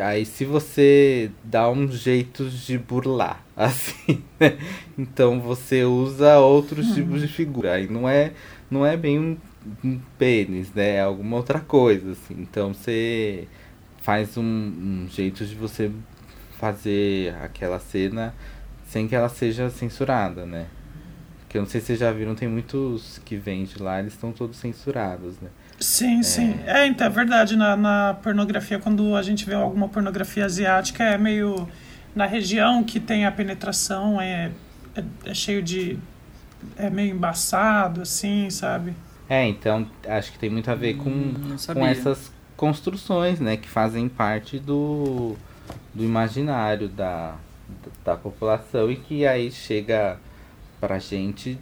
aí 0.00 0.24
se 0.24 0.44
você 0.44 1.30
dá 1.44 1.70
um 1.70 1.90
jeito 1.90 2.48
de 2.48 2.78
burlar, 2.78 3.44
assim, 3.54 4.22
né? 4.40 4.58
Então 4.96 5.40
você 5.40 5.84
usa 5.84 6.38
outros 6.38 6.88
uhum. 6.88 6.94
tipos 6.94 7.20
de 7.20 7.28
figura. 7.28 7.74
Aí 7.74 7.88
não 7.88 8.08
é, 8.08 8.32
não 8.70 8.84
é 8.84 8.96
bem 8.96 9.18
um, 9.18 9.36
um 9.84 10.00
pênis, 10.18 10.72
né? 10.72 10.96
É 10.96 11.00
alguma 11.02 11.36
outra 11.36 11.60
coisa, 11.60 12.12
assim. 12.12 12.34
Então 12.38 12.72
você 12.72 13.46
faz 14.02 14.36
um, 14.36 14.42
um 14.42 15.08
jeito 15.10 15.44
de 15.44 15.54
você 15.54 15.90
fazer 16.58 17.34
aquela 17.42 17.78
cena 17.78 18.34
sem 18.88 19.08
que 19.08 19.14
ela 19.14 19.28
seja 19.28 19.68
censurada, 19.70 20.46
né? 20.46 20.66
Porque 21.40 21.58
eu 21.58 21.62
não 21.62 21.68
sei 21.68 21.80
se 21.80 21.88
vocês 21.88 22.00
já 22.00 22.12
viram, 22.12 22.34
tem 22.34 22.48
muitos 22.48 23.20
que 23.24 23.36
vêm 23.36 23.64
de 23.64 23.80
lá, 23.82 24.00
eles 24.00 24.12
estão 24.12 24.32
todos 24.32 24.56
censurados, 24.56 25.40
né? 25.40 25.48
Sim, 25.78 26.20
é... 26.20 26.22
sim. 26.22 26.60
É, 26.66 26.86
então, 26.86 27.06
é 27.06 27.10
verdade. 27.10 27.56
Na, 27.56 27.76
na 27.76 28.14
pornografia, 28.22 28.78
quando 28.78 29.14
a 29.14 29.22
gente 29.22 29.44
vê 29.44 29.54
alguma 29.54 29.88
pornografia 29.88 30.44
asiática, 30.44 31.04
é 31.04 31.18
meio. 31.18 31.68
Na 32.14 32.26
região 32.26 32.82
que 32.82 32.98
tem 32.98 33.26
a 33.26 33.32
penetração, 33.32 34.20
é, 34.20 34.50
é, 34.94 35.04
é 35.26 35.34
cheio 35.34 35.62
de. 35.62 35.98
É 36.76 36.88
meio 36.88 37.14
embaçado, 37.14 38.02
assim, 38.02 38.48
sabe? 38.50 38.94
É, 39.28 39.46
então 39.46 39.86
acho 40.08 40.32
que 40.32 40.38
tem 40.38 40.48
muito 40.48 40.70
a 40.70 40.74
ver 40.74 40.94
com, 40.94 41.10
hum, 41.10 41.56
com 41.72 41.86
essas 41.86 42.32
construções, 42.56 43.38
né? 43.38 43.56
Que 43.56 43.68
fazem 43.68 44.08
parte 44.08 44.58
do, 44.58 45.36
do 45.94 46.04
imaginário 46.04 46.88
da, 46.88 47.36
da 48.04 48.16
população 48.16 48.90
e 48.90 48.96
que 48.96 49.26
aí 49.26 49.50
chega 49.50 50.18
pra 50.80 50.98
gente 50.98 51.58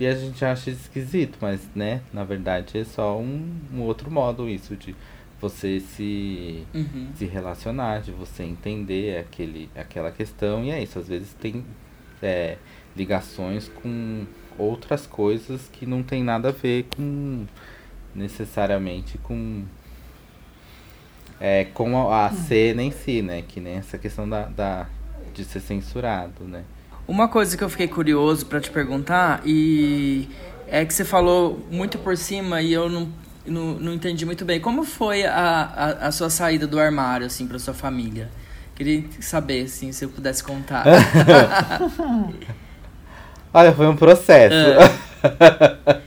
e 0.00 0.06
a 0.06 0.14
gente 0.14 0.44
acha 0.44 0.70
esquisito, 0.70 1.38
mas 1.40 1.68
né, 1.74 2.02
na 2.12 2.22
verdade 2.22 2.78
é 2.78 2.84
só 2.84 3.18
um, 3.18 3.52
um 3.74 3.80
outro 3.80 4.08
modo 4.10 4.48
isso 4.48 4.76
de 4.76 4.94
você 5.40 5.80
se, 5.80 6.64
uhum. 6.74 7.08
se 7.14 7.24
relacionar, 7.24 8.00
de 8.00 8.12
você 8.12 8.44
entender 8.44 9.18
aquele, 9.18 9.68
aquela 9.74 10.10
questão, 10.10 10.64
e 10.64 10.70
é 10.70 10.82
isso, 10.82 10.98
às 10.98 11.08
vezes 11.08 11.32
tem 11.34 11.64
é, 12.22 12.58
ligações 12.96 13.68
com 13.68 14.24
outras 14.56 15.06
coisas 15.06 15.68
que 15.72 15.86
não 15.86 16.02
tem 16.02 16.22
nada 16.22 16.48
a 16.48 16.52
ver 16.52 16.86
com 16.96 17.46
necessariamente 18.14 19.18
com 19.18 19.64
é, 21.40 21.64
com 21.66 22.10
a, 22.10 22.26
a 22.26 22.30
cena 22.30 22.82
em 22.82 22.90
si, 22.90 23.22
né? 23.22 23.42
Que 23.46 23.60
nem 23.60 23.76
essa 23.76 23.98
questão 23.98 24.28
da, 24.28 24.42
da, 24.42 24.86
de 25.34 25.44
ser 25.44 25.60
censurado, 25.60 26.44
né? 26.44 26.64
Uma 27.06 27.28
coisa 27.28 27.56
que 27.56 27.64
eu 27.64 27.68
fiquei 27.70 27.88
curioso 27.88 28.44
para 28.46 28.60
te 28.60 28.70
perguntar 28.70 29.40
e 29.44 30.28
é 30.66 30.84
que 30.84 30.92
você 30.92 31.04
falou 31.04 31.58
muito 31.70 31.96
por 31.98 32.16
cima 32.16 32.60
e 32.60 32.72
eu 32.72 32.88
não, 32.88 33.08
não, 33.46 33.74
não 33.74 33.92
entendi 33.94 34.26
muito 34.26 34.44
bem. 34.44 34.60
Como 34.60 34.84
foi 34.84 35.24
a, 35.24 35.32
a, 35.34 36.08
a 36.08 36.12
sua 36.12 36.28
saída 36.28 36.66
do 36.66 36.78
armário, 36.78 37.26
assim, 37.26 37.46
para 37.46 37.58
sua 37.58 37.72
família? 37.72 38.28
Queria 38.74 39.02
saber, 39.20 39.64
assim, 39.64 39.90
se 39.90 40.04
eu 40.04 40.08
pudesse 40.08 40.44
contar. 40.44 40.84
Olha, 43.52 43.72
foi 43.72 43.86
um 43.88 43.96
processo. 43.96 44.54
É. 44.54 46.00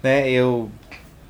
né, 0.02 0.30
eu, 0.30 0.70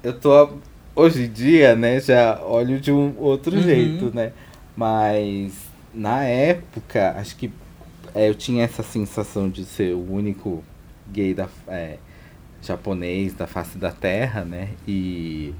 eu 0.02 0.12
tô, 0.12 0.58
hoje 0.94 1.24
em 1.24 1.30
dia, 1.30 1.74
né, 1.74 2.00
já 2.00 2.40
olho 2.42 2.80
de 2.80 2.92
um 2.92 3.14
outro 3.18 3.56
uhum. 3.56 3.62
jeito, 3.62 4.14
né? 4.14 4.32
Mas 4.76 5.70
na 5.94 6.24
época, 6.24 7.14
acho 7.18 7.36
que 7.36 7.50
é, 8.14 8.28
eu 8.28 8.34
tinha 8.34 8.64
essa 8.64 8.82
sensação 8.82 9.48
de 9.48 9.64
ser 9.64 9.94
o 9.94 10.12
único 10.12 10.62
gay 11.10 11.34
da, 11.34 11.48
é, 11.68 11.98
japonês 12.62 13.34
da 13.34 13.46
face 13.46 13.78
da 13.78 13.90
terra, 13.90 14.44
né? 14.44 14.70
E 14.86 15.54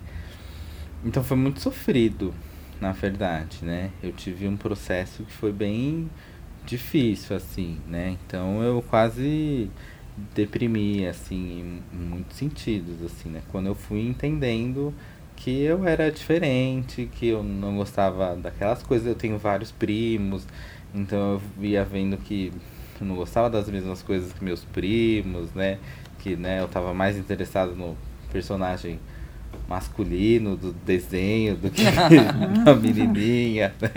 então 1.04 1.22
foi 1.24 1.36
muito 1.36 1.60
sofrido, 1.60 2.32
na 2.80 2.92
verdade, 2.92 3.58
né? 3.62 3.90
Eu 4.02 4.12
tive 4.12 4.46
um 4.46 4.56
processo 4.56 5.24
que 5.24 5.32
foi 5.32 5.52
bem 5.52 6.08
difícil, 6.64 7.36
assim, 7.36 7.78
né? 7.88 8.16
Então 8.26 8.62
eu 8.62 8.82
quase 8.82 9.70
deprimi, 10.34 11.06
assim, 11.06 11.82
em 11.92 11.96
muitos 11.96 12.36
sentidos, 12.36 13.02
assim, 13.02 13.30
né? 13.30 13.42
Quando 13.50 13.66
eu 13.66 13.74
fui 13.74 14.00
entendendo 14.06 14.94
que 15.42 15.64
eu 15.64 15.84
era 15.88 16.10
diferente, 16.10 17.10
que 17.16 17.26
eu 17.26 17.42
não 17.42 17.76
gostava 17.76 18.36
daquelas 18.36 18.80
coisas, 18.80 19.08
eu 19.08 19.14
tenho 19.16 19.36
vários 19.38 19.72
primos, 19.72 20.46
então 20.94 21.42
eu 21.58 21.64
ia 21.64 21.84
vendo 21.84 22.16
que 22.16 22.52
eu 23.00 23.06
não 23.06 23.16
gostava 23.16 23.50
das 23.50 23.68
mesmas 23.68 24.02
coisas 24.02 24.32
que 24.32 24.44
meus 24.44 24.64
primos, 24.64 25.52
né? 25.52 25.78
Que 26.20 26.36
né, 26.36 26.60
eu 26.60 26.68
tava 26.68 26.94
mais 26.94 27.18
interessado 27.18 27.74
no 27.74 27.96
personagem 28.30 29.00
masculino 29.68 30.56
do 30.56 30.72
desenho 30.72 31.56
do 31.56 31.70
que 31.70 31.82
na 32.64 32.74
menininha, 32.74 33.74
né? 33.80 33.90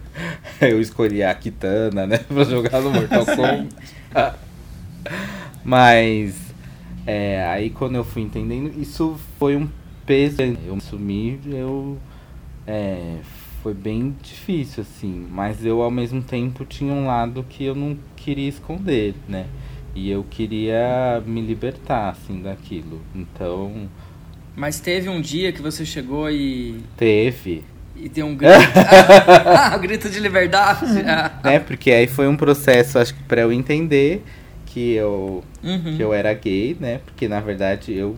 Eu 0.60 0.80
escolhi 0.80 1.22
a 1.22 1.34
Kitana, 1.34 2.06
né? 2.06 2.18
Pra 2.28 2.44
jogar 2.44 2.80
no 2.80 2.90
Mortal 2.90 3.24
Kombat. 3.24 3.68
Mas 5.64 6.36
é, 7.06 7.44
aí 7.46 7.70
quando 7.70 7.94
eu 7.96 8.04
fui 8.04 8.22
entendendo, 8.22 8.72
isso 8.80 9.18
foi 9.38 9.56
um 9.56 9.68
peso. 10.06 10.42
Eu 10.42 10.76
assumi, 10.76 11.40
eu 11.46 11.98
é, 12.66 13.18
foi 13.62 13.74
bem 13.74 14.14
difícil, 14.22 14.82
assim. 14.82 15.26
Mas 15.30 15.64
eu, 15.64 15.82
ao 15.82 15.90
mesmo 15.90 16.22
tempo, 16.22 16.64
tinha 16.64 16.92
um 16.92 17.06
lado 17.06 17.44
que 17.48 17.64
eu 17.64 17.74
não 17.74 17.96
queria 18.16 18.48
esconder, 18.48 19.14
né? 19.28 19.46
E 19.94 20.10
eu 20.10 20.24
queria 20.28 21.22
me 21.26 21.40
libertar, 21.40 22.10
assim, 22.10 22.42
daquilo. 22.42 23.00
Então. 23.14 23.88
Mas 24.56 24.80
teve 24.80 25.08
um 25.08 25.20
dia 25.20 25.52
que 25.52 25.62
você 25.62 25.84
chegou 25.84 26.30
e. 26.30 26.80
Teve. 26.96 27.64
E 27.96 28.08
deu 28.08 28.26
um 28.26 28.34
grito. 28.34 28.54
um 29.76 29.80
grito 29.80 30.10
de 30.10 30.20
liberdade. 30.20 30.86
né? 31.42 31.60
Porque 31.60 31.90
aí 31.90 32.06
foi 32.06 32.26
um 32.26 32.36
processo, 32.36 32.98
acho 32.98 33.14
que, 33.14 33.22
pra 33.22 33.42
eu 33.42 33.52
entender 33.52 34.24
que 34.66 34.94
eu, 34.94 35.44
uhum. 35.62 35.96
que 35.96 36.02
eu 36.02 36.12
era 36.12 36.34
gay, 36.34 36.76
né? 36.80 37.00
Porque 37.04 37.28
na 37.28 37.40
verdade 37.40 37.96
eu 37.96 38.16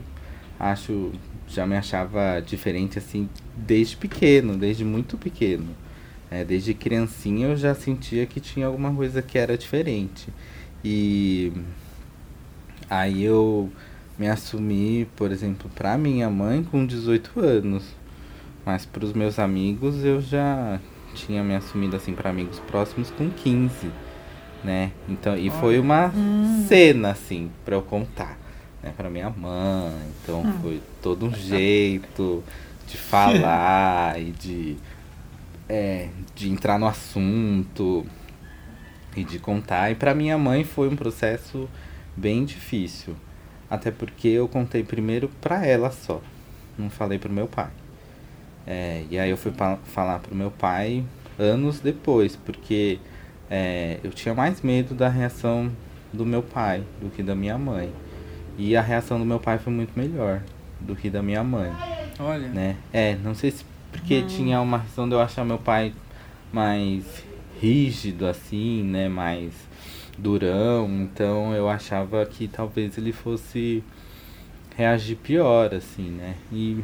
acho 0.59 1.13
já 1.49 1.67
me 1.67 1.77
achava 1.77 2.41
diferente 2.41 2.99
assim 2.99 3.29
desde 3.57 3.97
pequeno, 3.97 4.57
desde 4.57 4.85
muito 4.85 5.17
pequeno. 5.17 5.69
É, 6.31 6.45
desde 6.45 6.75
criancinha 6.75 7.49
eu 7.49 7.57
já 7.57 7.75
sentia 7.75 8.27
que 8.27 8.41
tinha 8.41 8.67
alguma 8.67 8.93
coisa 8.93 9.23
que 9.23 9.39
era 9.39 9.57
diferente. 9.57 10.29
E 10.85 11.53
aí 12.91 13.23
eu 13.23 13.71
me 14.19 14.29
assumi, 14.29 15.07
por 15.17 15.31
exemplo, 15.31 15.71
para 15.75 15.97
minha 15.97 16.29
mãe 16.29 16.65
com 16.65 16.85
18 16.85 17.41
anos. 17.41 17.85
Mas 18.65 18.85
para 18.85 19.05
os 19.05 19.13
meus 19.13 19.39
amigos 19.39 20.05
eu 20.05 20.21
já 20.21 20.81
tinha 21.15 21.43
me 21.45 21.55
assumido 21.55 21.97
assim 21.97 22.13
para 22.13 22.31
amigos 22.31 22.59
próximos 22.61 23.11
com 23.11 23.31
15, 23.31 23.91
né? 24.65 24.91
Então, 25.09 25.37
e 25.37 25.49
foi 25.51 25.79
uma 25.79 26.09
hum. 26.09 26.65
cena 26.67 27.11
assim 27.11 27.51
para 27.65 27.77
eu 27.77 27.83
contar 27.83 28.46
né, 28.83 28.93
para 28.97 29.11
minha 29.11 29.31
mãe. 29.31 30.01
Então 30.23 30.43
hum. 30.43 30.59
foi 30.63 30.83
todo 31.03 31.27
um 31.27 31.35
jeito 31.35 32.43
de 32.87 32.97
falar 32.97 34.19
e 34.21 34.31
de, 34.33 34.77
é, 35.69 36.09
de 36.35 36.51
entrar 36.51 36.79
no 36.79 36.87
assunto 36.87 38.07
e 39.17 39.25
de 39.25 39.39
contar. 39.39 39.91
E 39.91 39.95
para 39.95 40.15
minha 40.15 40.37
mãe 40.39 40.65
foi 40.65 40.89
um 40.89 40.97
processo 40.97 41.69
bem 42.17 42.45
difícil. 42.45 43.17
Até 43.69 43.91
porque 43.91 44.29
eu 44.29 44.47
contei 44.47 44.85
primeiro 44.85 45.29
para 45.41 45.67
ela 45.67 45.91
só, 45.91 46.21
não 46.79 46.89
falei 46.89 47.19
pro 47.19 47.33
meu 47.33 47.49
pai. 47.49 47.71
É, 48.67 49.05
e 49.11 49.19
aí 49.19 49.31
eu 49.31 49.37
fui 49.37 49.53
pa 49.53 49.77
falar 49.85 50.19
pro 50.19 50.35
meu 50.35 50.51
pai 50.51 51.05
anos 51.39 51.81
depois, 51.81 52.37
porque 52.37 52.99
é, 53.51 53.99
eu 54.03 54.11
tinha 54.11 54.35
mais 54.35 54.63
medo 54.63 54.95
da 54.95 55.09
reação 55.09 55.71
do 56.13 56.25
meu 56.25 56.43
pai 56.43 56.83
do 57.01 57.11
que 57.11 57.23
da 57.23 57.35
minha 57.35 57.59
mãe. 57.59 57.93
E 58.59 58.77
a 58.77 58.83
reação 58.83 59.19
do 59.19 59.25
meu 59.25 59.39
pai 59.39 59.59
foi 59.59 59.73
muito 59.73 59.99
melhor 59.99 60.43
do 60.81 60.97
que 60.97 61.11
da 61.11 61.23
minha 61.23 61.45
mãe. 61.45 61.73
Olha. 62.19 62.49
Né? 62.49 62.77
É, 62.93 63.17
não 63.17 63.35
sei 63.35 63.51
se 63.51 63.65
porque 63.91 64.19
hum. 64.19 64.27
tinha 64.27 64.61
uma 64.61 64.79
reação 64.79 65.09
de 65.09 65.15
eu 65.15 65.21
achar 65.21 65.45
meu 65.45 65.59
pai 65.59 65.93
mais 66.53 67.25
rígido, 67.61 68.27
assim, 68.27 68.83
né? 68.83 69.09
Mais 69.09 69.53
durão. 70.19 70.89
Então 71.03 71.55
eu 71.55 71.69
achava 71.69 72.25
que 72.27 72.49
talvez 72.49 72.97
ele 72.99 73.13
fosse 73.13 73.83
reagir 74.77 75.17
pior, 75.17 75.75
assim, 75.75 76.11
né? 76.11 76.35
E 76.53 76.83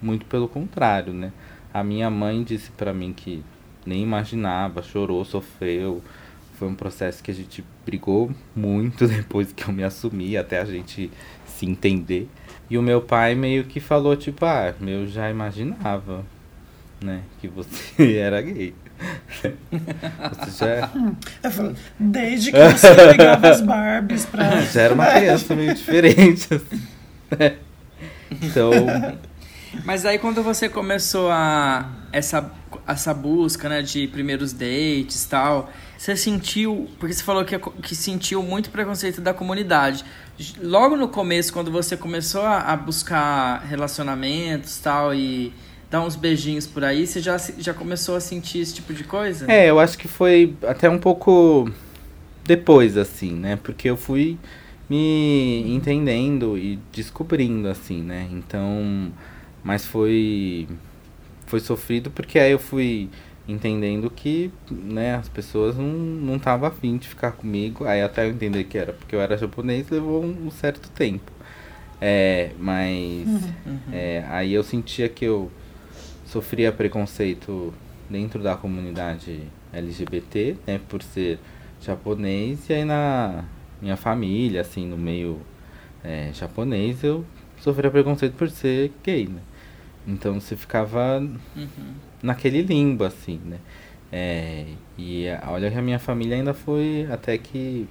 muito 0.00 0.26
pelo 0.26 0.48
contrário, 0.48 1.12
né? 1.12 1.32
A 1.72 1.82
minha 1.82 2.08
mãe 2.08 2.42
disse 2.44 2.70
para 2.70 2.92
mim 2.92 3.12
que 3.12 3.42
nem 3.84 4.02
imaginava, 4.02 4.82
chorou, 4.82 5.24
sofreu. 5.24 6.02
Foi 6.54 6.68
um 6.68 6.74
processo 6.74 7.22
que 7.22 7.30
a 7.30 7.34
gente 7.34 7.64
brigou 7.84 8.30
muito 8.54 9.06
depois 9.08 9.52
que 9.52 9.66
eu 9.66 9.72
me 9.72 9.82
assumi, 9.82 10.36
até 10.36 10.60
a 10.60 10.64
gente 10.64 11.10
se 11.46 11.66
entender. 11.66 12.28
E 12.68 12.78
o 12.78 12.82
meu 12.82 13.00
pai 13.00 13.34
meio 13.34 13.64
que 13.64 13.80
falou, 13.80 14.16
tipo, 14.16 14.44
ah, 14.44 14.74
eu 14.80 15.06
já 15.06 15.30
imaginava, 15.30 16.24
né, 17.02 17.22
que 17.40 17.48
você 17.48 18.16
era 18.16 18.40
gay. 18.40 18.74
Você 20.46 20.66
já... 20.66 20.90
Desde 21.98 22.52
que 22.52 22.58
você 22.58 22.94
pegava 22.94 23.50
as 23.50 23.60
Barbies 23.60 24.24
pra... 24.24 24.60
Já 24.62 24.82
era 24.82 24.94
uma 24.94 25.06
criança 25.06 25.54
meio 25.56 25.74
diferente, 25.74 26.54
assim, 26.54 26.80
né? 27.36 27.56
Então... 28.40 28.70
Mas 29.84 30.06
aí 30.06 30.18
quando 30.18 30.44
você 30.44 30.68
começou 30.68 31.28
a 31.30 31.90
essa, 32.12 32.50
essa 32.86 33.12
busca, 33.12 33.68
né, 33.68 33.82
de 33.82 34.06
primeiros 34.06 34.52
dates 34.52 35.24
tal, 35.26 35.70
você 35.96 36.16
sentiu, 36.16 36.88
porque 36.98 37.14
você 37.14 37.22
falou 37.22 37.44
que, 37.44 37.58
que 37.58 37.94
sentiu 37.94 38.42
muito 38.42 38.70
preconceito 38.70 39.20
da 39.20 39.32
comunidade. 39.32 40.04
Logo 40.60 40.96
no 40.96 41.08
começo, 41.08 41.52
quando 41.52 41.70
você 41.70 41.96
começou 41.96 42.42
a, 42.42 42.58
a 42.72 42.76
buscar 42.76 43.60
relacionamentos 43.60 44.78
tal 44.78 45.14
e 45.14 45.52
dar 45.90 46.02
uns 46.02 46.16
beijinhos 46.16 46.66
por 46.66 46.84
aí, 46.84 47.06
você 47.06 47.20
já, 47.20 47.36
já 47.58 47.72
começou 47.72 48.16
a 48.16 48.20
sentir 48.20 48.58
esse 48.58 48.74
tipo 48.74 48.92
de 48.92 49.04
coisa? 49.04 49.50
É, 49.50 49.70
eu 49.70 49.78
acho 49.78 49.96
que 49.96 50.08
foi 50.08 50.54
até 50.66 50.90
um 50.90 50.98
pouco 50.98 51.70
depois, 52.44 52.96
assim, 52.96 53.32
né? 53.32 53.56
Porque 53.56 53.88
eu 53.88 53.96
fui 53.96 54.36
me 54.88 55.64
entendendo 55.72 56.58
e 56.58 56.78
descobrindo, 56.92 57.68
assim, 57.68 58.02
né? 58.02 58.28
Então 58.32 59.12
mas 59.64 59.86
foi 59.86 60.68
foi 61.46 61.58
sofrido 61.58 62.10
porque 62.10 62.38
aí 62.38 62.52
eu 62.52 62.58
fui 62.58 63.08
entendendo 63.46 64.10
que 64.10 64.50
né, 64.70 65.14
as 65.16 65.28
pessoas 65.28 65.76
não 65.76 65.86
não 65.86 66.36
estavam 66.36 66.68
afim 66.68 66.96
de 66.96 67.08
ficar 67.08 67.32
comigo. 67.32 67.84
Aí 67.84 68.02
até 68.02 68.26
eu 68.26 68.30
entender 68.30 68.64
que 68.64 68.78
era 68.78 68.92
porque 68.92 69.14
eu 69.14 69.20
era 69.20 69.36
japonês 69.36 69.88
levou 69.90 70.24
um, 70.24 70.46
um 70.46 70.50
certo 70.50 70.88
tempo. 70.90 71.32
É, 72.00 72.50
mas 72.58 73.28
uhum. 73.28 73.78
é, 73.92 74.24
aí 74.28 74.52
eu 74.52 74.62
sentia 74.62 75.08
que 75.08 75.24
eu 75.24 75.50
sofria 76.26 76.72
preconceito 76.72 77.72
dentro 78.10 78.42
da 78.42 78.56
comunidade 78.56 79.42
LGBT, 79.72 80.56
né, 80.66 80.80
por 80.88 81.02
ser 81.02 81.38
japonês, 81.80 82.68
e 82.68 82.74
aí 82.74 82.84
na 82.84 83.44
minha 83.80 83.96
família, 83.96 84.60
assim, 84.60 84.86
no 84.86 84.96
meio 84.96 85.40
é, 86.02 86.30
japonês, 86.32 87.02
eu 87.02 87.24
sofria 87.60 87.90
preconceito 87.90 88.34
por 88.34 88.50
ser 88.50 88.92
gay, 89.02 89.26
né. 89.26 89.40
Então 90.06 90.40
você 90.40 90.56
ficava 90.56 91.18
uhum. 91.20 91.68
Naquele 92.24 92.62
limbo, 92.62 93.04
assim, 93.04 93.38
né? 93.44 93.58
É, 94.10 94.64
e 94.96 95.26
olha 95.46 95.70
que 95.70 95.76
a 95.76 95.82
minha 95.82 95.98
família 95.98 96.36
ainda 96.36 96.54
foi 96.54 97.06
até 97.10 97.36
que 97.36 97.86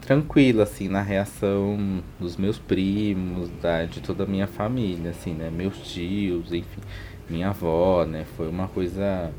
tranquila, 0.00 0.62
assim, 0.62 0.88
na 0.88 1.02
reação 1.02 2.02
dos 2.20 2.36
meus 2.36 2.58
primos, 2.58 3.50
da, 3.60 3.84
de 3.84 4.00
toda 4.00 4.22
a 4.22 4.26
minha 4.26 4.46
família, 4.46 5.10
assim, 5.10 5.34
né? 5.34 5.50
Meus 5.50 5.76
tios, 5.78 6.52
enfim, 6.52 6.80
minha 7.28 7.48
avó, 7.48 8.04
né? 8.04 8.24
Foi 8.36 8.48
uma 8.48 8.68
coisa 8.68 9.32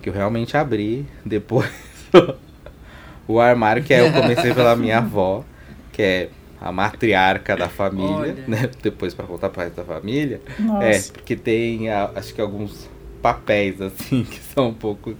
que 0.00 0.08
eu 0.08 0.12
realmente 0.12 0.56
abri 0.56 1.04
depois 1.24 1.70
o 3.28 3.38
armário, 3.38 3.82
que 3.84 3.92
aí 3.92 4.00
eu 4.00 4.12
comecei 4.12 4.54
pela 4.54 4.74
minha 4.74 4.98
avó, 4.98 5.44
que 5.92 6.02
é 6.02 6.30
a 6.60 6.72
matriarca 6.72 7.54
da 7.54 7.68
família, 7.68 8.16
Olha. 8.16 8.44
né? 8.48 8.70
Depois 8.82 9.12
para 9.12 9.26
contar 9.26 9.50
para 9.50 9.64
resto 9.64 9.76
da 9.76 9.84
família. 9.84 10.40
Nossa. 10.58 10.84
É, 10.84 11.02
porque 11.12 11.36
tem 11.36 11.90
acho 11.90 12.32
que 12.34 12.40
alguns 12.40 12.88
papéis 13.24 13.80
assim 13.80 14.22
que 14.28 14.38
são 14.38 14.68
um 14.68 14.74
pouco 14.74 15.16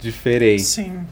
diferentes. 0.00 0.66
Sim. 0.66 1.06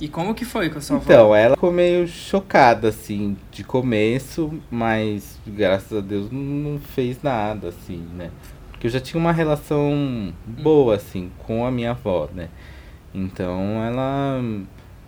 E 0.00 0.06
como 0.06 0.32
que 0.32 0.44
foi 0.44 0.70
com 0.70 0.78
a 0.78 0.80
sua 0.80 0.98
avó? 0.98 1.04
Então, 1.04 1.34
ela 1.34 1.56
ficou 1.56 1.72
meio 1.72 2.06
chocada, 2.06 2.88
assim, 2.88 3.36
de 3.50 3.64
começo, 3.64 4.52
mas 4.70 5.40
graças 5.44 5.98
a 5.98 6.00
Deus 6.00 6.30
não 6.30 6.78
fez 6.78 7.20
nada, 7.20 7.70
assim, 7.70 8.06
né? 8.14 8.30
Porque 8.70 8.86
eu 8.86 8.90
já 8.92 9.00
tinha 9.00 9.20
uma 9.20 9.32
relação 9.32 10.32
boa, 10.46 10.94
assim, 10.94 11.32
com 11.38 11.66
a 11.66 11.70
minha 11.72 11.90
avó, 11.90 12.28
né? 12.32 12.48
Então 13.12 13.82
ela 13.82 14.40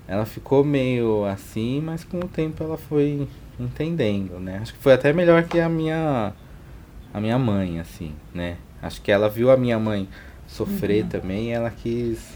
ela 0.09 0.27
ficou 0.27 0.65
meio 0.65 1.25
assim, 1.25 1.81
mas 1.81 2.03
com 2.03 2.19
o 2.19 2.27
tempo 2.27 2.65
ela 2.65 2.77
foi 2.77 3.29
entendendo, 3.61 4.41
né? 4.41 4.59
Acho 4.61 4.75
que 4.75 4.83
foi 4.83 4.95
até 4.95 5.13
melhor 5.13 5.45
que 5.45 5.61
a 5.61 5.69
minha 5.69 6.33
a 7.15 7.21
minha 7.21 7.39
mãe, 7.39 7.79
assim, 7.79 8.13
né? 8.35 8.57
Acho 8.83 9.01
que 9.03 9.13
ela 9.13 9.29
viu 9.29 9.53
a 9.53 9.57
minha 9.57 9.79
mãe 9.79 10.09
sofrer 10.51 11.05
uhum. 11.05 11.09
também 11.09 11.49
e 11.49 11.51
ela 11.51 11.71
quis 11.71 12.35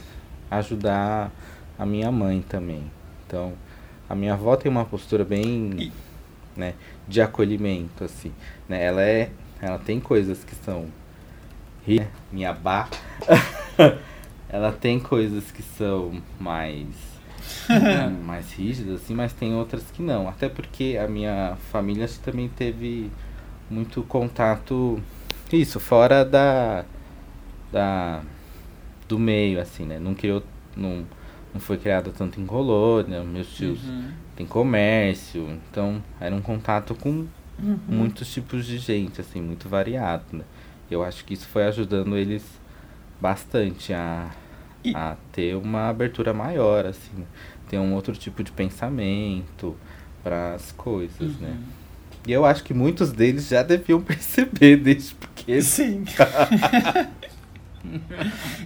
ajudar 0.50 1.30
a 1.78 1.84
minha 1.84 2.10
mãe 2.10 2.42
também. 2.48 2.90
Então, 3.26 3.52
a 4.08 4.14
minha 4.14 4.34
avó 4.34 4.56
tem 4.56 4.70
uma 4.70 4.84
postura 4.84 5.24
bem, 5.24 5.92
né, 6.56 6.74
de 7.08 7.20
acolhimento, 7.20 8.04
assim, 8.04 8.32
né? 8.68 8.82
Ela 8.84 9.02
é, 9.02 9.30
ela 9.60 9.78
tem 9.78 10.00
coisas 10.00 10.44
que 10.44 10.54
são 10.54 10.86
né? 11.86 12.08
minha 12.32 12.52
bá, 12.52 12.88
ela 14.48 14.72
tem 14.72 14.98
coisas 14.98 15.50
que 15.50 15.62
são 15.62 16.22
mais 16.38 17.14
mais 18.24 18.52
rígidas, 18.52 19.02
assim, 19.02 19.14
mas 19.14 19.32
tem 19.32 19.54
outras 19.54 19.84
que 19.90 20.02
não. 20.02 20.28
Até 20.28 20.48
porque 20.48 20.98
a 21.02 21.06
minha 21.06 21.56
família 21.70 22.08
também 22.22 22.48
teve 22.48 23.10
muito 23.70 24.02
contato, 24.02 25.00
isso, 25.52 25.78
fora 25.78 26.24
da, 26.24 26.84
da 27.74 28.22
do 29.08 29.18
meio, 29.18 29.60
assim, 29.60 29.84
né? 29.84 29.98
Não 29.98 30.14
criou, 30.14 30.42
não, 30.76 31.04
não 31.52 31.60
foi 31.60 31.76
criado 31.76 32.12
tanto 32.16 32.40
em 32.40 32.46
colônia, 32.46 33.22
meus 33.22 33.52
tios 33.54 33.84
uhum. 33.84 34.10
têm 34.34 34.46
comércio, 34.46 35.46
então 35.70 36.02
era 36.18 36.34
um 36.34 36.40
contato 36.40 36.94
com 36.94 37.26
uhum. 37.62 37.78
muitos 37.86 38.32
tipos 38.32 38.64
de 38.64 38.78
gente, 38.78 39.20
assim, 39.20 39.42
muito 39.42 39.68
variado, 39.68 40.24
né? 40.32 40.44
Eu 40.90 41.02
acho 41.02 41.24
que 41.24 41.34
isso 41.34 41.46
foi 41.48 41.64
ajudando 41.64 42.16
eles 42.16 42.44
bastante 43.20 43.92
a 43.92 44.30
a 44.94 45.16
ter 45.32 45.56
uma 45.56 45.88
abertura 45.88 46.34
maior, 46.34 46.84
assim, 46.84 47.24
ter 47.70 47.78
um 47.78 47.94
outro 47.94 48.14
tipo 48.14 48.44
de 48.44 48.52
pensamento 48.52 49.74
para 50.22 50.54
as 50.54 50.72
coisas, 50.72 51.38
né? 51.40 51.48
uhum. 51.48 51.54
né? 51.54 51.60
E 52.26 52.32
eu 52.32 52.44
acho 52.44 52.64
que 52.64 52.72
muitos 52.72 53.12
deles 53.12 53.48
já 53.48 53.62
deviam 53.62 54.00
perceber 54.02 54.76
desde 54.76 55.14
pequeno. 55.14 55.62
Sim. 55.62 56.04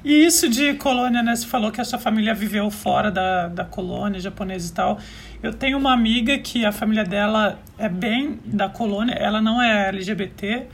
e 0.04 0.24
isso 0.24 0.48
de 0.48 0.74
colônia, 0.74 1.22
né? 1.22 1.34
Você 1.34 1.46
falou 1.46 1.70
que 1.70 1.80
a 1.80 1.84
sua 1.84 1.98
família 1.98 2.34
viveu 2.34 2.70
fora 2.70 3.10
da, 3.10 3.48
da 3.48 3.64
colônia 3.64 4.20
japonesa 4.20 4.70
e 4.70 4.74
tal. 4.74 4.98
Eu 5.42 5.52
tenho 5.52 5.78
uma 5.78 5.92
amiga 5.92 6.38
que 6.38 6.64
a 6.64 6.72
família 6.72 7.04
dela 7.04 7.58
é 7.76 7.88
bem 7.88 8.38
da 8.44 8.68
colônia, 8.68 9.14
ela 9.14 9.40
não 9.40 9.62
é 9.62 9.88
LGBT, 9.88 10.66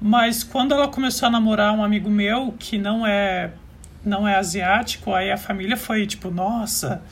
mas 0.00 0.42
quando 0.42 0.72
ela 0.72 0.88
começou 0.88 1.28
a 1.28 1.30
namorar 1.30 1.72
um 1.72 1.84
amigo 1.84 2.10
meu 2.10 2.54
que 2.58 2.78
não 2.78 3.06
é 3.06 3.50
não 4.04 4.26
é 4.26 4.36
asiático, 4.36 5.12
aí 5.12 5.30
a 5.30 5.36
família 5.36 5.76
foi 5.76 6.06
tipo, 6.06 6.30
nossa, 6.30 7.02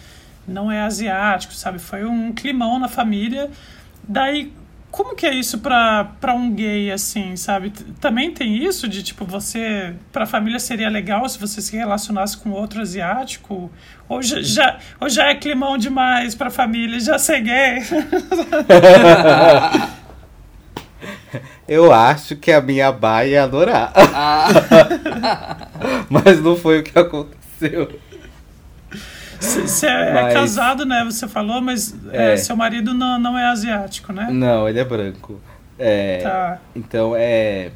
não 0.46 0.70
é 0.70 0.81
asiático, 0.83 1.53
sabe? 1.53 1.79
Foi 1.79 2.05
um 2.05 2.33
climão 2.33 2.79
na 2.79 2.88
família. 2.88 3.51
Daí, 4.09 4.53
como 4.96 5.14
que 5.14 5.26
é 5.26 5.35
isso 5.35 5.59
pra, 5.59 6.04
pra 6.18 6.32
um 6.32 6.50
gay, 6.50 6.90
assim, 6.90 7.37
sabe? 7.37 7.68
Também 8.00 8.30
tem 8.30 8.64
isso 8.64 8.88
de, 8.88 9.02
tipo, 9.02 9.26
você... 9.26 9.94
Pra 10.11 10.24
família 10.24 10.59
seria 10.59 10.88
legal 10.88 11.28
se 11.28 11.38
você 11.38 11.61
se 11.61 11.76
relacionasse 11.76 12.38
com 12.38 12.50
outro 12.50 12.80
asiático? 12.80 13.70
Ou 14.09 14.22
já, 14.22 14.40
já, 14.40 14.78
ou 14.98 15.11
já 15.11 15.26
é 15.26 15.35
climão 15.35 15.76
demais 15.76 16.35
pra 16.35 16.48
família, 16.48 16.98
já 16.98 17.18
ser 17.18 17.42
gay? 17.42 17.82
Eu 21.68 21.92
acho 21.92 22.35
que 22.35 22.50
a 22.50 22.62
minha 22.62 22.90
baia 22.90 23.32
ia 23.32 23.42
adorar. 23.42 23.92
Ah. 23.94 24.48
Mas 26.09 26.40
não 26.40 26.56
foi 26.56 26.78
o 26.78 26.82
que 26.82 26.98
aconteceu. 26.98 28.00
Você 29.40 29.87
é 29.87 30.12
mas... 30.12 30.35
casado, 30.35 30.85
né? 30.85 31.05
Você 31.05 31.29
falou, 31.29 31.61
mas 31.61 31.94
é. 32.12 32.33
É, 32.33 32.37
seu 32.37 32.57
marido 32.57 32.94
não, 32.94 33.18
não 33.18 33.38
é 33.38 33.46
asiático, 33.46 34.12
né? 34.12 34.29
Não, 34.31 34.68
ele 34.68 34.79
é 34.79 34.85
branco. 34.85 35.40
É, 35.79 36.20
tá. 36.22 36.59
Então 36.74 37.14
é. 37.16 37.70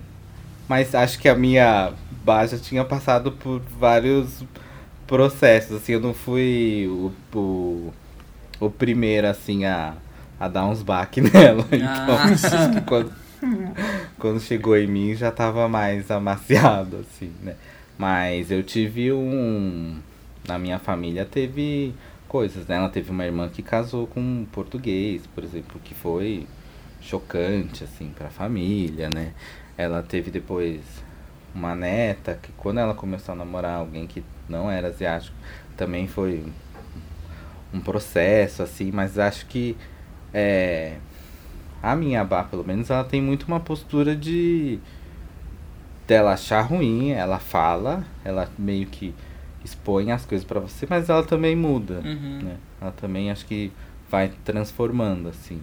Mas 0.69 0.95
acho 0.95 1.19
que 1.19 1.29
a 1.29 1.35
minha 1.35 1.93
baixa 2.25 2.57
tinha 2.57 2.85
passado 2.85 3.33
por 3.33 3.61
vários 3.79 4.45
processos. 5.07 5.77
Assim, 5.77 5.93
eu 5.93 6.01
não 6.01 6.15
fui 6.15 6.87
o, 6.89 7.13
o, 7.37 7.93
o 8.61 8.71
primeiro, 8.71 9.27
assim, 9.27 9.65
a, 9.65 9.95
a 10.39 10.49
dar 10.49 10.67
uns 10.67 10.83
baques 10.83 11.25
nela. 11.33 11.67
Então, 11.73 12.17
ah. 12.17 12.83
quando, 12.87 13.13
quando 14.19 14.41
chegou 14.41 14.77
em 14.77 14.87
mim 14.87 15.15
já 15.17 15.31
tava 15.31 15.69
mais 15.69 16.11
amaciado, 16.11 16.99
assim, 16.99 17.33
né? 17.43 17.55
Mas 17.99 18.51
eu 18.51 18.63
tive 18.63 19.13
um. 19.13 19.99
Na 20.47 20.59
minha 20.59 20.79
família 20.79 21.25
teve 21.25 21.95
coisas, 22.29 22.67
né? 22.67 22.77
Ela 22.77 22.89
teve 22.89 23.11
uma 23.11 23.25
irmã 23.25 23.49
que 23.49 23.63
casou 23.63 24.07
com 24.07 24.21
um 24.21 24.47
português, 24.51 25.27
por 25.35 25.45
exemplo, 25.45 25.81
que 25.83 25.95
foi 25.95 26.47
chocante, 27.01 27.85
assim, 27.85 28.13
pra 28.17 28.29
família, 28.31 29.09
né? 29.15 29.33
Ela 29.77 30.03
teve 30.03 30.31
depois 30.31 30.81
uma 31.55 31.75
neta, 31.75 32.39
que 32.41 32.53
quando 32.53 32.79
ela 32.79 32.95
começou 32.95 33.33
a 33.33 33.37
namorar 33.37 33.79
alguém 33.79 34.07
que 34.07 34.23
não 34.49 34.71
era 34.71 34.89
asiático, 34.89 35.37
também 35.77 36.07
foi 36.07 36.45
um 37.73 37.81
processo, 37.81 38.63
assim, 38.63 38.91
mas 38.93 39.19
acho 39.19 39.47
que 39.47 39.77
é, 40.33 40.97
a 41.83 41.97
minha 41.97 42.25
Bá, 42.25 42.45
pelo 42.45 42.65
menos, 42.65 42.91
ela 42.91 43.05
tem 43.05 43.21
muito 43.21 43.45
uma 43.45 43.61
postura 43.61 44.15
de 44.15 44.79
dela 46.07 46.33
achar 46.33 46.61
ruim, 46.63 47.11
ela 47.11 47.39
fala, 47.39 48.05
ela 48.25 48.49
meio 48.59 48.87
que 48.87 49.15
expõe 49.71 50.13
as 50.13 50.25
coisas 50.25 50.47
para 50.47 50.61
você, 50.61 50.87
mas 50.89 51.09
ela 51.09 51.23
também 51.23 51.57
muda, 51.57 52.01
uhum. 52.05 52.41
né? 52.43 52.57
Ela 52.81 52.93
também 52.93 53.31
acho 53.31 53.47
que 53.47 53.73
vai 54.11 54.31
transformando, 54.45 55.29
assim. 55.29 55.61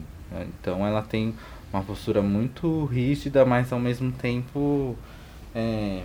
Então 0.60 0.86
ela 0.86 1.02
tem 1.02 1.34
uma 1.72 1.84
postura 1.84 2.22
muito 2.22 2.86
rígida, 2.86 3.46
mas 3.46 3.72
ao 3.72 3.80
mesmo 3.80 4.12
tempo 4.12 4.96
é, 5.54 6.04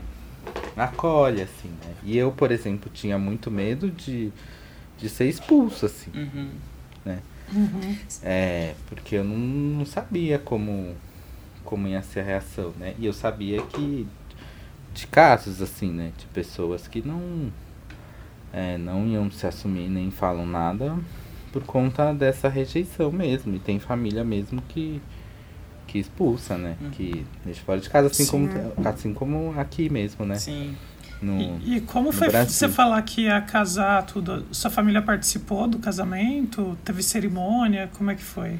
acolhe, 0.77 1.43
assim, 1.43 1.69
né? 1.69 1.95
E 2.05 2.17
eu, 2.17 2.33
por 2.33 2.51
exemplo, 2.51 2.91
tinha 2.93 3.19
muito 3.19 3.51
medo 3.51 3.91
de, 3.91 4.33
de 4.99 5.09
ser 5.09 5.29
expulso, 5.29 5.87
assim, 5.87 6.11
uhum. 6.15 6.51
né? 7.05 7.21
Uhum. 7.53 7.97
É, 8.23 8.75
porque 8.87 9.17
eu 9.17 9.25
não, 9.25 9.37
não 9.37 9.87
sabia 9.87 10.39
como, 10.39 10.95
como 11.65 11.87
ia 11.87 12.03
ser 12.03 12.21
a 12.21 12.25
reação, 12.25 12.73
né? 12.79 12.95
E 12.99 13.07
eu 13.07 13.13
sabia 13.13 13.61
que 13.63 14.07
de 14.95 15.07
casos, 15.07 15.63
assim, 15.63 15.91
né? 15.91 16.13
De 16.19 16.27
pessoas 16.27 16.87
que 16.87 17.07
não, 17.07 17.53
é, 18.53 18.77
não 18.77 19.07
iam 19.07 19.31
se 19.31 19.47
assumir 19.47 19.89
nem 19.89 20.11
falam 20.11 20.47
nada 20.47 20.97
por 21.53 21.65
conta 21.65 22.13
dessa 22.13 22.49
rejeição 22.49 23.13
mesmo. 23.13 23.55
E 23.55 23.59
tem 23.59 23.79
família 23.79 24.25
mesmo 24.25 24.63
que, 24.69 25.01
que 25.87 25.99
expulsa, 25.99 26.57
né? 26.57 26.77
Uhum. 26.81 26.91
Que 26.91 27.27
deixa 27.45 27.63
fora 27.63 27.81
de 27.81 27.89
casa, 27.89 28.09
assim 28.09 28.27
como, 28.27 28.49
assim 28.85 29.15
como 29.15 29.55
aqui 29.59 29.89
mesmo, 29.89 30.25
né? 30.25 30.37
Sim. 30.37 30.75
No, 31.21 31.41
e, 31.41 31.77
e, 31.77 31.81
como 31.81 32.11
foi 32.11 32.29
você 32.31 32.69
falar 32.69 33.01
que 33.03 33.23
ia 33.23 33.41
casar, 33.41 34.05
tudo? 34.05 34.45
Sua 34.51 34.71
família 34.71 35.01
participou 35.01 35.69
do 35.69 35.79
casamento? 35.79 36.77
Teve 36.85 37.01
cerimônia? 37.01 37.89
Como 37.97 38.11
é 38.11 38.17
que 38.17 38.25
foi? 38.25 38.59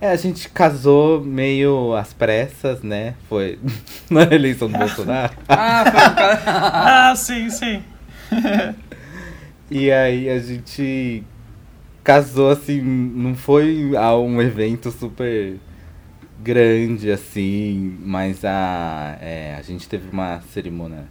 É, 0.00 0.10
a 0.10 0.16
gente 0.16 0.48
casou 0.50 1.24
meio 1.24 1.96
às 1.96 2.12
pressas, 2.12 2.82
né? 2.82 3.14
Foi 3.28 3.58
na 4.08 4.22
eleição 4.22 4.70
do 4.70 4.78
Bolsonaro. 4.78 5.32
ah, 5.48 5.84
foi... 5.90 6.00
ah, 6.46 7.14
sim, 7.16 7.50
sim. 7.50 7.82
e 9.70 9.90
aí 9.90 10.30
a 10.30 10.38
gente 10.38 11.22
casou 12.02 12.50
assim, 12.50 12.80
não 12.80 13.34
foi 13.34 13.92
um 13.94 14.40
evento 14.40 14.90
super 14.90 15.58
grande 16.40 17.10
assim, 17.10 17.98
mas 18.00 18.44
a, 18.44 19.18
é, 19.20 19.56
a 19.58 19.62
gente 19.62 19.88
teve 19.88 20.08
uma 20.10 20.40
cerimônia 20.40 21.04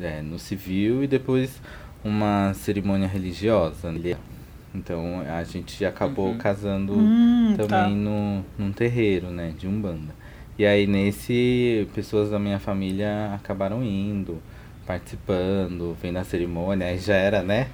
é, 0.00 0.20
no 0.20 0.38
civil 0.38 1.02
e 1.02 1.06
depois 1.06 1.60
uma 2.04 2.52
cerimônia 2.54 3.08
religiosa. 3.08 3.90
Né? 3.90 4.16
Então 4.74 5.22
a 5.26 5.42
gente 5.44 5.84
acabou 5.84 6.28
uhum. 6.28 6.38
casando 6.38 6.94
hum, 6.94 7.54
também 7.56 7.68
tá. 7.68 7.88
no, 7.88 8.44
num 8.58 8.72
terreiro, 8.72 9.30
né, 9.30 9.54
de 9.56 9.66
Umbanda. 9.66 10.14
E 10.58 10.66
aí 10.66 10.86
nesse, 10.86 11.88
pessoas 11.94 12.30
da 12.30 12.38
minha 12.38 12.58
família 12.58 13.32
acabaram 13.34 13.82
indo, 13.82 14.42
participando, 14.86 15.96
vendo 16.02 16.18
a 16.18 16.24
cerimônia, 16.24 16.88
aí 16.88 16.98
já 16.98 17.14
era, 17.14 17.42
né? 17.42 17.68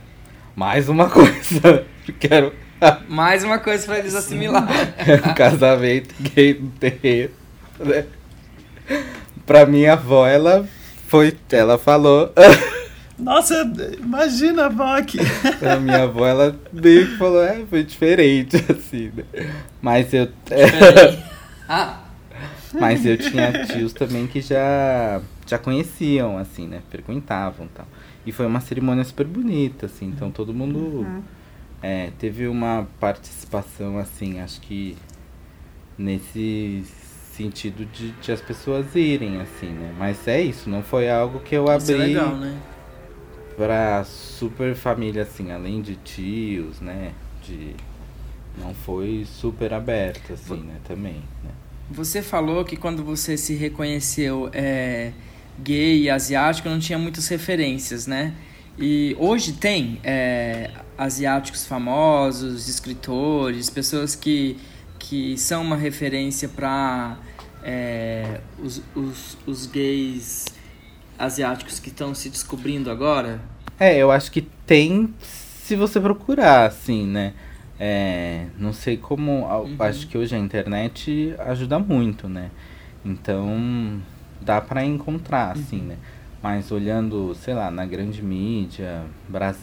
Mais 0.58 0.88
uma 0.88 1.08
coisa. 1.08 1.86
Quero. 2.18 2.52
Mais 3.08 3.44
uma 3.44 3.60
coisa 3.60 3.86
para 3.86 4.00
eles 4.00 4.12
assimilar. 4.12 4.66
um 5.30 5.34
casamento 5.34 6.12
gay 6.18 6.58
no 6.58 6.70
terreiro, 6.70 7.32
né? 7.78 8.06
Pra 9.46 9.64
minha 9.66 9.92
avó, 9.92 10.26
ela 10.26 10.68
foi. 11.06 11.36
Ela 11.52 11.78
falou. 11.78 12.32
Nossa, 13.16 13.70
imagina 14.00 14.64
a 14.64 14.66
avó 14.66 14.96
aqui. 14.96 15.20
a 15.62 15.76
minha 15.76 16.02
avó, 16.02 16.26
ela 16.26 16.58
meio 16.72 17.06
que 17.06 17.16
falou, 17.18 17.44
é, 17.44 17.64
foi 17.70 17.84
diferente, 17.84 18.56
assim, 18.68 19.12
né? 19.14 19.52
Mas 19.80 20.12
eu. 20.12 20.28
ah. 21.68 22.00
Mas 22.74 23.06
eu 23.06 23.16
tinha 23.16 23.64
tios 23.64 23.92
também 23.92 24.26
que 24.26 24.40
já, 24.40 25.20
já 25.46 25.56
conheciam, 25.56 26.36
assim, 26.36 26.66
né? 26.66 26.80
Frequentavam 26.90 27.66
e 27.66 27.68
tal. 27.68 27.86
E 28.28 28.32
foi 28.32 28.44
uma 28.44 28.60
cerimônia 28.60 29.02
super 29.04 29.26
bonita, 29.26 29.86
assim, 29.86 30.06
então 30.06 30.30
todo 30.30 30.52
mundo 30.52 30.78
uhum. 30.78 31.22
é, 31.82 32.10
teve 32.18 32.46
uma 32.46 32.86
participação, 33.00 33.98
assim, 33.98 34.38
acho 34.40 34.60
que 34.60 34.96
nesse 35.96 36.84
sentido 37.32 37.86
de, 37.86 38.10
de, 38.12 38.32
as 38.32 38.40
pessoas 38.42 38.94
irem, 38.94 39.40
assim, 39.40 39.68
né? 39.68 39.94
Mas 39.98 40.28
é 40.28 40.42
isso, 40.42 40.68
não 40.68 40.82
foi 40.82 41.08
algo 41.08 41.40
que 41.40 41.54
eu 41.54 41.70
abri. 41.70 41.84
Isso 41.84 41.92
é 41.92 41.96
legal, 41.96 42.36
né? 42.36 42.60
pra 43.58 44.04
super 44.04 44.76
família, 44.76 45.22
assim, 45.22 45.50
além 45.50 45.82
de 45.82 45.96
tios, 45.96 46.80
né? 46.80 47.12
De. 47.42 47.74
Não 48.56 48.72
foi 48.72 49.26
super 49.26 49.72
aberto, 49.72 50.32
assim, 50.32 50.58
né? 50.58 50.76
Também, 50.86 51.22
né? 51.42 51.50
Você 51.90 52.22
falou 52.22 52.64
que 52.64 52.76
quando 52.76 53.02
você 53.02 53.36
se 53.36 53.54
reconheceu 53.54 54.48
é, 54.52 55.12
gay 55.62 56.08
asiático 56.10 56.68
não 56.68 56.78
tinha 56.78 56.98
muitas 56.98 57.28
referências, 57.28 58.06
né? 58.06 58.34
E 58.78 59.16
hoje 59.18 59.54
tem 59.54 60.00
é, 60.04 60.70
asiáticos 60.96 61.66
famosos, 61.66 62.68
escritores, 62.68 63.68
pessoas 63.68 64.14
que, 64.14 64.56
que 64.98 65.36
são 65.36 65.62
uma 65.62 65.76
referência 65.76 66.48
para 66.48 67.18
é, 67.62 68.40
os, 68.58 68.80
os, 68.94 69.36
os 69.46 69.66
gays 69.66 70.46
asiáticos 71.18 71.80
que 71.80 71.88
estão 71.88 72.14
se 72.14 72.30
descobrindo 72.30 72.90
agora? 72.90 73.40
É, 73.80 73.96
eu 73.96 74.12
acho 74.12 74.30
que 74.30 74.42
tem 74.42 75.12
se 75.20 75.74
você 75.74 76.00
procurar, 76.00 76.66
assim, 76.66 77.06
né? 77.06 77.34
É, 77.80 78.46
não 78.58 78.72
sei 78.72 78.96
como. 78.96 79.44
Uhum. 79.44 79.76
Acho 79.78 80.08
que 80.08 80.16
hoje 80.16 80.34
a 80.34 80.38
internet 80.38 81.34
ajuda 81.38 81.78
muito, 81.78 82.28
né? 82.28 82.50
Então 83.04 84.00
dá 84.40 84.60
para 84.60 84.84
encontrar, 84.84 85.52
assim, 85.52 85.80
uhum. 85.80 85.86
né? 85.86 85.96
Mas 86.42 86.70
olhando, 86.70 87.34
sei 87.34 87.54
lá, 87.54 87.70
na 87.70 87.84
grande 87.84 88.22
mídia, 88.22 89.02
Brasil, 89.28 89.62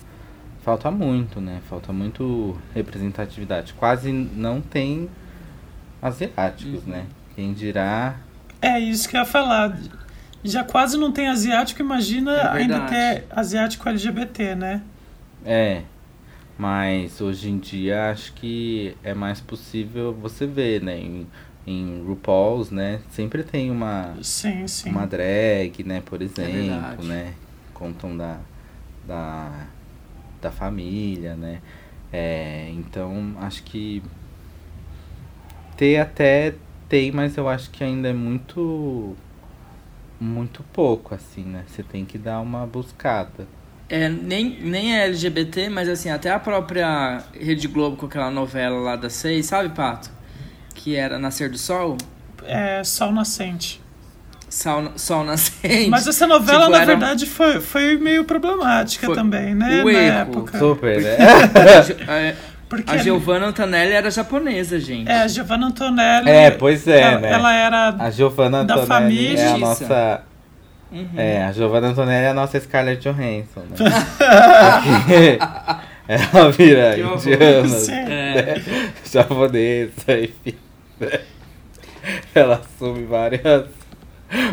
falta 0.61 0.91
muito, 0.91 1.39
né? 1.39 1.61
Falta 1.69 1.93
muito 1.93 2.57
representatividade. 2.73 3.73
Quase 3.73 4.11
não 4.11 4.59
tem 4.61 5.09
asiáticos, 6.01 6.83
uhum. 6.83 6.91
né? 6.91 7.05
Quem 7.35 7.53
dirá. 7.53 8.17
É 8.61 8.79
isso 8.79 9.07
que 9.07 9.15
eu 9.15 9.21
ia 9.21 9.25
falar 9.25 9.77
já 10.45 10.63
quase 10.63 10.97
não 10.97 11.11
tem 11.11 11.27
asiático, 11.27 11.81
imagina 11.81 12.31
é 12.31 12.47
ainda 12.49 12.81
ter 12.81 13.25
asiático 13.31 13.89
LGBT, 13.89 14.55
né? 14.55 14.81
É. 15.43 15.81
Mas 16.57 17.19
hoje 17.19 17.49
em 17.49 17.57
dia 17.57 18.11
acho 18.11 18.31
que 18.33 18.95
é 19.03 19.13
mais 19.13 19.41
possível 19.41 20.13
você 20.13 20.45
ver, 20.45 20.81
né? 20.81 20.97
Em, 20.97 21.27
em 21.65 22.03
RuPaul's, 22.05 22.69
né? 22.69 23.01
Sempre 23.09 23.43
tem 23.43 23.71
uma, 23.71 24.15
sim, 24.21 24.67
sim. 24.67 24.89
uma 24.89 25.05
drag, 25.05 25.83
né? 25.83 26.01
Por 26.05 26.21
é 26.21 26.25
exemplo, 26.25 27.03
é 27.03 27.07
né? 27.07 27.33
Contam 27.73 28.15
da, 28.15 28.39
da, 29.07 29.67
da 30.41 30.51
família, 30.51 31.35
né? 31.35 31.61
É, 32.13 32.69
então 32.71 33.35
acho 33.39 33.63
que 33.63 34.01
ter 35.75 35.97
até 35.97 36.55
tem, 36.87 37.11
mas 37.11 37.35
eu 37.35 37.49
acho 37.49 37.69
que 37.71 37.83
ainda 37.83 38.09
é 38.09 38.13
muito 38.13 39.15
muito 40.19 40.63
pouco, 40.71 41.13
assim, 41.13 41.43
né? 41.43 41.63
Você 41.67 41.83
tem 41.83 42.05
que 42.05 42.17
dar 42.17 42.39
uma 42.39 42.65
buscada. 42.65 43.47
É, 43.89 44.09
nem, 44.09 44.61
nem 44.61 44.95
é 44.95 45.05
LGBT, 45.05 45.69
mas 45.69 45.89
assim, 45.89 46.09
até 46.09 46.31
a 46.31 46.39
própria 46.39 47.23
Rede 47.33 47.67
Globo 47.67 47.97
com 47.97 48.05
aquela 48.05 48.31
novela 48.31 48.79
lá 48.79 48.95
das 48.95 49.13
seis, 49.13 49.45
sabe, 49.45 49.69
Pato? 49.75 50.14
Que 50.75 50.95
era 50.95 51.17
Nascer 51.17 51.49
do 51.49 51.57
Sol? 51.57 51.97
É, 52.45 52.83
Sol 52.83 53.11
Nascente. 53.11 53.81
Sol, 54.47 54.91
Sol 54.95 55.23
Nascente. 55.23 55.89
Mas 55.89 56.05
essa 56.05 56.27
novela, 56.27 56.65
tipo, 56.65 56.71
na 56.71 56.77
era... 56.77 56.85
verdade, 56.85 57.25
foi, 57.25 57.59
foi 57.59 57.97
meio 57.97 58.23
problemática 58.23 59.07
foi 59.07 59.15
também, 59.15 59.55
né? 59.55 59.81
O 59.83 59.91
na 59.91 59.99
erro. 59.99 60.19
época. 60.19 60.59
Super, 60.59 61.01
né? 61.01 62.35
Porque 62.69 62.91
a 62.91 62.97
Giovanna 62.97 63.47
Antonelli 63.47 63.93
era 63.93 64.09
japonesa, 64.09 64.79
gente. 64.79 65.09
É, 65.09 65.21
a 65.21 65.27
Giovanna 65.27 65.67
Antonelli. 65.67 66.29
É, 66.29 66.51
pois 66.51 66.87
é, 66.87 67.01
ela, 67.01 67.19
né? 67.19 67.31
Ela 67.31 67.53
era 67.53 67.95
a 67.99 68.09
Giovanna 68.09 68.63
da 68.63 68.85
família. 68.85 69.39
É 69.39 69.53
a 69.53 69.57
nossa. 69.57 70.21
Uhum. 70.91 71.09
É, 71.15 71.45
a 71.45 71.51
Giovanna 71.51 71.87
Antonelli 71.87 72.25
é 72.25 72.29
a 72.29 72.33
nossa 72.33 72.59
Scarlett 72.59 73.07
Johansson, 73.07 73.63
né? 73.69 73.77
ela 76.07 76.51
vira 76.51 76.97
indiana, 76.97 77.79
né? 77.87 78.63
japonesa, 79.11 80.19
enfim. 80.19 80.55
Ela 82.33 82.57
assume 82.63 83.05
várias, 83.05 83.67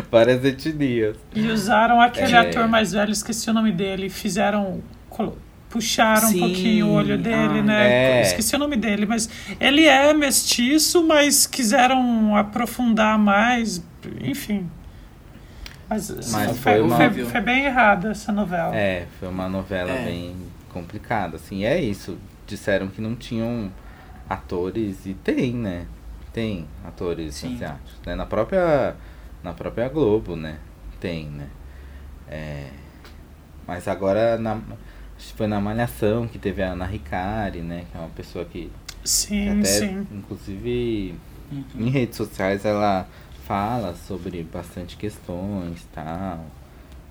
várias 0.09 0.43
etnias. 0.43 1.17
E 1.35 1.47
usaram 1.47 2.01
aquele 2.01 2.33
é. 2.33 2.37
ator 2.37 2.67
mais 2.67 2.91
velho, 2.91 3.11
esqueci 3.11 3.49
o 3.49 3.53
nome 3.53 3.71
dele, 3.71 4.09
fizeram 4.09 4.81
puxaram 5.69 6.29
Sim. 6.29 6.37
um 6.37 6.39
pouquinho 6.47 6.87
o 6.87 6.91
olho 6.91 7.17
dele, 7.17 7.59
ah, 7.59 7.63
né? 7.63 8.19
É. 8.19 8.21
Esqueci 8.21 8.55
o 8.55 8.59
nome 8.59 8.75
dele, 8.75 9.07
mas 9.07 9.27
ele 9.59 9.85
é 9.85 10.13
mestiço, 10.13 11.03
mas 11.03 11.47
quiseram 11.47 12.35
aprofundar 12.35 13.17
mais, 13.17 13.83
enfim. 14.21 14.69
Mas, 15.89 16.31
Mas 16.31 16.57
foi, 16.57 16.81
uma... 16.81 16.95
foi, 16.95 17.25
foi, 17.25 17.41
bem 17.41 17.65
errada 17.65 18.11
essa 18.11 18.31
novela. 18.31 18.75
É, 18.75 19.05
foi 19.19 19.27
uma 19.27 19.47
novela 19.47 19.91
é. 19.91 20.05
bem 20.05 20.35
complicada, 20.69 21.35
assim. 21.35 21.65
É 21.65 21.79
isso. 21.79 22.17
Disseram 22.47 22.87
que 22.87 22.99
não 22.99 23.15
tinham 23.15 23.71
atores 24.27 25.05
e 25.05 25.13
tem, 25.13 25.53
né? 25.53 25.85
Tem 26.33 26.67
atores 26.83 27.35
Sim. 27.35 27.55
asiáticos, 27.55 27.99
né? 28.05 28.15
Na 28.15 28.25
própria 28.25 28.95
na 29.43 29.53
própria 29.53 29.87
Globo, 29.87 30.35
né? 30.35 30.57
Tem, 30.99 31.27
né? 31.27 31.47
É, 32.27 32.69
mas 33.67 33.87
agora 33.87 34.37
na 34.37 34.59
foi 35.31 35.47
na 35.47 35.61
Malhação 35.61 36.27
que 36.27 36.37
teve 36.37 36.61
a 36.61 36.71
Ana 36.71 36.85
Ricari, 36.85 37.61
né? 37.61 37.85
Que 37.91 37.97
é 37.97 37.99
uma 38.01 38.09
pessoa 38.09 38.43
que, 38.45 38.71
sim, 39.03 39.43
que 39.43 39.49
até, 39.49 39.63
sim. 39.65 40.07
inclusive 40.11 41.15
uhum. 41.51 41.65
em 41.75 41.89
redes 41.89 42.17
sociais 42.17 42.65
ela 42.65 43.07
fala 43.45 43.95
sobre 43.95 44.43
bastante 44.43 44.97
questões 44.97 45.81
e 45.81 45.87
tal. 45.93 46.45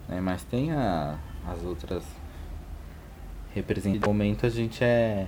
Né? 0.09 0.21
Mas 0.21 0.43
tem 0.45 0.73
a, 0.73 1.17
as 1.49 1.63
outras 1.63 2.05
representantes. 3.55 4.01
No 4.01 4.09
momento 4.09 4.47
a 4.47 4.51
gente 4.51 4.83
é, 4.83 5.27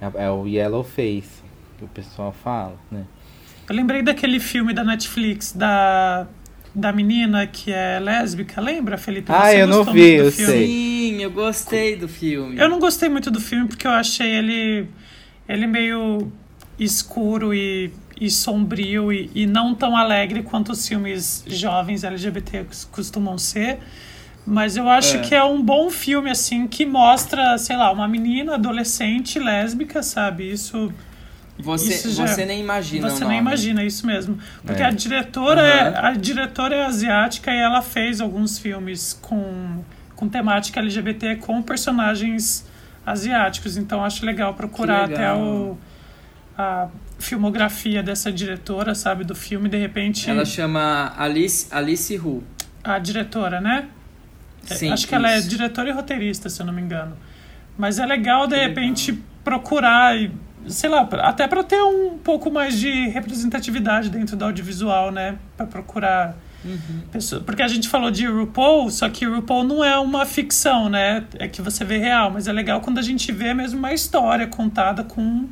é 0.00 0.30
o 0.30 0.46
Yellow 0.46 0.84
Face, 0.84 1.42
que 1.78 1.84
o 1.84 1.88
pessoal 1.88 2.32
fala, 2.32 2.76
né? 2.90 3.06
Eu 3.70 3.76
lembrei 3.76 4.02
daquele 4.02 4.40
filme 4.40 4.74
da 4.74 4.82
Netflix, 4.82 5.52
da, 5.52 6.26
da 6.74 6.92
menina 6.92 7.46
que 7.46 7.70
é 7.70 8.00
lésbica, 8.00 8.60
lembra, 8.60 8.98
Felipe? 8.98 9.30
ah, 9.30 9.54
eu 9.54 9.64
não 9.64 9.84
vi, 9.84 10.14
eu 10.14 10.32
sei. 10.32 10.66
Sim, 10.66 11.22
eu 11.22 11.30
gostei 11.30 11.94
do 11.94 12.08
filme. 12.08 12.58
Eu 12.58 12.68
não 12.68 12.80
gostei 12.80 13.08
muito 13.08 13.30
do 13.30 13.40
filme 13.40 13.68
porque 13.68 13.86
eu 13.86 13.92
achei 13.92 14.28
ele, 14.28 14.88
ele 15.48 15.68
meio 15.68 16.32
escuro 16.80 17.54
e, 17.54 17.92
e 18.20 18.28
sombrio 18.28 19.12
e, 19.12 19.30
e 19.32 19.46
não 19.46 19.72
tão 19.72 19.96
alegre 19.96 20.42
quanto 20.42 20.72
os 20.72 20.88
filmes 20.88 21.44
jovens 21.46 22.02
LGBT 22.02 22.66
costumam 22.90 23.38
ser. 23.38 23.78
Mas 24.44 24.76
eu 24.76 24.88
acho 24.88 25.18
é. 25.18 25.20
que 25.20 25.32
é 25.32 25.44
um 25.44 25.62
bom 25.62 25.90
filme, 25.90 26.28
assim, 26.28 26.66
que 26.66 26.84
mostra, 26.84 27.56
sei 27.56 27.76
lá, 27.76 27.92
uma 27.92 28.08
menina 28.08 28.54
adolescente 28.54 29.38
lésbica, 29.38 30.02
sabe? 30.02 30.50
Isso 30.50 30.92
você, 31.60 32.10
já, 32.10 32.26
você 32.26 32.44
nem 32.44 32.60
imagina 32.60 33.08
Você 33.08 33.24
nem 33.24 33.38
imagina, 33.38 33.84
isso 33.84 34.06
mesmo. 34.06 34.38
Porque 34.64 34.82
é. 34.82 34.86
a, 34.86 34.90
diretora 34.90 35.60
uhum. 35.60 35.66
é, 35.66 36.06
a 36.08 36.12
diretora 36.12 36.74
é 36.74 36.84
asiática 36.84 37.52
e 37.52 37.58
ela 37.58 37.82
fez 37.82 38.20
alguns 38.20 38.58
filmes 38.58 39.18
com, 39.20 39.82
com 40.16 40.28
temática 40.28 40.80
LGBT 40.80 41.36
com 41.36 41.62
personagens 41.62 42.66
asiáticos. 43.04 43.76
Então 43.76 44.04
acho 44.04 44.24
legal 44.24 44.54
procurar 44.54 45.08
legal. 45.08 45.36
até 45.36 45.42
o, 45.42 45.78
a 46.56 46.88
filmografia 47.18 48.02
dessa 48.02 48.32
diretora, 48.32 48.94
sabe, 48.94 49.24
do 49.24 49.34
filme. 49.34 49.68
De 49.68 49.76
repente. 49.76 50.28
Ela 50.28 50.44
chama 50.44 51.12
Alice, 51.16 51.66
Alice 51.70 52.16
Hu. 52.18 52.42
A 52.82 52.98
diretora, 52.98 53.60
né? 53.60 53.88
É, 54.68 54.74
Sim, 54.74 54.90
acho 54.90 55.06
que 55.06 55.14
isso. 55.14 55.24
ela 55.24 55.30
é 55.30 55.40
diretora 55.40 55.88
e 55.88 55.92
roteirista, 55.92 56.48
se 56.48 56.60
eu 56.60 56.66
não 56.66 56.72
me 56.72 56.82
engano. 56.82 57.16
Mas 57.78 57.98
é 57.98 58.06
legal, 58.06 58.46
de 58.46 58.54
que 58.54 58.60
repente, 58.60 59.10
legal. 59.12 59.26
procurar 59.44 60.16
e 60.18 60.30
sei 60.66 60.90
lá, 60.90 61.08
até 61.20 61.46
para 61.48 61.64
ter 61.64 61.82
um 61.82 62.18
pouco 62.18 62.50
mais 62.50 62.78
de 62.78 63.08
representatividade 63.08 64.08
dentro 64.10 64.36
do 64.36 64.44
audiovisual, 64.44 65.10
né? 65.10 65.38
Para 65.56 65.66
procurar 65.66 66.36
uhum. 66.64 67.02
pessoas. 67.10 67.42
Porque 67.42 67.62
a 67.62 67.68
gente 67.68 67.88
falou 67.88 68.10
de 68.10 68.26
RuPaul, 68.26 68.90
só 68.90 69.08
que 69.08 69.24
RuPaul 69.24 69.64
não 69.64 69.84
é 69.84 69.98
uma 69.98 70.26
ficção, 70.26 70.88
né? 70.88 71.24
É 71.38 71.48
que 71.48 71.62
você 71.62 71.84
vê 71.84 71.98
real, 71.98 72.30
mas 72.30 72.48
é 72.48 72.52
legal 72.52 72.80
quando 72.80 72.98
a 72.98 73.02
gente 73.02 73.32
vê 73.32 73.54
mesmo 73.54 73.78
uma 73.78 73.92
história 73.92 74.46
contada 74.46 75.04
com 75.04 75.48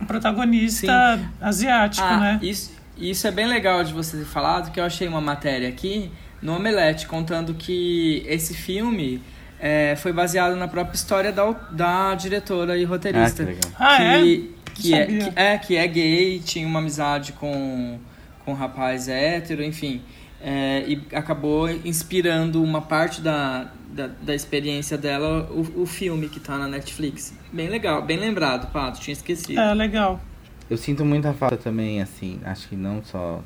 um 0.00 0.06
protagonista 0.06 1.18
Sim. 1.18 1.28
asiático, 1.40 2.06
ah, 2.06 2.18
né? 2.18 2.38
Isso, 2.42 2.72
isso 2.96 3.26
é 3.26 3.30
bem 3.30 3.46
legal 3.46 3.82
de 3.82 3.92
você 3.92 4.18
ter 4.18 4.24
falado, 4.24 4.70
que 4.70 4.80
eu 4.80 4.84
achei 4.84 5.08
uma 5.08 5.20
matéria 5.20 5.68
aqui 5.68 6.10
no 6.40 6.56
Omelete 6.56 7.06
contando 7.06 7.54
que 7.54 8.22
esse 8.26 8.54
filme 8.54 9.22
é, 9.58 9.96
foi 9.96 10.12
baseado 10.12 10.56
na 10.56 10.68
própria 10.68 10.94
história 10.94 11.32
da, 11.32 11.50
da 11.70 12.14
diretora 12.14 12.76
e 12.76 12.84
roteirista. 12.84 13.42
Ah, 13.42 13.46
que, 13.46 13.52
legal. 13.52 13.72
Ah, 13.78 13.96
que, 13.96 14.02
é? 14.02 14.54
Que, 14.74 14.94
é, 14.94 15.06
que, 15.06 15.32
é, 15.36 15.58
que 15.58 15.76
é 15.76 15.86
gay, 15.86 16.38
tinha 16.40 16.66
uma 16.66 16.80
amizade 16.80 17.32
com, 17.32 17.98
com 18.44 18.52
um 18.52 18.54
rapaz 18.54 19.08
hétero, 19.08 19.62
enfim. 19.62 20.02
É, 20.42 20.84
e 20.86 21.00
acabou 21.14 21.70
inspirando 21.70 22.62
uma 22.62 22.82
parte 22.82 23.22
da, 23.22 23.70
da, 23.88 24.08
da 24.08 24.34
experiência 24.34 24.98
dela, 24.98 25.48
o, 25.50 25.82
o 25.82 25.86
filme 25.86 26.28
que 26.28 26.38
tá 26.38 26.58
na 26.58 26.68
Netflix. 26.68 27.32
Bem 27.50 27.68
legal, 27.68 28.02
bem 28.02 28.18
lembrado, 28.18 28.70
Pato, 28.70 29.00
tinha 29.00 29.12
esquecido. 29.12 29.58
É, 29.58 29.72
legal. 29.72 30.20
Eu 30.68 30.76
sinto 30.76 31.04
muita 31.04 31.32
falta 31.32 31.56
também, 31.56 32.02
assim, 32.02 32.40
acho 32.44 32.68
que 32.68 32.76
não 32.76 33.02
só 33.02 33.42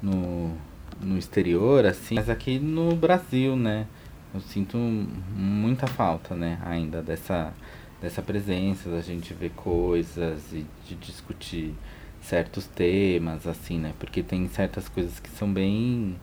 no, 0.00 0.56
no 1.00 1.18
exterior, 1.18 1.84
assim, 1.84 2.14
mas 2.14 2.30
aqui 2.30 2.58
no 2.58 2.94
Brasil, 2.94 3.56
né? 3.56 3.86
Eu 4.34 4.40
sinto 4.40 4.76
muita 4.76 5.86
falta, 5.86 6.34
né, 6.34 6.58
ainda 6.64 7.00
dessa, 7.00 7.54
dessa 8.02 8.20
presença, 8.20 8.90
da 8.90 9.00
gente 9.00 9.32
ver 9.32 9.50
coisas 9.50 10.52
e 10.52 10.66
de 10.84 10.96
discutir 10.96 11.72
certos 12.20 12.66
temas, 12.66 13.46
assim, 13.46 13.78
né, 13.78 13.94
porque 13.98 14.22
tem 14.24 14.48
certas 14.48 14.88
coisas 14.88 15.20
que 15.20 15.30
são 15.30 15.52
bem, 15.52 16.16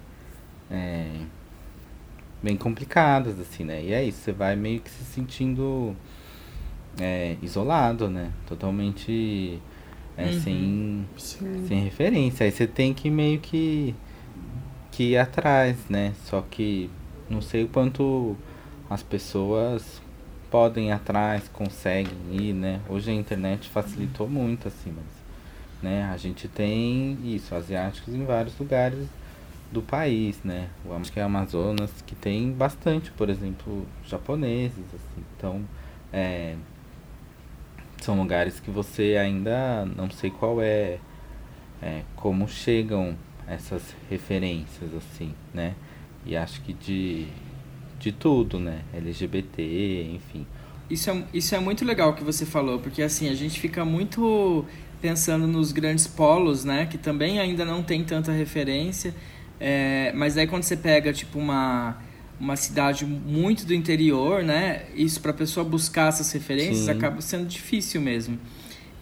é, 0.70 1.22
bem 2.43 2.57
complicadas, 2.57 3.39
assim, 3.39 3.64
né, 3.64 3.82
e 3.82 3.93
é 3.93 4.03
isso, 4.03 4.20
você 4.20 4.34
vai 4.34 4.57
meio 4.57 4.82
que 4.82 4.89
se 4.89 5.05
sentindo 5.05 5.95
é, 6.99 7.38
isolado, 7.41 8.09
né, 8.09 8.34
totalmente 8.45 9.57
é, 10.18 10.26
uhum. 10.26 10.41
sem, 10.41 11.05
sem 11.66 11.82
referência, 11.82 12.45
aí 12.45 12.51
você 12.51 12.68
tem 12.68 12.93
que 12.93 13.09
meio 13.09 13.39
que, 13.39 13.95
que 14.91 15.12
ir 15.12 15.18
atrás, 15.18 15.78
né, 15.88 16.14
só 16.26 16.41
que 16.41 16.89
não 17.32 17.41
sei 17.41 17.63
o 17.63 17.67
quanto 17.67 18.36
as 18.89 19.01
pessoas 19.01 20.01
podem 20.51 20.89
ir 20.89 20.91
atrás, 20.91 21.47
conseguem 21.47 22.13
ir, 22.29 22.53
né? 22.53 22.82
Hoje 22.89 23.09
a 23.09 23.13
internet 23.13 23.69
facilitou 23.69 24.27
muito, 24.27 24.67
assim, 24.67 24.93
mas 24.93 25.21
né, 25.82 26.03
a 26.11 26.17
gente 26.17 26.47
tem 26.47 27.17
isso, 27.23 27.55
asiáticos 27.55 28.13
em 28.13 28.25
vários 28.25 28.57
lugares 28.59 29.07
do 29.71 29.82
país, 29.82 30.43
né? 30.43 30.67
Eu 30.86 30.95
acho 30.97 31.11
que 31.11 31.19
é 31.19 31.23
Amazonas, 31.23 31.89
que 32.05 32.13
tem 32.13 32.51
bastante, 32.51 33.09
por 33.11 33.29
exemplo, 33.29 33.88
japoneses, 34.05 34.86
assim. 34.93 35.23
Então, 35.38 35.63
é, 36.11 36.55
são 38.01 38.17
lugares 38.19 38.59
que 38.59 38.69
você 38.69 39.15
ainda 39.15 39.86
não 39.86 40.09
sei 40.11 40.29
qual 40.29 40.61
é, 40.61 40.99
é 41.82 42.01
como 42.17 42.47
chegam 42.49 43.15
essas 43.47 43.95
referências, 44.09 44.93
assim, 44.93 45.34
né? 45.53 45.75
E 46.26 46.36
acho 46.36 46.61
que 46.61 46.74
de, 46.74 47.28
de 47.99 48.11
tudo, 48.11 48.59
né? 48.59 48.82
LGBT, 48.93 50.11
enfim. 50.15 50.45
Isso 50.89 51.09
é, 51.09 51.24
isso 51.34 51.55
é 51.55 51.59
muito 51.59 51.86
legal 51.86 52.13
que 52.13 52.24
você 52.24 52.45
falou, 52.45 52.80
porque 52.80 53.01
assim, 53.01 53.30
a 53.30 53.34
gente 53.34 53.59
fica 53.59 53.86
muito 53.86 54.65
pensando 55.01 55.47
nos 55.47 55.72
grandes 55.72 56.05
polos, 56.05 56.63
né? 56.63 56.86
Que 56.86 56.97
também 56.97 57.39
ainda 57.39 57.65
não 57.65 57.82
tem 57.82 58.03
tanta 58.03 58.32
referência. 58.32 59.15
É, 59.59 60.11
mas 60.13 60.38
aí 60.38 60.47
quando 60.47 60.63
você 60.63 60.76
pega, 60.76 61.13
tipo, 61.13 61.39
uma, 61.39 61.97
uma 62.39 62.55
cidade 62.55 63.05
muito 63.05 63.65
do 63.65 63.74
interior, 63.74 64.43
né? 64.43 64.84
Isso 64.95 65.22
para 65.22 65.32
a 65.32 65.34
pessoa 65.34 65.63
buscar 65.63 66.09
essas 66.09 66.32
referências 66.32 66.86
Sim. 66.86 66.91
acaba 66.91 67.22
sendo 67.22 67.45
difícil 67.45 68.01
mesmo. 68.01 68.39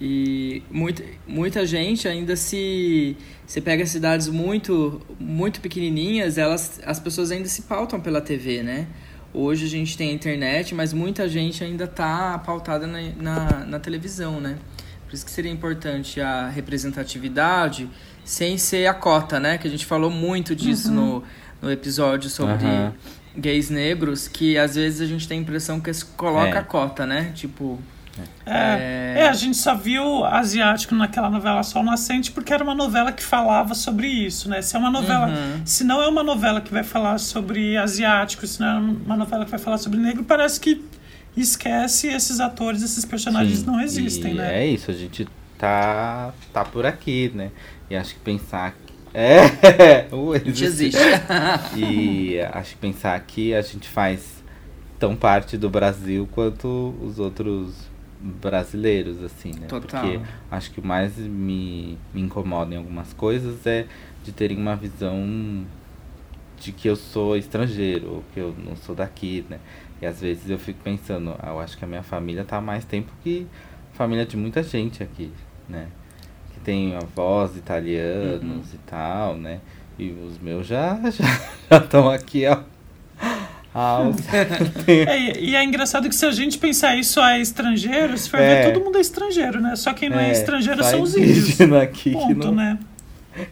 E 0.01 0.63
muita, 0.71 1.03
muita 1.27 1.65
gente 1.65 2.07
ainda 2.07 2.35
se. 2.35 3.17
Você 3.45 3.59
pega 3.59 3.85
cidades 3.85 4.27
muito, 4.29 5.01
muito 5.19 5.59
pequenininhas, 5.59 6.37
elas, 6.37 6.79
as 6.85 6.99
pessoas 6.99 7.31
ainda 7.31 7.49
se 7.49 7.63
pautam 7.63 7.99
pela 7.99 8.21
TV, 8.21 8.63
né? 8.63 8.87
Hoje 9.33 9.65
a 9.65 9.69
gente 9.69 9.97
tem 9.97 10.09
a 10.09 10.13
internet, 10.13 10.73
mas 10.73 10.93
muita 10.93 11.27
gente 11.27 11.63
ainda 11.63 11.83
está 11.83 12.37
pautada 12.39 12.87
na, 12.87 13.01
na, 13.17 13.65
na, 13.65 13.79
televisão, 13.79 14.39
né? 14.39 14.57
Por 15.05 15.13
isso 15.13 15.25
que 15.25 15.31
seria 15.31 15.51
importante 15.51 16.21
a 16.21 16.47
representatividade 16.47 17.89
sem 18.23 18.57
ser 18.57 18.87
a 18.87 18.93
cota, 18.93 19.39
né? 19.39 19.57
Que 19.57 19.67
a 19.67 19.71
gente 19.71 19.85
falou 19.85 20.09
muito 20.09 20.55
disso 20.55 20.89
uhum. 20.89 20.95
no, 20.95 21.23
no 21.63 21.71
episódio 21.71 22.29
sobre 22.29 22.65
uhum. 22.65 22.91
gays 23.35 23.69
negros, 23.69 24.27
que 24.27 24.57
às 24.57 24.75
vezes 24.75 25.01
a 25.01 25.05
gente 25.05 25.27
tem 25.27 25.39
a 25.39 25.41
impressão 25.41 25.79
que 25.79 25.91
coloca 26.15 26.55
é. 26.55 26.59
a 26.59 26.63
cota, 26.63 27.05
né? 27.05 27.31
Tipo, 27.35 27.79
é, 28.45 29.15
é... 29.15 29.21
é, 29.21 29.29
a 29.29 29.33
gente 29.33 29.57
só 29.57 29.75
viu 29.75 30.25
asiático 30.25 30.95
naquela 30.95 31.29
novela 31.29 31.61
Sol 31.63 31.83
Nascente 31.83 32.31
porque 32.31 32.53
era 32.53 32.63
uma 32.63 32.75
novela 32.75 33.11
que 33.11 33.23
falava 33.23 33.73
sobre 33.75 34.07
isso, 34.07 34.49
né? 34.49 34.61
Se 34.61 34.75
é 34.75 34.79
uma 34.79 34.91
novela, 34.91 35.27
uhum. 35.27 35.61
se 35.65 35.83
não 35.83 36.01
é 36.01 36.07
uma 36.07 36.23
novela 36.23 36.61
que 36.61 36.71
vai 36.71 36.83
falar 36.83 37.17
sobre 37.17 37.77
asiático, 37.77 38.45
se 38.47 38.59
não 38.59 38.67
é 38.67 38.79
uma 38.79 39.17
novela 39.17 39.45
que 39.45 39.51
vai 39.51 39.59
falar 39.59 39.77
sobre 39.77 39.99
negro, 39.99 40.23
parece 40.23 40.59
que 40.59 40.83
esquece 41.35 42.07
esses 42.07 42.39
atores, 42.39 42.81
esses 42.81 43.05
personagens 43.05 43.59
Sim, 43.59 43.65
não 43.65 43.81
existem, 43.81 44.33
né? 44.33 44.63
É 44.63 44.67
isso, 44.67 44.89
a 44.89 44.93
gente 44.93 45.27
tá 45.57 46.33
tá 46.51 46.65
por 46.65 46.85
aqui, 46.85 47.31
né? 47.33 47.51
E 47.89 47.95
acho 47.95 48.15
que 48.15 48.21
pensar 48.21 48.75
é, 49.13 50.07
uh, 50.11 50.35
existe. 50.35 50.65
existe. 50.65 50.99
e 51.75 52.39
acho 52.39 52.71
que 52.71 52.77
pensar 52.77 53.19
que 53.21 53.55
a 53.55 53.61
gente 53.61 53.89
faz 53.89 54.43
tão 54.99 55.15
parte 55.15 55.57
do 55.57 55.69
Brasil 55.69 56.27
quanto 56.31 56.93
os 57.01 57.17
outros 57.17 57.73
brasileiros, 58.19 59.23
assim, 59.23 59.51
né? 59.59 59.67
Total. 59.67 60.01
Porque 60.01 60.19
acho 60.51 60.71
que 60.71 60.79
o 60.79 60.85
mais 60.85 61.17
me, 61.17 61.97
me 62.13 62.21
incomoda 62.21 62.73
em 62.73 62.77
algumas 62.77 63.13
coisas 63.13 63.65
é 63.65 63.87
de 64.23 64.31
terem 64.31 64.57
uma 64.57 64.75
visão 64.75 65.65
de 66.59 66.73
que 66.73 66.89
eu 66.89 66.95
sou 66.95 67.37
estrangeiro, 67.37 68.15
ou 68.15 68.23
que 68.33 68.39
eu 68.39 68.53
não 68.57 68.75
sou 68.75 68.93
daqui, 68.93 69.45
né? 69.49 69.59
E 70.01 70.05
às 70.05 70.19
vezes 70.19 70.49
eu 70.49 70.59
fico 70.59 70.79
pensando, 70.83 71.35
ah, 71.39 71.49
eu 71.49 71.59
acho 71.59 71.77
que 71.77 71.85
a 71.85 71.87
minha 71.87 72.03
família 72.03 72.43
tá 72.43 72.57
há 72.57 72.61
mais 72.61 72.83
tempo 72.83 73.11
que 73.23 73.47
a 73.93 73.97
família 73.97 74.25
de 74.25 74.35
muita 74.35 74.61
gente 74.61 75.01
aqui, 75.01 75.31
né? 75.67 75.87
Que 76.53 76.59
tem 76.59 76.95
avós 76.95 77.55
italianos 77.55 78.43
uhum. 78.43 78.75
e 78.75 78.77
tal, 78.85 79.35
né? 79.35 79.61
E 79.97 80.11
os 80.11 80.37
meus 80.39 80.67
já 80.67 80.99
já 81.69 81.77
estão 81.77 82.09
aqui 82.09 82.45
há 82.45 82.63
é, 84.87 85.39
e 85.39 85.55
é 85.55 85.63
engraçado 85.63 86.09
que 86.09 86.15
se 86.15 86.25
a 86.25 86.31
gente 86.31 86.57
pensar 86.57 86.95
isso 86.95 87.19
é 87.21 87.39
estrangeiro, 87.39 88.17
se 88.17 88.29
for 88.29 88.39
é. 88.39 88.63
ver, 88.63 88.73
todo 88.73 88.83
mundo 88.83 88.97
é 88.97 89.01
estrangeiro, 89.01 89.61
né? 89.61 89.75
Só 89.75 89.93
quem 89.93 90.09
não 90.09 90.19
é, 90.19 90.29
é 90.29 90.31
estrangeiro 90.31 90.83
são 90.83 91.01
os 91.01 91.15
índios. 91.15 91.61
Aqui 91.81 92.11
Ponto, 92.11 92.27
que 92.27 92.33
não, 92.33 92.55
né? 92.55 92.79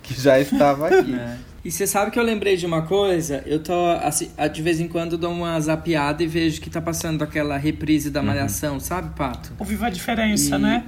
Que 0.01 0.19
já 0.19 0.39
estava 0.39 0.87
aqui. 0.87 1.13
É. 1.13 1.37
E 1.63 1.71
você 1.71 1.85
sabe 1.85 2.11
que 2.11 2.19
eu 2.19 2.23
lembrei 2.23 2.57
de 2.57 2.65
uma 2.65 2.81
coisa? 2.81 3.43
Eu 3.45 3.59
tô, 3.59 3.87
assim, 4.01 4.29
de 4.51 4.61
vez 4.61 4.79
em 4.79 4.87
quando 4.87 5.17
dou 5.17 5.31
uma 5.31 5.59
zapiada 5.59 6.23
e 6.23 6.27
vejo 6.27 6.59
que 6.59 6.69
tá 6.69 6.81
passando 6.81 7.23
aquela 7.23 7.57
reprise 7.57 8.09
da 8.09 8.19
uhum. 8.19 8.25
Malhação, 8.25 8.73
uhum. 8.75 8.79
sabe, 8.79 9.15
Pato? 9.15 9.53
O 9.59 9.63
Viva 9.63 9.87
a 9.87 9.89
Diferença, 9.89 10.55
e... 10.55 10.59
né? 10.59 10.83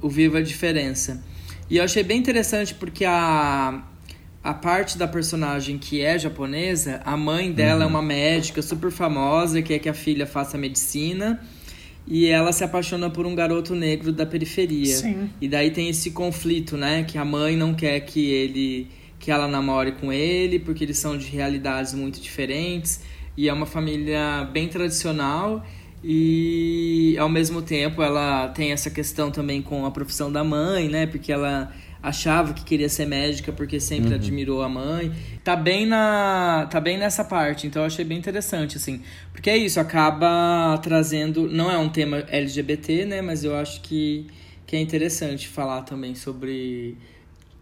O 0.00 0.08
Viva 0.08 0.38
a 0.38 0.42
Diferença. 0.42 1.22
E 1.68 1.76
eu 1.76 1.84
achei 1.84 2.02
bem 2.02 2.18
interessante 2.18 2.74
porque 2.74 3.04
a, 3.04 3.82
a 4.42 4.54
parte 4.54 4.96
da 4.96 5.08
personagem 5.08 5.78
que 5.78 6.00
é 6.00 6.18
japonesa, 6.18 7.00
a 7.04 7.16
mãe 7.16 7.52
dela 7.52 7.82
é 7.82 7.86
uhum. 7.86 7.92
é 7.92 7.94
uma 7.94 8.02
médica 8.02 8.62
super 8.62 8.90
famosa, 8.90 9.60
que 9.60 9.68
quer 9.68 9.78
que 9.78 9.88
a 9.88 9.94
filha 9.94 10.26
faça 10.26 10.56
medicina. 10.56 11.40
E 12.06 12.26
ela 12.26 12.52
se 12.52 12.64
apaixona 12.64 13.10
por 13.10 13.26
um 13.26 13.34
garoto 13.34 13.74
negro 13.74 14.10
da 14.10 14.24
periferia. 14.24 14.96
Sim. 14.96 15.28
E 15.40 15.46
daí 15.46 15.70
tem 15.70 15.90
esse 15.90 16.10
conflito, 16.12 16.74
né? 16.74 17.02
Que 17.02 17.18
a 17.18 17.24
mãe 17.24 17.54
não 17.54 17.74
quer 17.74 18.00
que 18.00 18.30
ele 18.30 18.88
que 19.18 19.32
ela 19.32 19.48
namore 19.48 19.92
com 19.92 20.12
ele, 20.12 20.60
porque 20.60 20.84
eles 20.84 20.96
são 20.96 21.18
de 21.18 21.26
realidades 21.26 21.92
muito 21.92 22.20
diferentes. 22.20 23.02
E 23.36 23.48
é 23.48 23.52
uma 23.52 23.66
família 23.66 24.48
bem 24.52 24.68
tradicional 24.68 25.66
e 26.02 27.16
ao 27.18 27.28
mesmo 27.28 27.60
tempo 27.60 28.02
ela 28.02 28.48
tem 28.48 28.70
essa 28.70 28.88
questão 28.88 29.30
também 29.30 29.60
com 29.60 29.84
a 29.84 29.90
profissão 29.90 30.30
da 30.30 30.44
mãe, 30.44 30.88
né? 30.88 31.06
Porque 31.06 31.32
ela 31.32 31.72
achava 32.02 32.52
que 32.52 32.64
queria 32.64 32.88
ser 32.88 33.06
médica 33.06 33.52
porque 33.52 33.80
sempre 33.80 34.10
uhum. 34.10 34.16
admirou 34.16 34.62
a 34.62 34.68
mãe. 34.68 35.12
Tá 35.42 35.56
bem 35.56 35.86
na 35.86 36.66
tá 36.70 36.80
bem 36.80 36.98
nessa 36.98 37.24
parte, 37.24 37.66
então 37.66 37.82
eu 37.82 37.86
achei 37.86 38.04
bem 38.04 38.18
interessante 38.18 38.76
assim, 38.76 39.02
porque 39.32 39.50
é 39.50 39.56
isso, 39.56 39.80
acaba 39.80 40.78
trazendo, 40.82 41.48
não 41.48 41.70
é 41.70 41.78
um 41.78 41.88
tema 41.88 42.18
LGBT, 42.28 43.04
né, 43.04 43.22
mas 43.22 43.44
eu 43.44 43.56
acho 43.56 43.80
que 43.80 44.26
que 44.66 44.76
é 44.76 44.80
interessante 44.80 45.48
falar 45.48 45.80
também 45.82 46.14
sobre 46.14 46.94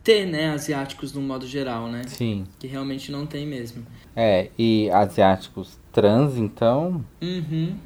ter, 0.02 0.26
né, 0.26 0.50
asiáticos 0.50 1.12
no 1.12 1.20
modo 1.20 1.46
geral, 1.46 1.88
né? 1.88 2.02
Sim. 2.06 2.44
Que 2.58 2.66
realmente 2.66 3.12
não 3.12 3.24
tem 3.26 3.46
mesmo. 3.46 3.86
É, 4.14 4.50
e 4.58 4.90
asiáticos 4.90 5.78
trans, 5.92 6.36
então. 6.36 7.04
Uhum. 7.22 7.76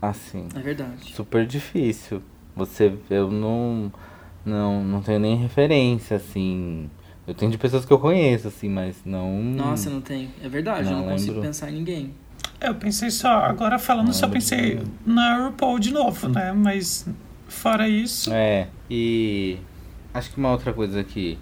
Assim. 0.00 0.48
É 0.54 0.60
verdade. 0.60 1.14
Super 1.14 1.46
difícil. 1.46 2.22
Você, 2.56 2.92
eu 3.10 3.30
não 3.30 3.92
não, 4.44 4.84
não 4.84 5.00
tenho 5.00 5.18
nem 5.18 5.36
referência, 5.36 6.16
assim. 6.16 6.90
Eu 7.26 7.34
tenho 7.34 7.50
de 7.50 7.56
pessoas 7.56 7.84
que 7.84 7.92
eu 7.92 7.98
conheço, 7.98 8.48
assim, 8.48 8.68
mas 8.68 8.96
não. 9.04 9.42
Nossa, 9.42 9.88
não 9.88 10.00
tem. 10.00 10.30
É 10.42 10.48
verdade, 10.48 10.84
não 10.84 10.90
eu 10.90 10.96
não 10.96 11.00
lembro. 11.06 11.14
consigo 11.14 11.40
pensar 11.40 11.70
em 11.70 11.74
ninguém. 11.74 12.14
Eu 12.60 12.74
pensei 12.74 13.10
só, 13.10 13.28
agora 13.28 13.78
falando, 13.78 14.06
não 14.06 14.12
só 14.12 14.28
pensei 14.28 14.80
na 15.04 15.46
RuPaul 15.46 15.78
de 15.78 15.92
novo, 15.92 16.28
né? 16.28 16.52
Mas 16.52 17.06
fora 17.48 17.88
isso. 17.88 18.32
É, 18.32 18.68
e 18.90 19.58
acho 20.12 20.30
que 20.30 20.38
uma 20.38 20.50
outra 20.50 20.72
coisa 20.72 21.02
que, 21.02 21.38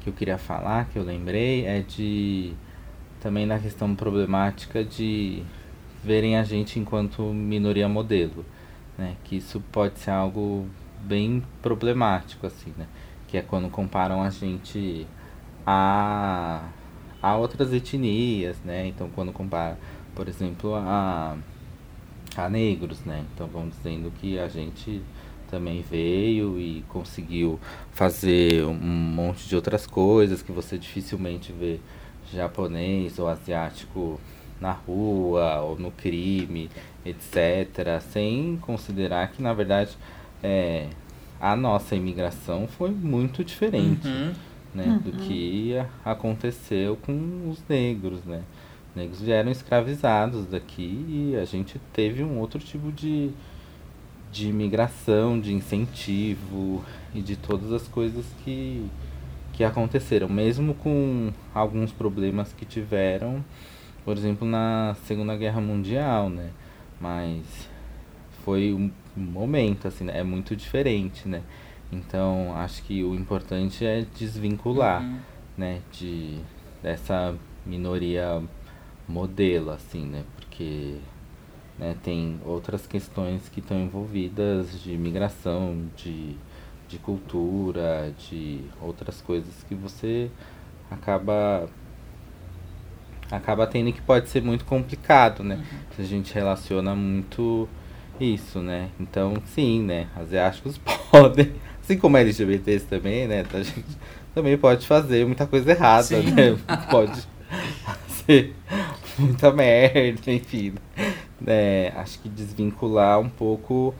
que 0.00 0.08
eu 0.08 0.12
queria 0.12 0.38
falar, 0.38 0.86
que 0.86 0.98
eu 0.98 1.02
lembrei, 1.02 1.66
é 1.66 1.80
de. 1.80 2.52
Também 3.20 3.46
na 3.46 3.58
questão 3.58 3.94
problemática 3.94 4.84
de 4.84 5.42
verem 6.04 6.36
a 6.36 6.44
gente 6.44 6.78
enquanto 6.78 7.22
minoria 7.22 7.88
modelo, 7.88 8.44
né? 8.96 9.16
Que 9.24 9.36
isso 9.36 9.62
pode 9.72 9.98
ser 9.98 10.10
algo 10.10 10.66
bem 11.06 11.42
problemático, 11.62 12.46
assim, 12.46 12.72
né? 12.76 12.86
Que 13.28 13.38
é 13.38 13.42
quando 13.42 13.68
comparam 13.70 14.22
a 14.22 14.30
gente 14.30 15.06
a, 15.66 16.68
a 17.22 17.36
outras 17.36 17.72
etnias, 17.72 18.58
né? 18.64 18.86
Então, 18.86 19.08
quando 19.14 19.32
compara, 19.32 19.78
por 20.14 20.28
exemplo, 20.28 20.74
a, 20.74 21.36
a 22.36 22.48
negros, 22.48 23.00
né? 23.04 23.24
Então, 23.34 23.46
vão 23.46 23.68
dizendo 23.68 24.12
que 24.20 24.38
a 24.38 24.48
gente 24.48 25.02
também 25.50 25.82
veio 25.82 26.58
e 26.58 26.84
conseguiu 26.88 27.58
fazer 27.92 28.64
um 28.64 28.74
monte 28.74 29.48
de 29.48 29.54
outras 29.54 29.86
coisas 29.86 30.42
que 30.42 30.52
você 30.52 30.76
dificilmente 30.76 31.52
vê 31.52 31.80
japonês 32.32 33.18
ou 33.18 33.28
asiático 33.28 34.20
na 34.60 34.72
rua 34.72 35.60
ou 35.60 35.78
no 35.78 35.90
crime, 35.90 36.70
etc., 37.04 38.00
sem 38.00 38.56
considerar 38.60 39.30
que 39.30 39.42
na 39.42 39.52
verdade 39.52 39.96
é, 40.42 40.88
a 41.40 41.54
nossa 41.54 41.94
imigração 41.94 42.66
foi 42.66 42.90
muito 42.90 43.44
diferente 43.44 44.06
uhum. 44.06 44.32
Né, 44.74 44.84
uhum. 44.84 44.98
do 44.98 45.12
que 45.12 45.74
aconteceu 46.04 46.96
com 46.96 47.48
os 47.50 47.62
negros. 47.66 48.22
Né? 48.24 48.42
Os 48.90 48.96
negros 48.96 49.20
vieram 49.22 49.50
escravizados 49.50 50.46
daqui 50.46 51.04
e 51.08 51.36
a 51.36 51.46
gente 51.46 51.80
teve 51.94 52.22
um 52.22 52.38
outro 52.38 52.58
tipo 52.58 52.92
de, 52.92 53.30
de 54.30 54.48
imigração, 54.48 55.40
de 55.40 55.54
incentivo 55.54 56.84
e 57.14 57.22
de 57.22 57.36
todas 57.36 57.72
as 57.72 57.88
coisas 57.88 58.26
que, 58.44 58.86
que 59.54 59.64
aconteceram, 59.64 60.28
mesmo 60.28 60.74
com 60.74 61.32
alguns 61.54 61.90
problemas 61.90 62.52
que 62.52 62.66
tiveram, 62.66 63.42
por 64.04 64.14
exemplo, 64.14 64.46
na 64.46 64.94
Segunda 65.06 65.34
Guerra 65.36 65.60
Mundial, 65.62 66.28
né? 66.28 66.50
Mas 67.00 67.42
foi 68.44 68.74
um 68.74 68.90
momento, 69.20 69.88
assim, 69.88 70.04
né? 70.04 70.18
É 70.18 70.22
muito 70.22 70.54
diferente, 70.54 71.28
né? 71.28 71.42
Então, 71.90 72.54
acho 72.56 72.82
que 72.82 73.04
o 73.04 73.14
importante 73.14 73.84
é 73.84 74.04
desvincular, 74.16 75.02
uhum. 75.02 75.18
né? 75.56 75.80
De, 75.92 76.38
dessa 76.82 77.34
minoria 77.64 78.42
modelo, 79.08 79.70
assim, 79.70 80.04
né? 80.04 80.24
Porque 80.36 80.98
né, 81.78 81.96
tem 82.02 82.40
outras 82.44 82.86
questões 82.86 83.48
que 83.48 83.60
estão 83.60 83.78
envolvidas 83.78 84.80
de 84.82 84.96
migração, 84.96 85.86
de, 85.96 86.36
de 86.88 86.98
cultura, 86.98 88.12
de 88.18 88.60
outras 88.80 89.20
coisas 89.20 89.62
que 89.68 89.74
você 89.74 90.30
acaba 90.90 91.68
acaba 93.30 93.66
tendo 93.66 93.92
que 93.92 94.00
pode 94.00 94.28
ser 94.28 94.42
muito 94.42 94.64
complicado, 94.64 95.42
né? 95.42 95.56
Uhum. 95.56 95.78
Se 95.96 96.02
a 96.02 96.04
gente 96.04 96.32
relaciona 96.32 96.94
muito 96.94 97.68
isso, 98.20 98.60
né? 98.60 98.90
Então, 98.98 99.34
sim, 99.46 99.82
né? 99.82 100.08
Asiáticos 100.16 100.78
podem, 101.10 101.52
assim 101.82 101.98
como 101.98 102.16
LGBTs 102.16 102.86
também, 102.86 103.26
né? 103.26 103.44
A 103.52 103.62
gente 103.62 103.84
também 104.34 104.56
pode 104.58 104.86
fazer 104.86 105.24
muita 105.24 105.46
coisa 105.46 105.70
errada, 105.70 106.02
sim. 106.02 106.30
né? 106.30 106.58
Pode 106.90 107.26
fazer 107.84 108.54
muita 109.18 109.50
merda, 109.50 110.20
enfim. 110.30 110.74
É, 111.46 111.92
acho 111.96 112.18
que 112.18 112.28
desvincular 112.28 113.18
um 113.18 113.28
pouco 113.28 113.94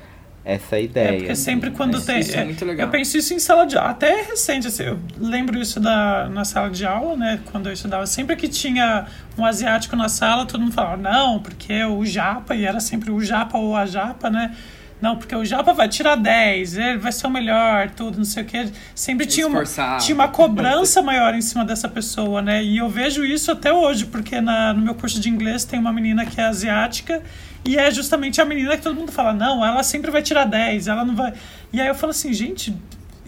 essa 0.47 0.79
ideia. 0.79 1.09
É 1.09 1.17
porque 1.19 1.35
sempre 1.35 1.73
quando 1.73 2.01
tem. 2.01 2.21
Isso 2.21 2.37
é 2.37 2.45
muito 2.45 2.65
legal. 2.65 2.87
Eu 2.87 2.91
penso 2.91 3.19
isso 3.19 3.35
em 3.35 3.39
sala 3.41 3.67
de 3.67 3.77
aula, 3.77 3.91
até 3.91 4.23
recente, 4.23 4.69
assim, 4.69 4.85
eu 4.85 4.99
lembro 5.19 5.59
isso 5.59 5.81
da, 5.81 6.29
na 6.29 6.45
sala 6.45 6.71
de 6.71 6.87
aula, 6.87 7.17
né? 7.17 7.41
Quando 7.51 7.67
eu 7.67 7.73
estudava, 7.73 8.07
sempre 8.07 8.37
que 8.37 8.47
tinha 8.47 9.07
um 9.37 9.45
asiático 9.45 9.97
na 9.97 10.09
sala, 10.09 10.47
todo 10.47 10.61
mundo 10.61 10.73
falava, 10.73 10.97
não, 10.97 11.41
porque 11.41 11.85
o 11.85 12.07
japa, 12.07 12.55
e 12.55 12.65
era 12.65 12.79
sempre 12.79 13.11
o 13.11 13.21
japa 13.21 13.59
ou 13.59 13.75
a 13.75 13.87
japa, 13.87 14.31
né? 14.31 14.55
Não, 15.01 15.17
porque 15.17 15.35
o 15.37 15.45
japa 15.45 15.75
vai 15.75 15.89
tirar 15.89 16.17
10, 16.17 16.79
ele 16.79 16.99
vai 16.99 17.13
ser 17.13 17.27
o 17.27 17.31
melhor, 17.31 17.91
tudo, 17.91 18.17
não 18.17 18.25
sei 18.25 18.43
o 18.43 18.47
que. 18.47 18.73
Sempre 18.95 19.27
tinha 19.27 19.47
uma, 19.47 19.63
tinha 19.99 20.15
uma 20.15 20.29
cobrança 20.29 21.03
maior 21.03 21.35
em 21.35 21.43
cima 21.43 21.65
dessa 21.65 21.87
pessoa, 21.89 22.41
né? 22.41 22.65
E 22.65 22.79
eu 22.79 22.89
vejo 22.89 23.25
isso 23.25 23.53
até 23.53 23.73
hoje, 23.73 24.07
porque 24.07 24.41
na, 24.41 24.73
no 24.73 24.81
meu 24.81 24.95
curso 24.95 25.21
de 25.21 25.29
inglês 25.29 25.65
tem 25.65 25.79
uma 25.79 25.93
menina 25.93 26.25
que 26.25 26.41
é 26.41 26.45
asiática 26.45 27.23
e 27.65 27.77
é 27.77 27.91
justamente 27.91 28.41
a 28.41 28.45
menina 28.45 28.77
que 28.77 28.83
todo 28.83 28.95
mundo 28.95 29.13
fala, 29.13 29.35
não, 29.35 29.65
ela 29.65 29.83
sempre 29.83 30.11
vai 30.11 30.23
tirar 30.23 30.45
10, 30.45 30.89
ela 30.89 31.05
não 31.05 31.15
vai. 31.15 31.35
E 31.73 31.81
aí 31.81 31.89
eu 31.89 31.95
falo 31.95 32.13
assim, 32.13 32.33
gente, 32.33 32.75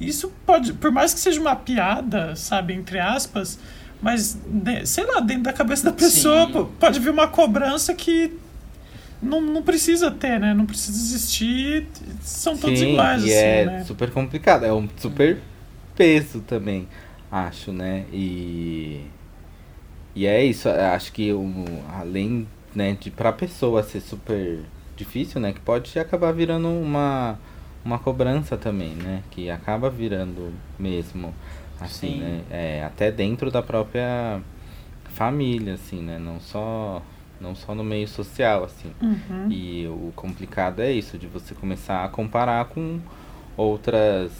isso 0.00 0.32
pode, 0.46 0.72
por 0.72 0.90
mais 0.90 1.12
que 1.12 1.20
seja 1.20 1.40
uma 1.40 1.54
piada, 1.54 2.34
sabe, 2.34 2.72
entre 2.72 2.98
aspas, 2.98 3.58
mas, 4.00 4.38
sei 4.84 5.04
lá, 5.04 5.20
dentro 5.20 5.42
da 5.42 5.52
cabeça 5.52 5.84
da 5.84 5.92
pessoa 5.92 6.46
Sim. 6.46 6.68
pode 6.78 7.00
vir 7.00 7.10
uma 7.10 7.26
cobrança 7.26 7.92
que 7.92 8.32
não, 9.22 9.40
não 9.40 9.62
precisa 9.62 10.10
ter, 10.10 10.38
né? 10.38 10.54
Não 10.54 10.66
precisa 10.66 10.98
existir, 10.98 11.86
são 12.20 12.56
todos 12.56 12.80
Sim, 12.80 12.92
iguais, 12.92 13.24
e 13.24 13.32
assim, 13.32 13.34
é 13.34 13.64
né? 13.64 13.84
super 13.84 14.10
complicado, 14.10 14.64
é 14.64 14.72
um 14.72 14.88
super 14.96 15.38
peso 15.96 16.40
também, 16.40 16.88
acho, 17.30 17.72
né? 17.72 18.04
E, 18.12 19.04
e 20.14 20.26
é 20.26 20.44
isso, 20.44 20.68
acho 20.68 21.12
que 21.12 21.32
um, 21.32 21.64
além 21.92 22.46
né, 22.74 22.96
de 22.98 23.10
pra 23.10 23.32
pessoa 23.32 23.82
ser 23.82 24.00
super 24.00 24.60
difícil, 24.96 25.40
né, 25.40 25.52
que 25.52 25.60
pode 25.60 25.98
acabar 25.98 26.32
virando 26.32 26.68
uma 26.68 27.38
uma 27.84 27.98
cobrança 27.98 28.56
também, 28.56 28.90
né, 28.96 29.22
que 29.30 29.48
acaba 29.50 29.88
virando 29.88 30.52
mesmo 30.78 31.32
assim, 31.80 32.14
Sim. 32.14 32.20
né, 32.20 32.40
é, 32.50 32.84
até 32.84 33.10
dentro 33.10 33.50
da 33.50 33.62
própria 33.62 34.40
família, 35.18 35.74
assim, 35.74 36.00
né? 36.00 36.18
Não 36.18 36.40
só, 36.40 37.02
não 37.40 37.54
só 37.54 37.74
no 37.74 37.84
meio 37.84 38.08
social, 38.08 38.64
assim. 38.64 38.92
Uhum. 39.00 39.50
E 39.50 39.86
o 39.86 40.12
complicado 40.14 40.80
é 40.80 40.92
isso, 40.92 41.18
de 41.18 41.26
você 41.26 41.54
começar 41.54 42.04
a 42.04 42.08
comparar 42.08 42.64
com 42.66 43.00
outras 43.56 44.32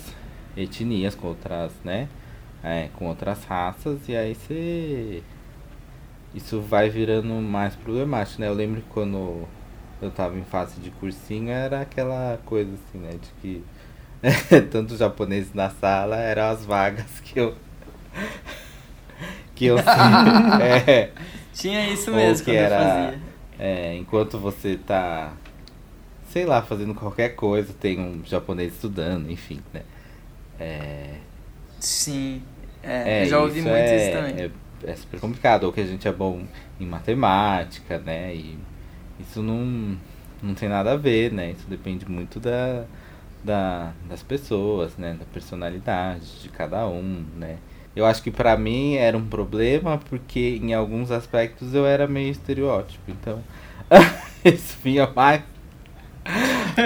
etnias, 0.56 1.14
com 1.14 1.28
outras, 1.28 1.72
né? 1.84 2.08
É, 2.62 2.88
com 2.94 3.06
outras 3.06 3.44
raças, 3.44 4.08
e 4.08 4.16
aí 4.16 4.34
você. 4.34 5.22
Isso 6.34 6.60
vai 6.60 6.90
virando 6.90 7.32
mais 7.34 7.74
problemático, 7.74 8.40
né? 8.40 8.48
Eu 8.48 8.54
lembro 8.54 8.82
que 8.82 8.88
quando 8.90 9.48
eu 10.00 10.10
tava 10.10 10.38
em 10.38 10.44
fase 10.44 10.80
de 10.80 10.90
cursinho 10.90 11.50
era 11.50 11.80
aquela 11.80 12.38
coisa 12.44 12.72
assim, 12.74 12.98
né? 12.98 13.12
De 13.12 13.28
que 13.40 13.64
tanto 14.70 14.96
japoneses 14.96 15.54
na 15.54 15.70
sala 15.70 16.16
eram 16.16 16.50
as 16.50 16.64
vagas 16.64 17.20
que 17.20 17.38
eu. 17.38 17.54
que 19.54 19.66
eu 19.66 19.78
é, 20.60 21.10
Tinha 21.58 21.92
isso 21.92 22.12
mesmo 22.12 22.44
que 22.44 22.52
era, 22.52 23.18
é, 23.58 23.96
enquanto 23.96 24.38
você 24.38 24.76
tá, 24.76 25.32
sei 26.30 26.46
lá, 26.46 26.62
fazendo 26.62 26.94
qualquer 26.94 27.30
coisa, 27.30 27.72
tem 27.72 27.98
um 27.98 28.24
japonês 28.24 28.74
estudando, 28.74 29.28
enfim, 29.28 29.60
né? 29.74 29.82
É, 30.60 31.14
Sim, 31.80 32.42
é, 32.80 33.24
eu 33.24 33.28
já 33.28 33.40
ouvi 33.40 33.60
muito 33.60 33.74
é, 33.74 33.96
isso 33.96 34.12
também. 34.12 34.52
É, 34.84 34.90
é 34.92 34.94
super 34.94 35.18
complicado, 35.18 35.64
ou 35.64 35.72
que 35.72 35.80
a 35.80 35.86
gente 35.86 36.06
é 36.06 36.12
bom 36.12 36.44
em 36.78 36.86
matemática, 36.86 37.98
né? 37.98 38.32
E 38.36 38.56
isso 39.18 39.42
não, 39.42 39.96
não 40.40 40.54
tem 40.54 40.68
nada 40.68 40.92
a 40.92 40.96
ver, 40.96 41.32
né? 41.32 41.50
Isso 41.50 41.66
depende 41.68 42.08
muito 42.08 42.38
da, 42.38 42.84
da, 43.42 43.92
das 44.08 44.22
pessoas, 44.22 44.96
né? 44.96 45.16
Da 45.18 45.24
personalidade 45.24 46.40
de 46.40 46.48
cada 46.50 46.86
um, 46.86 47.24
né? 47.36 47.58
Eu 47.98 48.06
acho 48.06 48.22
que 48.22 48.30
para 48.30 48.56
mim 48.56 48.94
era 48.94 49.18
um 49.18 49.26
problema 49.26 49.98
porque 49.98 50.60
em 50.62 50.72
alguns 50.72 51.10
aspectos 51.10 51.74
eu 51.74 51.84
era 51.84 52.06
meio 52.06 52.30
estereótipo. 52.30 53.10
Então, 53.10 53.42
isso 54.44 54.78
vinha 54.84 55.04
mais 55.08 55.42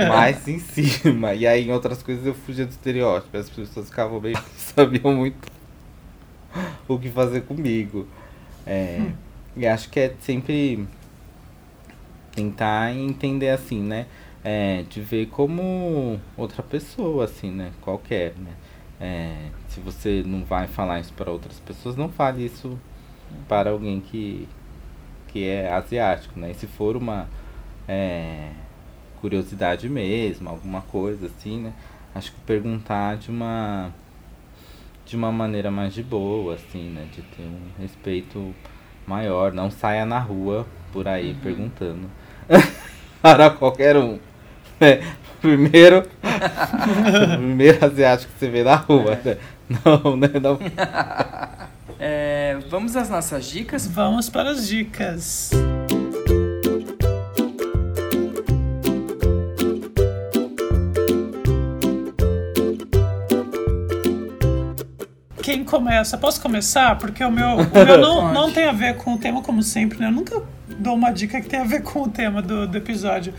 mais 0.08 0.48
em 0.48 0.58
cima. 0.58 1.34
E 1.34 1.46
aí 1.46 1.68
em 1.68 1.70
outras 1.70 2.02
coisas 2.02 2.24
eu 2.24 2.32
fugia 2.32 2.64
do 2.64 2.70
estereótipo. 2.70 3.36
As 3.36 3.50
pessoas 3.50 3.90
ficavam 3.90 4.22
meio 4.22 4.38
sabiam 4.56 5.14
muito 5.14 5.46
o 6.88 6.98
que 6.98 7.10
fazer 7.10 7.42
comigo. 7.42 8.08
É, 8.66 8.96
hum. 9.02 9.12
E 9.54 9.66
acho 9.66 9.90
que 9.90 10.00
é 10.00 10.14
sempre 10.18 10.88
tentar 12.34 12.96
entender 12.96 13.50
assim, 13.50 13.82
né? 13.82 14.06
É, 14.42 14.82
de 14.88 15.02
ver 15.02 15.26
como 15.26 16.18
outra 16.38 16.62
pessoa, 16.62 17.26
assim, 17.26 17.50
né? 17.50 17.70
Qualquer, 17.82 18.32
né? 18.38 18.52
É, 19.04 19.48
se 19.68 19.80
você 19.80 20.22
não 20.24 20.44
vai 20.44 20.68
falar 20.68 21.00
isso 21.00 21.12
para 21.14 21.28
outras 21.28 21.58
pessoas, 21.58 21.96
não 21.96 22.08
fale 22.08 22.44
isso 22.44 22.78
para 23.48 23.70
alguém 23.70 24.00
que, 24.00 24.48
que 25.26 25.44
é 25.44 25.72
asiático, 25.72 26.38
né? 26.38 26.52
E 26.52 26.54
se 26.54 26.68
for 26.68 26.96
uma 26.96 27.28
é, 27.88 28.50
curiosidade 29.20 29.88
mesmo, 29.88 30.48
alguma 30.48 30.82
coisa 30.82 31.26
assim, 31.26 31.62
né? 31.62 31.72
Acho 32.14 32.30
que 32.30 32.40
perguntar 32.42 33.16
de 33.16 33.28
uma 33.28 33.92
de 35.04 35.16
uma 35.16 35.32
maneira 35.32 35.68
mais 35.68 35.92
de 35.92 36.02
boa, 36.02 36.54
assim, 36.54 36.90
né? 36.90 37.08
De 37.12 37.22
ter 37.22 37.42
um 37.42 37.82
respeito 37.82 38.54
maior, 39.04 39.52
não 39.52 39.68
saia 39.68 40.06
na 40.06 40.20
rua 40.20 40.64
por 40.92 41.08
aí 41.08 41.32
uhum. 41.32 41.40
perguntando 41.40 42.10
para 43.20 43.50
qualquer 43.50 43.96
um. 43.96 44.20
É, 44.80 45.02
primeiro, 45.42 46.04
primeiro 47.36 47.84
asiático 47.84 48.32
que 48.32 48.38
você 48.38 48.48
vê 48.48 48.62
na 48.62 48.76
rua. 48.76 49.18
Né? 49.24 49.36
Não, 49.84 50.16
né? 50.16 50.28
Não. 50.40 50.58
É, 52.04 52.58
vamos 52.68 52.96
às 52.96 53.08
nossas 53.08 53.44
dicas? 53.46 53.86
Vamos 53.86 54.28
para 54.28 54.50
as 54.50 54.66
dicas. 54.66 55.52
Quem 65.40 65.62
começa? 65.62 66.18
Posso 66.18 66.42
começar? 66.42 66.98
Porque 66.98 67.22
o 67.22 67.30
meu, 67.30 67.58
o 67.58 67.84
meu 67.84 67.98
não, 68.02 68.32
não 68.32 68.50
tem 68.50 68.64
a 68.64 68.72
ver 68.72 68.96
com 68.96 69.14
o 69.14 69.18
tema, 69.18 69.40
como 69.40 69.62
sempre, 69.62 70.00
né? 70.00 70.08
Eu 70.08 70.12
nunca 70.12 70.42
dou 70.66 70.94
uma 70.94 71.12
dica 71.12 71.40
que 71.40 71.48
tem 71.48 71.60
a 71.60 71.64
ver 71.64 71.82
com 71.82 72.02
o 72.02 72.08
tema 72.08 72.42
do, 72.42 72.66
do 72.66 72.76
episódio. 72.76 73.32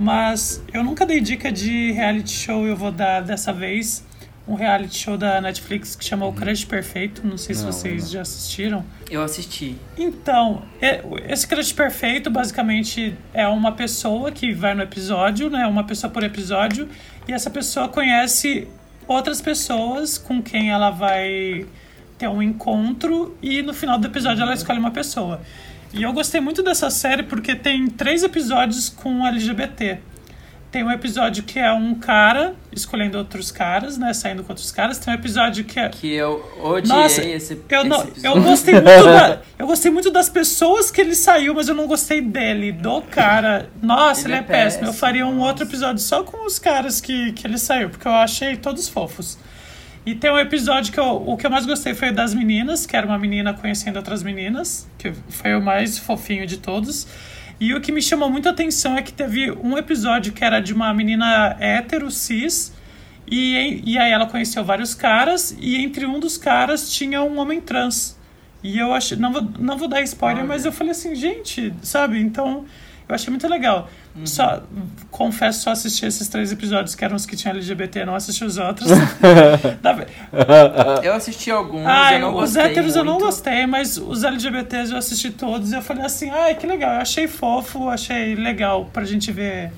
Mas 0.00 0.64
eu 0.72 0.82
nunca 0.82 1.04
dei 1.04 1.20
dica 1.20 1.52
de 1.52 1.92
reality 1.92 2.32
show, 2.32 2.66
eu 2.66 2.74
vou 2.74 2.90
dar 2.90 3.20
dessa 3.20 3.52
vez 3.52 4.02
um 4.48 4.54
reality 4.54 4.96
show 4.96 5.18
da 5.18 5.42
Netflix 5.42 5.94
que 5.94 6.02
chama 6.02 6.24
O 6.24 6.32
Crush 6.32 6.64
Perfeito. 6.64 7.20
Não 7.22 7.36
sei 7.36 7.54
se 7.54 7.62
não, 7.62 7.70
vocês 7.70 8.04
não. 8.04 8.10
já 8.10 8.22
assistiram. 8.22 8.82
Eu 9.10 9.22
assisti. 9.22 9.76
Então, 9.98 10.62
esse 11.28 11.46
Crush 11.46 11.74
Perfeito 11.74 12.30
basicamente 12.30 13.14
é 13.34 13.46
uma 13.46 13.72
pessoa 13.72 14.32
que 14.32 14.54
vai 14.54 14.74
no 14.74 14.82
episódio, 14.82 15.50
né? 15.50 15.66
Uma 15.66 15.84
pessoa 15.84 16.10
por 16.10 16.22
episódio, 16.22 16.88
e 17.28 17.32
essa 17.34 17.50
pessoa 17.50 17.86
conhece 17.86 18.66
outras 19.06 19.42
pessoas 19.42 20.16
com 20.16 20.40
quem 20.40 20.70
ela 20.70 20.88
vai 20.88 21.66
ter 22.16 22.26
um 22.26 22.42
encontro 22.42 23.36
e 23.42 23.60
no 23.60 23.74
final 23.74 23.98
do 23.98 24.06
episódio 24.06 24.42
ela 24.42 24.54
escolhe 24.54 24.78
uma 24.78 24.92
pessoa. 24.92 25.42
E 25.92 26.02
eu 26.02 26.12
gostei 26.12 26.40
muito 26.40 26.62
dessa 26.62 26.88
série 26.90 27.22
porque 27.22 27.54
tem 27.54 27.88
três 27.88 28.22
episódios 28.22 28.88
com 28.88 29.26
LGBT. 29.26 29.98
Tem 30.70 30.84
um 30.84 30.90
episódio 30.90 31.42
que 31.42 31.58
é 31.58 31.72
um 31.72 31.96
cara 31.96 32.54
escolhendo 32.72 33.18
outros 33.18 33.50
caras, 33.50 33.98
né? 33.98 34.12
Saindo 34.14 34.44
com 34.44 34.52
outros 34.52 34.70
caras. 34.70 34.98
Tem 34.98 35.12
um 35.12 35.16
episódio 35.16 35.64
que 35.64 35.80
é. 35.80 35.88
Que 35.88 36.12
eu 36.12 36.48
odiei 36.62 36.96
Nossa, 36.96 37.24
esse, 37.24 37.60
eu 37.68 37.84
não, 37.84 38.04
esse 38.04 38.24
Eu 38.24 38.40
gostei, 38.40 38.74
muito 38.74 39.04
da, 39.04 39.42
eu 39.58 39.66
gostei 39.66 39.90
muito 39.90 40.10
das 40.12 40.28
pessoas 40.28 40.88
que 40.88 41.00
ele 41.00 41.16
saiu, 41.16 41.56
mas 41.56 41.68
eu 41.68 41.74
não 41.74 41.88
gostei 41.88 42.20
dele, 42.20 42.70
do 42.70 43.02
cara. 43.02 43.68
Nossa, 43.82 44.28
ele, 44.28 44.34
ele 44.34 44.38
é, 44.38 44.42
péssimo. 44.42 44.62
péssimo. 44.62 44.86
Eu 44.86 44.92
faria 44.92 45.26
um 45.26 45.40
outro 45.40 45.64
episódio 45.64 46.00
só 46.00 46.22
com 46.22 46.46
os 46.46 46.60
caras 46.60 47.00
que, 47.00 47.32
que 47.32 47.48
ele 47.48 47.58
saiu, 47.58 47.90
porque 47.90 48.06
eu 48.06 48.12
achei 48.12 48.56
todos 48.56 48.88
fofos. 48.88 49.36
E 50.04 50.14
tem 50.14 50.30
um 50.30 50.38
episódio 50.38 50.92
que 50.92 50.98
eu, 50.98 51.04
o 51.04 51.36
que 51.36 51.46
eu 51.46 51.50
mais 51.50 51.66
gostei 51.66 51.94
foi 51.94 52.10
das 52.10 52.32
meninas, 52.32 52.86
que 52.86 52.96
era 52.96 53.06
uma 53.06 53.18
menina 53.18 53.52
conhecendo 53.52 53.96
outras 53.96 54.22
meninas, 54.22 54.88
que 54.96 55.12
foi 55.28 55.54
o 55.54 55.60
mais 55.60 55.98
fofinho 55.98 56.46
de 56.46 56.56
todos. 56.56 57.06
E 57.60 57.74
o 57.74 57.80
que 57.80 57.92
me 57.92 58.00
chamou 58.00 58.30
muito 58.30 58.48
a 58.48 58.52
atenção 58.52 58.96
é 58.96 59.02
que 59.02 59.12
teve 59.12 59.50
um 59.52 59.76
episódio 59.76 60.32
que 60.32 60.42
era 60.42 60.60
de 60.60 60.72
uma 60.72 60.94
menina 60.94 61.54
hétero, 61.60 62.10
cis, 62.10 62.72
e, 63.30 63.82
e 63.84 63.98
aí 63.98 64.10
ela 64.10 64.26
conheceu 64.26 64.64
vários 64.64 64.94
caras, 64.94 65.54
e 65.60 65.76
entre 65.76 66.06
um 66.06 66.18
dos 66.18 66.38
caras 66.38 66.90
tinha 66.90 67.22
um 67.22 67.38
homem 67.38 67.60
trans. 67.60 68.18
E 68.62 68.78
eu 68.78 68.92
achei. 68.94 69.16
Não 69.18 69.32
vou, 69.32 69.42
não 69.58 69.76
vou 69.76 69.88
dar 69.88 70.02
spoiler, 70.02 70.44
mas 70.44 70.64
eu 70.64 70.72
falei 70.72 70.92
assim, 70.92 71.14
gente, 71.14 71.72
sabe? 71.82 72.18
Então, 72.20 72.64
eu 73.10 73.14
achei 73.14 73.30
muito 73.30 73.48
legal. 73.48 73.88
Uhum. 74.14 74.26
Só, 74.26 74.62
confesso, 75.10 75.62
só 75.62 75.70
assisti 75.70 76.06
esses 76.06 76.28
três 76.28 76.52
episódios 76.52 76.94
que 76.94 77.04
eram 77.04 77.16
os 77.16 77.26
que 77.26 77.36
tinham 77.36 77.54
LGBT, 77.54 78.04
não 78.04 78.14
assisti 78.14 78.44
os 78.44 78.56
outros. 78.56 78.88
eu 81.02 81.14
assisti 81.14 81.50
alguns, 81.50 81.86
ai, 81.86 82.16
eu 82.16 82.20
não 82.20 82.36
Os 82.36 82.56
héteros 82.56 82.94
muito. 82.94 82.98
eu 82.98 83.04
não 83.04 83.18
gostei, 83.18 83.66
mas 83.66 83.96
os 83.96 84.24
LGBTs 84.24 84.92
eu 84.92 84.98
assisti 84.98 85.30
todos 85.30 85.72
e 85.72 85.74
eu 85.74 85.82
falei 85.82 86.04
assim, 86.04 86.30
ai, 86.30 86.54
que 86.54 86.66
legal, 86.66 86.94
eu 86.94 87.00
achei 87.00 87.26
fofo, 87.26 87.88
achei 87.88 88.34
legal 88.34 88.86
pra 88.92 89.04
gente 89.04 89.32
ver 89.32 89.72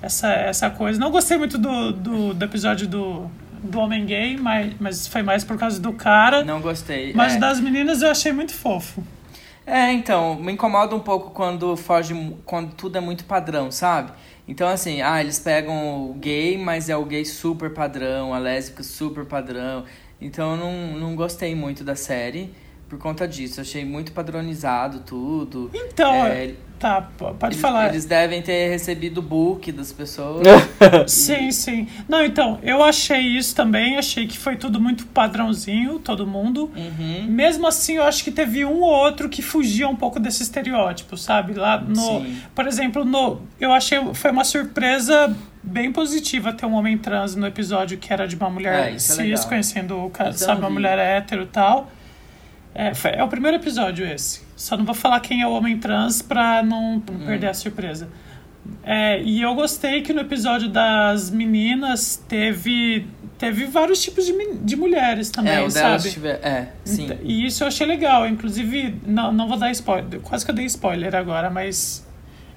essa, 0.00 0.32
essa 0.32 0.70
coisa. 0.70 0.98
Não 0.98 1.10
gostei 1.10 1.36
muito 1.36 1.58
do, 1.58 1.92
do, 1.92 2.34
do 2.34 2.44
episódio 2.44 2.86
do, 2.86 3.30
do 3.62 3.78
homem 3.78 4.04
gay, 4.04 4.36
mas, 4.36 4.72
mas 4.78 5.06
foi 5.06 5.22
mais 5.22 5.42
por 5.42 5.58
causa 5.58 5.80
do 5.80 5.92
cara. 5.92 6.44
Não 6.44 6.60
gostei. 6.60 7.12
Mas 7.14 7.34
é. 7.34 7.38
das 7.38 7.60
meninas 7.60 8.02
eu 8.02 8.10
achei 8.10 8.32
muito 8.32 8.52
fofo. 8.52 9.02
É, 9.66 9.90
então, 9.92 10.36
me 10.36 10.52
incomoda 10.52 10.94
um 10.94 11.00
pouco 11.00 11.30
quando 11.30 11.74
foge, 11.76 12.14
quando 12.44 12.74
tudo 12.74 12.98
é 12.98 13.00
muito 13.00 13.24
padrão, 13.24 13.70
sabe? 13.70 14.12
Então, 14.46 14.68
assim, 14.68 15.00
ah, 15.00 15.20
eles 15.22 15.38
pegam 15.38 16.10
o 16.10 16.14
gay, 16.14 16.58
mas 16.58 16.90
é 16.90 16.96
o 16.96 17.04
gay 17.04 17.24
super 17.24 17.72
padrão, 17.72 18.34
a 18.34 18.38
lésbica 18.38 18.82
super 18.82 19.24
padrão. 19.24 19.84
Então, 20.20 20.52
eu 20.52 20.56
não, 20.58 20.98
não 20.98 21.16
gostei 21.16 21.54
muito 21.54 21.82
da 21.82 21.96
série 21.96 22.54
por 22.94 22.98
conta 22.98 23.26
disso. 23.26 23.60
Achei 23.60 23.84
muito 23.84 24.12
padronizado 24.12 25.00
tudo. 25.00 25.70
Então, 25.74 26.26
é, 26.26 26.54
tá, 26.78 27.02
pode 27.02 27.54
eles, 27.54 27.60
falar. 27.60 27.88
Eles 27.88 28.04
devem 28.04 28.40
ter 28.40 28.70
recebido 28.70 29.18
o 29.18 29.22
book 29.22 29.72
das 29.72 29.92
pessoas. 29.92 30.46
sim, 31.06 31.50
sim. 31.50 31.88
Não, 32.08 32.24
então, 32.24 32.58
eu 32.62 32.82
achei 32.82 33.20
isso 33.20 33.54
também. 33.54 33.96
Achei 33.96 34.26
que 34.26 34.38
foi 34.38 34.56
tudo 34.56 34.80
muito 34.80 35.06
padrãozinho, 35.06 35.98
todo 35.98 36.26
mundo. 36.26 36.70
Uhum. 36.76 37.26
Mesmo 37.28 37.66
assim, 37.66 37.94
eu 37.94 38.04
acho 38.04 38.22
que 38.22 38.30
teve 38.30 38.64
um 38.64 38.80
ou 38.80 38.90
outro 38.90 39.28
que 39.28 39.42
fugia 39.42 39.88
um 39.88 39.96
pouco 39.96 40.20
desse 40.20 40.42
estereótipo, 40.44 41.16
sabe? 41.16 41.54
Lá 41.54 41.80
no. 41.80 42.20
Sim. 42.20 42.38
Por 42.54 42.66
exemplo, 42.66 43.04
no. 43.04 43.42
Eu 43.60 43.72
achei. 43.72 43.98
Foi 44.14 44.30
uma 44.30 44.44
surpresa 44.44 45.34
bem 45.64 45.90
positiva 45.90 46.52
ter 46.52 46.66
um 46.66 46.74
homem 46.74 46.96
trans 46.98 47.34
no 47.34 47.46
episódio 47.46 47.96
que 47.96 48.12
era 48.12 48.28
de 48.28 48.36
uma 48.36 48.50
mulher 48.50 48.90
é, 48.90 48.94
é 48.94 48.98
cis, 48.98 49.44
é 49.44 49.48
conhecendo 49.48 49.98
o 49.98 50.10
cara, 50.10 50.32
sabe, 50.32 50.60
uma 50.60 50.68
mulher 50.68 50.98
hétero 50.98 51.44
e 51.44 51.46
tal. 51.46 51.90
É, 52.74 52.92
é 53.18 53.22
o 53.22 53.28
primeiro 53.28 53.56
episódio 53.56 54.06
esse. 54.06 54.42
Só 54.56 54.76
não 54.76 54.84
vou 54.84 54.94
falar 54.94 55.20
quem 55.20 55.42
é 55.42 55.46
o 55.46 55.52
homem 55.52 55.78
trans 55.78 56.20
pra 56.20 56.62
não, 56.62 57.02
não 57.06 57.14
hum. 57.14 57.26
perder 57.26 57.48
a 57.48 57.54
surpresa. 57.54 58.08
É, 58.82 59.22
e 59.22 59.42
eu 59.42 59.54
gostei 59.54 60.02
que 60.02 60.12
no 60.12 60.22
episódio 60.22 60.68
das 60.68 61.30
meninas 61.30 62.16
teve 62.28 63.06
teve 63.38 63.66
vários 63.66 64.02
tipos 64.02 64.24
de, 64.24 64.32
de 64.54 64.76
mulheres 64.76 65.28
também, 65.28 65.54
é, 65.54 65.62
o 65.62 65.70
sabe? 65.70 66.10
Tiver, 66.10 66.40
é, 66.42 66.68
sim. 66.84 67.10
E 67.22 67.44
isso 67.46 67.62
eu 67.62 67.68
achei 67.68 67.86
legal. 67.86 68.26
Inclusive, 68.26 69.00
não, 69.06 69.32
não 69.32 69.48
vou 69.48 69.58
dar 69.58 69.70
spoiler. 69.70 70.20
Quase 70.20 70.44
que 70.44 70.50
eu 70.50 70.54
dei 70.54 70.64
spoiler 70.66 71.14
agora, 71.14 71.50
mas. 71.50 72.06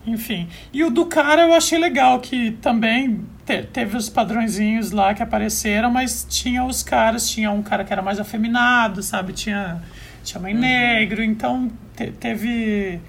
Enfim. 0.06 0.48
E 0.72 0.86
o 0.86 0.90
do 0.90 1.06
cara 1.06 1.42
eu 1.42 1.54
achei 1.54 1.78
legal, 1.78 2.22
que 2.22 2.52
também 2.62 3.26
te, 3.46 3.64
teve 3.64 3.98
os 3.98 4.10
padrõezinhos 4.10 4.92
lá 4.92 5.14
que 5.14 5.22
apareceram, 5.22 5.92
mas 5.92 6.26
tinha 6.30 6.64
os 6.64 6.82
caras, 6.82 7.30
tinha 7.30 7.52
um 7.52 7.62
cara 7.62 7.84
que 7.84 7.92
era 7.92 8.02
mais 8.02 8.18
afeminado, 8.18 9.04
sabe? 9.04 9.34
Tinha, 9.34 9.82
tinha 10.28 10.42
mãe 10.42 10.54
uhum. 10.54 10.60
negro, 10.60 11.24
então 11.24 11.72
te, 11.96 12.12
teve. 12.12 13.00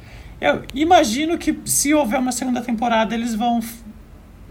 Eu 0.41 0.63
imagino 0.73 1.37
que 1.37 1.59
se 1.65 1.93
houver 1.93 2.21
uma 2.21 2.31
segunda 2.31 2.63
temporada, 2.63 3.15
eles 3.15 3.35
vão 3.35 3.61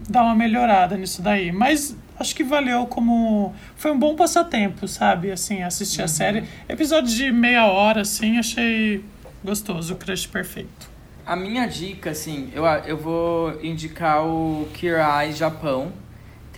dar 0.08 0.22
uma 0.22 0.34
melhorada 0.34 0.96
nisso 0.96 1.22
daí. 1.22 1.50
Mas 1.50 1.96
acho 2.18 2.34
que 2.36 2.44
valeu 2.44 2.86
como. 2.86 3.54
Foi 3.74 3.90
um 3.90 3.98
bom 3.98 4.14
passatempo, 4.14 4.86
sabe? 4.86 5.30
Assim, 5.30 5.62
assistir 5.62 6.00
uhum. 6.00 6.04
a 6.04 6.08
série. 6.08 6.44
Episódio 6.68 7.14
de 7.14 7.32
meia 7.32 7.66
hora, 7.66 8.02
assim, 8.02 8.38
achei 8.38 9.02
gostoso, 9.42 9.94
o 9.94 9.96
crush 9.96 10.26
perfeito. 10.26 10.90
A 11.24 11.36
minha 11.36 11.66
dica, 11.66 12.10
assim, 12.10 12.50
eu, 12.54 12.64
eu 12.64 12.96
vou 12.96 13.62
indicar 13.62 14.24
o 14.24 14.68
Eye 14.82 15.32
Japão. 15.32 15.92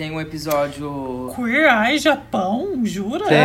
Tem 0.01 0.11
um 0.11 0.19
episódio. 0.19 1.31
Queer 1.37 1.69
Eye 1.69 1.99
Japão? 1.99 2.81
Jura? 2.85 3.27
Tem. 3.27 3.45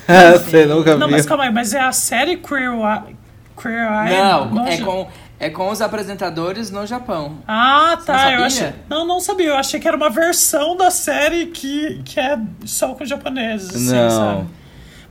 Você 0.32 0.64
nunca 0.64 0.92
viu. 0.92 0.98
Não, 0.98 1.10
mas 1.10 1.26
calma 1.26 1.44
aí, 1.44 1.52
mas 1.52 1.74
é 1.74 1.80
a 1.80 1.92
série 1.92 2.38
Queer 2.38 2.72
Eye. 2.72 3.14
Queer 3.54 3.82
Eye? 3.82 4.16
Não, 4.16 4.66
é 4.66 4.78
com 4.78 5.06
é 5.38 5.50
com 5.50 5.68
os 5.68 5.82
apresentadores 5.82 6.70
no 6.70 6.86
Japão. 6.86 7.36
Ah, 7.46 7.98
tá. 8.02 8.32
Eu 8.32 8.44
achei... 8.44 8.72
Não, 8.88 9.06
não 9.06 9.20
sabia. 9.20 9.48
Eu 9.48 9.56
achei 9.58 9.78
que 9.78 9.86
era 9.86 9.94
uma 9.94 10.08
versão 10.08 10.74
da 10.74 10.90
série 10.90 11.48
que, 11.48 12.00
que 12.02 12.18
é 12.18 12.38
só 12.64 12.94
com 12.94 13.04
japoneses. 13.04 13.68
Assim, 13.68 13.92
não. 13.92 14.10
Sabe? 14.10 14.46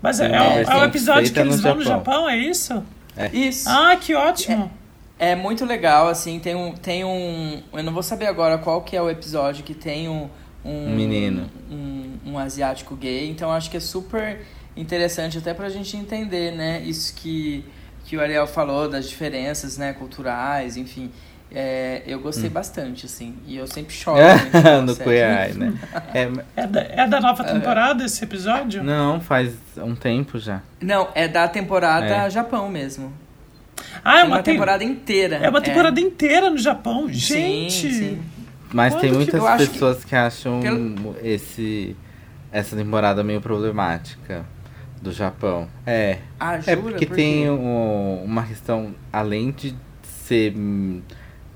Mas 0.01 0.19
é, 0.19 0.25
é, 0.25 0.63
é 0.63 0.75
o 0.75 0.83
episódio 0.85 1.31
que 1.31 1.39
eles 1.39 1.61
vão 1.61 1.75
no 1.75 1.83
Japão, 1.83 2.27
é 2.27 2.35
isso? 2.35 2.83
É. 3.15 3.29
Isso. 3.31 3.69
Ah, 3.69 3.95
que 3.95 4.15
ótimo. 4.15 4.71
É, 5.19 5.33
é, 5.33 5.35
muito 5.35 5.65
legal, 5.65 6.07
assim, 6.07 6.39
tem 6.39 6.55
um, 6.55 6.71
tem 6.71 7.05
um. 7.05 7.61
Eu 7.71 7.83
não 7.83 7.93
vou 7.93 8.01
saber 8.01 8.25
agora 8.25 8.57
qual 8.57 8.81
que 8.81 8.97
é 8.97 9.01
o 9.03 9.07
episódio 9.07 9.63
que 9.63 9.75
tem 9.75 10.09
um. 10.09 10.27
Um, 10.65 10.95
menino. 10.95 11.49
Um, 11.69 12.17
um 12.25 12.37
asiático 12.37 12.95
gay. 12.95 13.29
Então 13.29 13.51
acho 13.51 13.69
que 13.69 13.77
é 13.77 13.79
super 13.79 14.41
interessante 14.75 15.37
até 15.37 15.53
pra 15.53 15.69
gente 15.69 15.95
entender, 15.97 16.51
né? 16.51 16.81
Isso 16.81 17.13
que 17.15 17.65
que 18.05 18.17
o 18.17 18.21
Ariel 18.21 18.45
falou 18.45 18.89
das 18.89 19.07
diferenças, 19.07 19.77
né, 19.77 19.93
culturais, 19.93 20.77
enfim. 20.77 21.09
É, 21.55 22.01
eu 22.07 22.19
gostei 22.19 22.49
hum. 22.49 22.53
bastante, 22.53 23.05
assim. 23.05 23.35
E 23.45 23.55
eu 23.55 23.67
sempre 23.67 23.93
choro. 23.93 24.19
no 24.83 24.95
Queer 24.95 25.55
né? 25.55 25.73
É, 26.13 26.29
é, 26.55 26.67
da, 26.67 26.81
é 26.81 27.07
da 27.07 27.21
nova 27.21 27.43
temporada 27.43 28.03
esse 28.03 28.23
episódio? 28.23 28.83
Não, 28.83 29.21
faz 29.21 29.53
um 29.77 29.93
tempo 29.93 30.39
já. 30.39 30.61
Não, 30.81 31.09
é 31.13 31.27
da 31.27 31.47
temporada 31.47 32.25
é. 32.25 32.29
Japão 32.29 32.69
mesmo. 32.69 33.13
Ah, 34.03 34.21
é 34.21 34.23
uma, 34.23 34.37
uma 34.37 34.43
temporada 34.43 34.83
inteira. 34.83 35.37
É 35.37 35.49
uma 35.49 35.61
temporada 35.61 35.99
é. 35.99 36.03
inteira 36.03 36.49
no 36.49 36.57
Japão? 36.57 37.07
Gente! 37.07 37.71
Sim, 37.71 37.91
sim. 37.91 38.21
Mas 38.73 38.93
Quando 38.93 39.01
tem 39.01 39.13
muitas 39.13 39.41
que 39.41 39.57
pessoas 39.57 39.97
que, 39.99 40.09
que 40.09 40.15
acham 40.15 40.59
pelo... 40.59 41.15
esse, 41.21 41.95
essa 42.51 42.75
temporada 42.75 43.23
meio 43.23 43.39
problemática 43.39 44.43
do 44.99 45.11
Japão. 45.11 45.69
É. 45.85 46.19
Ah, 46.39 46.59
jura? 46.59 46.71
É 46.71 46.75
porque 46.75 47.05
Por 47.05 47.15
tem 47.15 47.49
um, 47.51 48.23
uma 48.23 48.43
questão, 48.43 48.95
além 49.11 49.51
de 49.51 49.75
ser. 50.01 50.55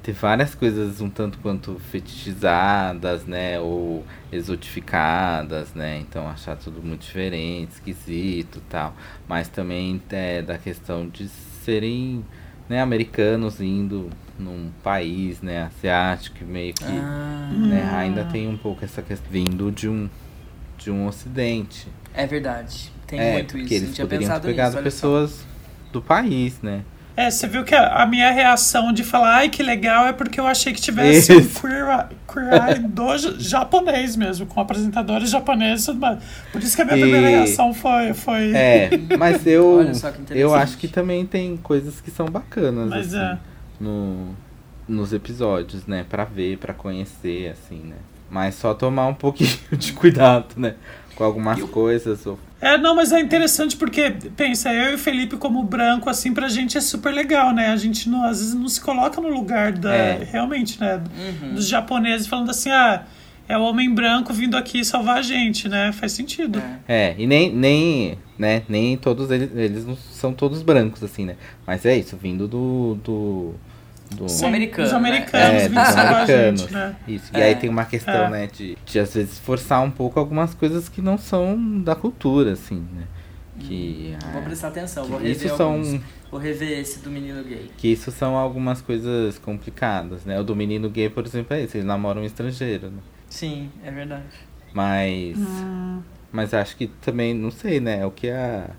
ter 0.03 0.11
várias 0.11 0.53
coisas 0.53 1.01
um 1.01 1.09
tanto 1.09 1.39
quanto 1.39 1.79
fetichizadas, 1.79 3.25
né? 3.25 3.59
Ou 3.59 4.05
exotificadas, 4.31 5.73
né? 5.73 5.97
Então 5.99 6.27
achar 6.27 6.55
tudo 6.55 6.83
muito 6.83 7.01
diferente, 7.01 7.71
esquisito 7.71 8.61
tal. 8.69 8.95
Mas 9.27 9.47
também 9.47 9.99
é 10.11 10.41
da 10.43 10.57
questão 10.57 11.07
de 11.07 11.27
serem 11.27 12.23
né, 12.69 12.81
americanos 12.81 13.59
indo 13.61 14.09
num 14.37 14.69
país 14.83 15.41
né, 15.41 15.63
asiático 15.63 16.43
meio 16.45 16.73
que 16.73 16.83
ah. 16.85 17.49
né, 17.51 17.89
ainda 17.95 18.25
tem 18.25 18.47
um 18.47 18.57
pouco 18.57 18.83
essa 18.85 19.01
questão 19.01 19.31
vindo 19.31 19.71
de 19.71 19.89
um 19.89 20.09
de 20.77 20.91
um 20.91 21.07
ocidente 21.07 21.87
é 22.13 22.27
verdade 22.27 22.91
tem 23.07 23.19
é, 23.19 23.33
muito 23.33 23.57
isso. 23.57 23.73
Eles 23.73 23.97
poderiam 23.97 24.39
ter 24.39 24.47
pegado 24.47 24.75
nisso, 24.75 24.83
pessoas 24.83 25.45
do 25.93 26.01
país, 26.01 26.61
né? 26.61 26.83
É, 27.17 27.31
você 27.31 27.47
viu 27.47 27.63
que 27.63 27.73
a, 27.73 28.03
a, 28.03 28.05
minha 28.05 28.29
reação 28.29 28.93
de 28.93 29.03
falar, 29.03 29.37
ai 29.37 29.49
que 29.49 29.63
legal, 29.63 30.05
é 30.05 30.13
porque 30.13 30.39
eu 30.39 30.45
achei 30.45 30.71
que 30.71 30.79
tivesse 30.79 31.35
isso. 31.35 31.57
um 31.57 31.61
queer, 31.61 32.09
queer 32.31 32.69
eye 32.69 32.79
do 32.79 33.39
japonês 33.39 34.15
mesmo, 34.15 34.45
com 34.45 34.61
apresentadores 34.61 35.31
japoneses. 35.31 35.89
Por 36.51 36.61
isso 36.61 36.75
que 36.75 36.83
a 36.83 36.85
minha 36.85 36.97
e... 36.97 37.01
primeira 37.01 37.27
reação 37.27 37.73
foi. 37.73 38.13
foi... 38.13 38.51
É, 38.53 38.91
mas 39.17 39.47
eu, 39.47 39.83
eu 40.29 40.53
acho 40.53 40.77
que 40.77 40.87
também 40.87 41.25
tem 41.25 41.57
coisas 41.57 41.99
que 41.99 42.11
são 42.11 42.27
bacanas 42.27 42.87
mas 42.87 43.15
assim, 43.15 43.33
é. 43.33 43.37
no, 43.81 44.35
nos 44.87 45.11
episódios, 45.11 45.87
né? 45.87 46.05
Pra 46.07 46.23
ver, 46.23 46.59
pra 46.59 46.71
conhecer, 46.71 47.51
assim, 47.51 47.79
né? 47.79 47.95
Mas 48.29 48.53
só 48.53 48.75
tomar 48.75 49.07
um 49.07 49.15
pouquinho 49.15 49.57
de 49.73 49.91
cuidado, 49.93 50.53
né? 50.55 50.75
Com 51.15 51.23
algumas 51.23 51.57
eu... 51.57 51.67
coisas. 51.67 52.27
Ou 52.27 52.37
é, 52.59 52.77
não, 52.77 52.95
mas 52.95 53.11
é 53.11 53.19
interessante 53.19 53.75
porque, 53.75 54.11
pensa, 54.35 54.73
eu 54.73 54.91
e 54.91 54.95
o 54.95 54.97
Felipe 54.97 55.37
como 55.37 55.61
branco, 55.63 56.09
assim, 56.09 56.33
pra 56.33 56.47
gente 56.47 56.77
é 56.77 56.81
super 56.81 57.13
legal, 57.13 57.53
né? 57.53 57.69
A 57.69 57.75
gente 57.75 58.09
não, 58.09 58.23
às 58.23 58.39
vezes 58.39 58.53
não 58.53 58.67
se 58.67 58.81
coloca 58.81 59.21
no 59.21 59.29
lugar 59.29 59.71
da. 59.71 59.93
É. 59.93 60.27
Realmente, 60.31 60.79
né? 60.79 60.95
Uhum. 60.95 61.53
Dos 61.53 61.67
japoneses 61.67 62.25
falando 62.25 62.49
assim, 62.49 62.71
ah, 62.71 63.05
é 63.47 63.57
o 63.57 63.61
homem 63.61 63.93
branco 63.93 64.33
vindo 64.33 64.57
aqui 64.57 64.83
salvar 64.83 65.17
a 65.17 65.21
gente, 65.21 65.69
né? 65.69 65.91
Faz 65.91 66.13
sentido. 66.13 66.61
É, 66.87 67.11
é 67.11 67.15
e 67.17 67.27
nem, 67.27 67.53
nem, 67.53 68.17
né, 68.37 68.63
nem 68.67 68.97
todos 68.97 69.29
eles, 69.29 69.49
eles 69.55 69.85
não 69.85 69.95
são 69.95 70.33
todos 70.33 70.63
brancos, 70.63 71.03
assim, 71.03 71.25
né? 71.25 71.35
Mas 71.65 71.85
é 71.85 71.95
isso, 71.95 72.17
vindo 72.17 72.47
do. 72.47 72.97
do 73.03 73.53
do... 74.09 74.29
Sim, 74.29 74.45
americanos, 74.45 74.91
os 74.91 74.97
americanos, 74.97 75.61
é, 75.63 75.69
dos 75.69 75.77
americanos. 75.77 76.61
Gente, 76.61 76.73
né? 76.73 76.95
Isso. 77.07 77.31
E 77.33 77.39
é. 77.39 77.43
aí 77.43 77.55
tem 77.55 77.69
uma 77.69 77.85
questão, 77.85 78.25
é. 78.25 78.29
né, 78.29 78.47
de, 78.47 78.77
de 78.85 78.99
às 78.99 79.13
vezes 79.13 79.39
forçar 79.39 79.83
um 79.83 79.91
pouco 79.91 80.19
algumas 80.19 80.53
coisas 80.53 80.89
que 80.89 81.01
não 81.01 81.17
são 81.17 81.81
da 81.81 81.95
cultura, 81.95 82.53
assim, 82.53 82.85
né? 82.93 83.03
Que, 83.59 84.15
hum, 84.15 84.31
vou 84.33 84.41
prestar 84.43 84.67
atenção, 84.67 85.05
vou 85.05 85.17
rever 85.17 85.35
isso 85.35 85.61
alguns. 85.61 85.87
são 85.87 86.01
Vou 86.29 86.39
rever 86.39 86.79
esse 86.79 86.99
do 86.99 87.09
menino 87.09 87.41
gay. 87.43 87.71
Que 87.77 87.87
isso 87.87 88.11
são 88.11 88.35
algumas 88.35 88.81
coisas 88.81 89.39
complicadas, 89.39 90.25
né? 90.25 90.39
O 90.39 90.43
do 90.43 90.55
menino 90.55 90.89
gay, 90.89 91.09
por 91.09 91.25
exemplo, 91.25 91.55
é 91.55 91.63
esse, 91.63 91.77
eles 91.77 91.87
namoram 91.87 92.21
um 92.21 92.25
estrangeiro, 92.25 92.89
né? 92.89 92.99
Sim, 93.29 93.71
é 93.83 93.91
verdade. 93.91 94.25
Mas. 94.73 95.37
Hum. 95.37 96.01
Mas 96.31 96.53
acho 96.53 96.75
que 96.75 96.87
também, 96.87 97.33
não 97.33 97.49
sei, 97.49 97.79
né? 97.79 98.05
O 98.05 98.11
que 98.11 98.29
a. 98.29 98.69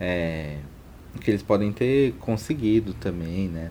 É, 0.00 0.56
o 1.14 1.18
que 1.18 1.30
eles 1.30 1.42
podem 1.42 1.72
ter 1.72 2.12
conseguido 2.14 2.94
também, 2.94 3.48
né? 3.48 3.70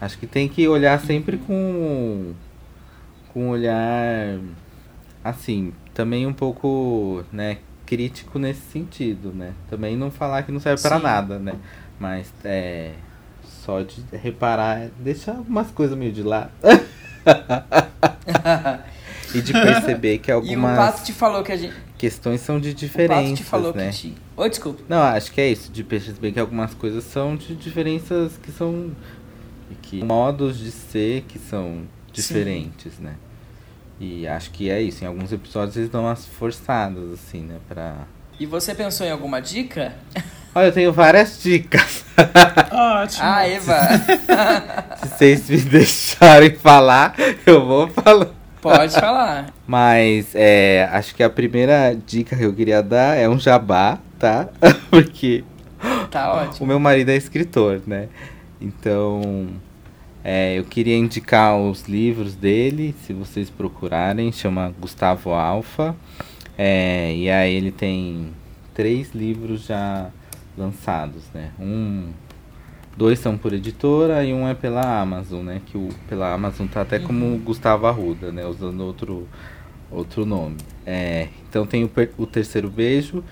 Acho 0.00 0.18
que 0.18 0.26
tem 0.26 0.48
que 0.48 0.66
olhar 0.68 1.00
sempre 1.00 1.38
com 1.38 2.34
com 3.32 3.46
um 3.46 3.48
olhar 3.50 4.38
assim, 5.22 5.72
também 5.92 6.26
um 6.26 6.32
pouco, 6.32 7.24
né, 7.32 7.58
crítico 7.84 8.38
nesse 8.38 8.62
sentido, 8.72 9.32
né? 9.32 9.52
Também 9.68 9.96
não 9.96 10.10
falar 10.10 10.42
que 10.42 10.52
não 10.52 10.60
serve 10.60 10.82
para 10.82 10.98
nada, 10.98 11.38
né? 11.38 11.54
Mas 11.98 12.32
é 12.44 12.92
só 13.44 13.82
de 13.82 14.02
reparar, 14.12 14.88
deixar 14.98 15.32
algumas 15.32 15.70
coisas 15.70 15.96
meio 15.96 16.12
de 16.12 16.22
lado. 16.22 16.50
e 19.34 19.42
de 19.42 19.52
perceber 19.52 20.18
que 20.18 20.30
algumas 20.30 20.70
e 20.70 20.74
o 20.74 20.76
Pato 20.76 21.04
te 21.04 21.12
falou 21.12 21.42
que 21.42 21.50
a 21.52 21.56
gente 21.56 21.74
questões 21.98 22.40
são 22.40 22.60
de 22.60 22.72
diferenças, 22.74 23.24
o 23.24 23.30
Pato 23.30 23.36
te 23.36 23.44
falou 23.44 23.74
né? 23.74 23.90
que 23.90 23.96
te... 23.96 24.14
Oi, 24.36 24.50
desculpa. 24.50 24.82
Não, 24.88 25.02
acho 25.02 25.32
que 25.32 25.40
é 25.40 25.50
isso, 25.50 25.72
de 25.72 25.82
perceber 25.82 26.32
que 26.32 26.38
algumas 26.38 26.74
coisas 26.74 27.02
são 27.04 27.36
de 27.36 27.56
diferenças 27.56 28.38
que 28.42 28.52
são 28.52 28.90
que 29.86 30.04
modos 30.04 30.58
de 30.58 30.70
ser 30.70 31.22
que 31.22 31.38
são 31.38 31.82
diferentes, 32.12 32.94
Sim. 32.94 33.04
né? 33.04 33.14
E 33.98 34.26
acho 34.26 34.50
que 34.50 34.68
é 34.68 34.80
isso. 34.82 35.04
Em 35.04 35.06
alguns 35.06 35.32
episódios 35.32 35.76
eles 35.76 35.88
dão 35.88 36.02
umas 36.02 36.26
forçadas, 36.26 37.12
assim, 37.12 37.40
né? 37.40 37.56
Pra... 37.68 37.94
E 38.38 38.44
você 38.44 38.74
pensou 38.74 39.06
em 39.06 39.10
alguma 39.10 39.40
dica? 39.40 39.94
Olha, 40.54 40.66
eu 40.66 40.72
tenho 40.72 40.92
várias 40.92 41.42
dicas. 41.42 42.04
Ótimo. 42.72 43.22
Ah, 43.22 43.46
Eva. 43.48 43.76
Se 45.06 45.08
vocês 45.08 45.50
me 45.50 45.58
deixarem 45.58 46.54
falar, 46.54 47.14
eu 47.46 47.64
vou 47.64 47.88
falar. 47.88 48.28
Pode 48.60 48.94
falar. 48.94 49.52
Mas 49.66 50.34
é, 50.34 50.88
acho 50.92 51.14
que 51.14 51.22
a 51.22 51.30
primeira 51.30 51.94
dica 51.94 52.36
que 52.36 52.42
eu 52.42 52.52
queria 52.52 52.82
dar 52.82 53.16
é 53.16 53.28
um 53.28 53.38
jabá, 53.38 53.98
tá? 54.18 54.48
Porque 54.90 55.44
tá 56.10 56.32
ótimo. 56.32 56.64
o 56.64 56.66
meu 56.66 56.80
marido 56.80 57.10
é 57.10 57.16
escritor, 57.16 57.82
né? 57.86 58.08
Então, 58.60 59.48
é, 60.28 60.58
eu 60.58 60.64
queria 60.64 60.96
indicar 60.96 61.56
os 61.56 61.84
livros 61.84 62.34
dele, 62.34 62.96
se 63.04 63.12
vocês 63.12 63.48
procurarem, 63.48 64.32
chama 64.32 64.74
Gustavo 64.80 65.30
Alfa. 65.30 65.94
É, 66.58 67.14
e 67.14 67.30
aí 67.30 67.54
ele 67.54 67.70
tem 67.70 68.32
três 68.74 69.14
livros 69.14 69.66
já 69.66 70.10
lançados, 70.58 71.22
né? 71.32 71.52
Um, 71.60 72.08
dois 72.96 73.20
são 73.20 73.38
por 73.38 73.52
editora 73.52 74.24
e 74.24 74.34
um 74.34 74.48
é 74.48 74.54
pela 74.54 75.00
Amazon, 75.00 75.44
né? 75.44 75.62
Que 75.64 75.78
o, 75.78 75.90
pela 76.08 76.34
Amazon 76.34 76.66
tá 76.66 76.80
até 76.80 76.98
como 76.98 77.24
uhum. 77.24 77.38
Gustavo 77.38 77.86
Arruda, 77.86 78.32
né? 78.32 78.44
Usando 78.44 78.80
outro, 78.80 79.28
outro 79.92 80.26
nome. 80.26 80.56
É, 80.84 81.28
então 81.48 81.64
tem 81.64 81.84
o, 81.84 81.90
o 82.18 82.26
Terceiro 82.26 82.68
Beijo 82.68 83.22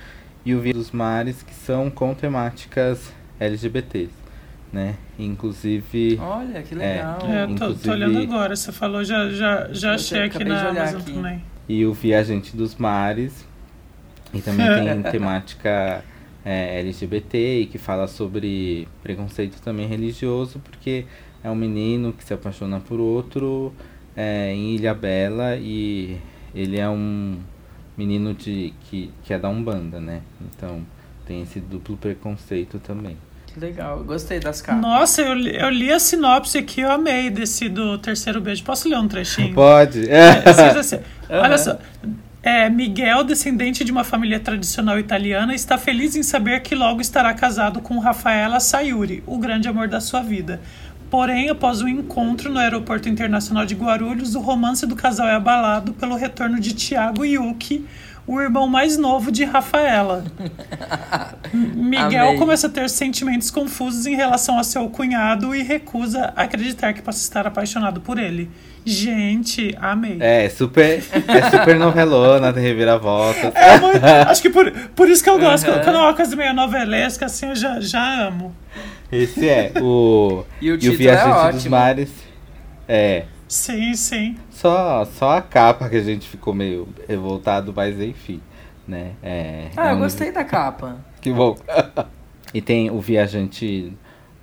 e 0.45 0.55
o 0.55 0.61
Via 0.61 0.75
dos 0.75 0.93
Mares, 0.93 1.43
que 1.43 1.55
são 1.55 1.91
com 1.91 2.15
temáticas 2.15 3.13
LGBTs. 3.41 4.24
Né? 4.75 4.97
Inclusive. 5.17 6.19
Olha, 6.21 6.61
que 6.63 6.75
legal. 6.75 7.19
É, 7.23 7.45
é 7.45 7.47
tô, 7.57 7.73
tô, 7.75 7.93
olhando 7.93 8.19
agora, 8.19 8.57
você 8.57 8.73
falou, 8.73 9.05
já, 9.05 9.31
já, 9.31 9.69
já 9.73 9.95
achei 9.95 10.25
aqui 10.25 10.43
na 10.43 10.69
Amazon 10.69 11.01
aqui. 11.01 11.13
também. 11.13 11.45
E 11.69 11.87
o 11.87 11.95
Viajante 11.95 12.57
dos 12.57 12.75
Mares. 12.75 13.47
E 14.33 14.41
também 14.41 14.67
tem 14.67 15.03
temática 15.13 16.05
é, 16.45 16.81
LGBT 16.81 17.61
e 17.61 17.67
que 17.67 17.79
fala 17.79 18.09
sobre 18.09 18.89
preconceito 19.01 19.63
também 19.63 19.87
religioso, 19.87 20.59
porque 20.59 21.07
é 21.45 21.49
um 21.49 21.55
menino 21.55 22.13
que 22.13 22.25
se 22.25 22.35
apaixona 22.35 22.81
por 22.81 22.99
outro 22.99 23.73
é, 24.17 24.53
em 24.53 24.75
Ilha 24.75 24.93
Bela 24.93 25.57
e 25.57 26.19
ele 26.53 26.81
é 26.81 26.89
um 26.89 27.39
menino 27.97 28.35
de, 28.35 28.75
que, 28.81 29.13
que 29.23 29.33
é 29.33 29.39
da 29.39 29.49
Umbanda, 29.49 30.01
né? 30.01 30.23
Então 30.41 30.83
tem 31.25 31.43
esse 31.43 31.61
duplo 31.61 31.97
preconceito 31.97 32.81
também. 32.81 33.17
Que 33.55 33.61
legal, 33.61 34.03
gostei 34.03 34.41
das 34.41 34.61
capas. 34.61 34.83
Nossa, 34.83 35.23
eu, 35.23 35.39
eu 35.39 35.71
li 35.71 35.93
a 35.93 36.01
sinopse 36.01 36.59
aqui, 36.59 36.81
eu 36.81 36.91
amei 36.91 37.31
desse 37.31 37.69
do 37.69 37.97
terceiro 37.99 38.41
beijo. 38.41 38.65
Posso 38.65 38.89
ler 38.89 38.99
um 38.99 39.07
trechinho? 39.07 39.55
Pode. 39.55 40.11
É, 40.11 40.43
assim, 40.77 40.99
olha 41.31 41.53
uhum. 41.53 41.59
só. 41.59 41.79
É, 42.43 42.69
Miguel, 42.69 43.23
descendente 43.23 43.85
de 43.85 43.93
uma 43.93 44.03
família 44.03 44.41
tradicional 44.41 44.99
italiana, 44.99 45.55
está 45.55 45.79
feliz 45.79 46.17
em 46.17 46.23
saber 46.25 46.63
que 46.63 46.75
logo 46.75 47.01
estará 47.01 47.33
casado 47.33 47.81
com 47.81 47.97
Rafaela 48.01 48.59
Sayuri, 48.59 49.23
o 49.25 49.39
grande 49.39 49.69
amor 49.69 49.87
da 49.87 50.01
sua 50.01 50.21
vida. 50.21 50.61
Porém, 51.09 51.49
após 51.49 51.81
o 51.81 51.85
um 51.85 51.89
encontro 51.89 52.51
no 52.51 52.59
Aeroporto 52.59 53.09
Internacional 53.09 53.65
de 53.65 53.77
Guarulhos, 53.77 54.35
o 54.35 54.41
romance 54.41 54.85
do 54.85 54.97
casal 54.97 55.29
é 55.29 55.35
abalado 55.35 55.93
pelo 55.93 56.17
retorno 56.17 56.59
de 56.59 56.75
Tiago 56.75 57.25
Yuki, 57.25 57.87
o 58.27 58.41
irmão 58.41 58.67
mais 58.67 58.97
novo 58.97 59.31
de 59.31 59.45
Rafaela. 59.45 60.25
Miguel 61.53 62.29
Amei. 62.29 62.39
começa 62.39 62.67
a 62.67 62.71
ter 62.71 62.89
sentimentos 62.89 63.51
confusos 63.51 64.07
em 64.07 64.17
relação 64.17 64.59
a 64.59 64.65
seu 64.65 64.89
cunhado 64.89 65.55
e 65.55 65.63
recusa 65.63 66.33
acreditar 66.35 66.93
que 66.93 67.03
possa 67.03 67.21
estar 67.21 67.47
apaixonado 67.47 68.01
por 68.01 68.19
ele. 68.19 68.51
Gente, 68.87 69.75
amei. 69.81 70.19
É, 70.21 70.49
super, 70.51 71.03
é 71.27 71.51
super 71.51 71.77
novelona, 71.77 72.53
tem 72.53 72.63
reviravolta. 72.63 73.53
É 73.55 73.79
muito, 73.79 74.05
acho 74.05 74.43
que 74.43 74.51
por, 74.51 74.71
por 74.95 75.09
isso 75.09 75.25
que 75.25 75.31
eu 75.31 75.39
gosto. 75.39 75.71
Uhum. 75.71 75.81
Quando 75.83 75.97
é 75.97 76.01
uma 76.01 76.15
coisa 76.15 76.37
meio 76.37 76.53
novelesca, 76.53 77.25
assim, 77.25 77.49
eu 77.49 77.57
já, 77.57 77.81
já 77.81 78.27
amo. 78.27 78.55
Esse 79.11 79.49
é. 79.49 79.73
O, 79.81 80.45
e 80.61 80.71
o, 80.71 80.79
e 80.83 80.89
o 80.91 80.97
Viajante 80.97 81.49
é 81.49 81.53
dos 81.53 81.67
Mares. 81.67 82.11
É. 82.87 83.25
Sim, 83.49 83.95
sim. 83.95 84.37
Só, 84.55 85.05
só 85.05 85.37
a 85.37 85.43
capa 85.43 85.89
que 85.89 85.97
a 85.97 86.03
gente 86.03 86.29
ficou 86.29 86.55
meio 86.55 86.89
revoltado, 87.07 87.73
mas 87.75 88.01
enfim. 88.01 88.41
Né? 88.87 89.13
É, 89.23 89.69
ah, 89.77 89.91
é 89.91 89.93
eu 89.93 89.99
gostei 89.99 90.33
da 90.33 90.45
capa. 90.45 90.97
Que 91.21 91.33
bom. 91.33 91.57
e 92.53 92.61
tem 92.61 92.91
o 92.91 93.01
Viajante 93.01 93.91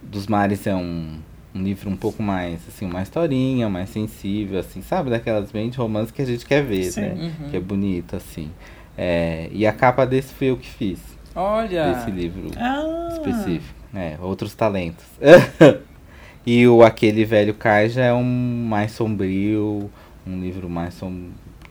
dos 0.02 0.26
Mares, 0.26 0.66
é 0.66 0.76
um 0.76 1.20
um 1.54 1.62
livro 1.62 1.90
um 1.90 1.96
pouco 1.96 2.24
mais, 2.24 2.60
assim, 2.68 2.86
uma 2.86 3.02
historinha, 3.02 3.70
mais 3.70 3.90
sensível, 3.90 4.60
assim, 4.60 4.82
sabe? 4.82 5.10
Daquelas 5.10 5.52
bem 5.52 5.70
de 5.70 5.78
romance 5.78 6.12
que 6.12 6.22
a 6.22 6.26
gente 6.26 6.46
quer 6.46 6.64
ver, 6.64 6.86
Sim. 6.86 7.02
né? 7.02 7.14
Uhum. 7.14 7.50
Que 7.50 7.58
é 7.58 7.60
bonito, 7.60 8.16
assim. 8.16 8.50
É, 8.98 9.50
e 9.52 9.66
a 9.66 9.74
capa 9.74 10.06
desse 10.06 10.34
foi 10.34 10.48
eu 10.48 10.58
que 10.58 10.70
fiz. 10.70 11.00
Olha! 11.36 11.94
Desse 11.94 12.12
livro 12.12 12.50
ah. 12.58 13.10
específico. 13.12 13.80
É, 13.94 14.18
outros 14.22 14.54
talentos. 14.54 15.06
e 16.46 16.66
o 16.68 16.84
Aquele 16.84 17.26
Velho 17.26 17.54
Cai 17.54 17.90
já 17.90 18.06
é 18.06 18.14
um 18.14 18.24
mais 18.24 18.92
sombrio, 18.92 19.90
um 20.26 20.40
livro 20.40 20.70
mais 20.70 21.00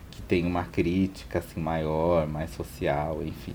que 0.09 0.21
tem 0.21 0.45
uma 0.45 0.63
crítica, 0.65 1.39
assim, 1.39 1.59
maior, 1.59 2.27
mais 2.27 2.51
social, 2.51 3.21
enfim. 3.23 3.53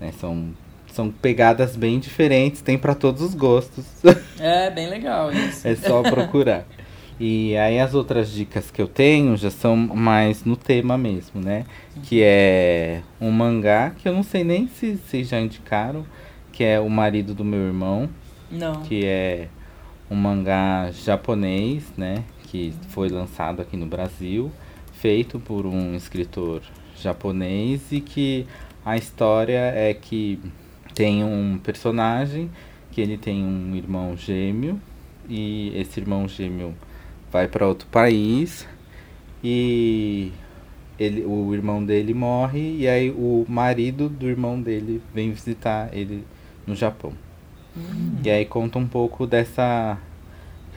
Né? 0.00 0.12
São 0.12 0.52
são 0.92 1.10
pegadas 1.10 1.76
bem 1.76 1.98
diferentes, 1.98 2.62
tem 2.62 2.78
para 2.78 2.94
todos 2.94 3.22
os 3.22 3.34
gostos. 3.34 3.84
É, 4.40 4.70
bem 4.70 4.88
legal 4.88 5.32
isso. 5.32 5.66
é 5.66 5.74
só 5.74 6.00
procurar. 6.00 6.64
E 7.18 7.56
aí 7.56 7.80
as 7.80 7.92
outras 7.92 8.30
dicas 8.30 8.70
que 8.70 8.80
eu 8.80 8.86
tenho 8.86 9.36
já 9.36 9.50
são 9.50 9.76
mais 9.76 10.44
no 10.44 10.56
tema 10.56 10.96
mesmo, 10.96 11.40
né? 11.40 11.64
Que 12.04 12.22
é 12.22 13.02
um 13.20 13.32
mangá 13.32 13.90
que 13.90 14.08
eu 14.08 14.12
não 14.12 14.22
sei 14.22 14.44
nem 14.44 14.68
se 14.68 14.96
vocês 14.96 15.28
já 15.28 15.40
indicaram, 15.40 16.06
que 16.52 16.62
é 16.62 16.78
O 16.78 16.88
Marido 16.88 17.34
do 17.34 17.44
Meu 17.44 17.58
Irmão. 17.58 18.08
Não. 18.48 18.82
Que 18.82 19.04
é 19.04 19.48
um 20.08 20.14
mangá 20.14 20.90
japonês, 20.92 21.82
né? 21.96 22.22
Que 22.50 22.72
foi 22.88 23.08
lançado 23.08 23.60
aqui 23.60 23.76
no 23.76 23.86
Brasil, 23.86 24.50
feito 24.92 25.38
por 25.38 25.66
um 25.66 25.94
escritor 25.94 26.62
japonês 26.96 27.92
e 27.92 28.00
que 28.00 28.46
a 28.84 28.96
história 28.96 29.72
é 29.74 29.92
que 29.94 30.40
tem 30.94 31.22
um 31.22 31.58
personagem 31.62 32.50
que 32.90 33.00
ele 33.00 33.16
tem 33.16 33.44
um 33.44 33.76
irmão 33.76 34.16
gêmeo 34.16 34.80
e 35.28 35.72
esse 35.76 36.00
irmão 36.00 36.26
gêmeo 36.26 36.74
vai 37.30 37.46
para 37.46 37.66
outro 37.66 37.86
país 37.88 38.66
e 39.44 40.32
ele, 40.98 41.24
o 41.24 41.54
irmão 41.54 41.84
dele 41.84 42.14
morre 42.14 42.78
e 42.78 42.88
aí 42.88 43.10
o 43.10 43.44
marido 43.48 44.08
do 44.08 44.26
irmão 44.26 44.60
dele 44.60 45.00
vem 45.14 45.30
visitar 45.30 45.90
ele 45.92 46.24
no 46.66 46.74
Japão. 46.74 47.12
Hum. 47.76 48.16
E 48.24 48.30
aí 48.30 48.44
conta 48.44 48.78
um 48.78 48.88
pouco 48.88 49.26
dessa 49.26 49.98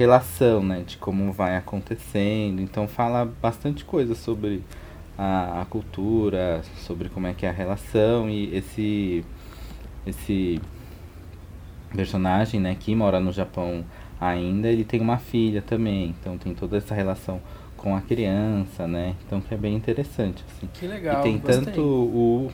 relação, 0.02 0.64
né, 0.64 0.84
de 0.86 0.97
como 0.97 1.32
vai 1.32 1.56
acontecendo. 1.56 2.62
Então 2.62 2.88
fala 2.88 3.26
bastante 3.41 3.86
coisa 3.86 4.16
sobre 4.16 4.64
a, 5.18 5.62
a 5.62 5.66
cultura, 5.66 6.62
sobre 6.78 7.10
como 7.10 7.28
é 7.28 7.34
que 7.34 7.45
é 7.45 7.49
a 7.49 7.54
relação 7.54 8.30
e 8.30 8.56
esse 8.56 9.26
esse 10.06 10.60
personagem, 11.95 12.60
né, 12.60 12.76
que 12.80 12.95
mora 12.95 13.20
no 13.20 13.32
Japão 13.32 13.86
ainda, 14.20 14.68
ele 14.68 14.84
tem 14.84 14.99
uma 14.99 15.18
filha 15.18 15.62
também, 15.62 16.16
então 16.20 16.38
tem 16.38 16.56
toda 16.56 16.78
essa 16.78 16.95
relação 16.95 17.39
com 17.78 17.95
a 17.95 18.02
criança, 18.02 18.88
né? 18.88 19.16
Então 19.26 19.41
que 19.41 19.54
é 19.54 19.58
bem 19.58 19.76
interessante, 19.76 20.43
assim. 20.47 20.68
Que 20.74 20.88
legal. 20.88 21.20
E 21.20 21.24
tem 21.24 21.38
gostei. 21.38 21.66
tanto 21.66 21.82
o 21.82 22.52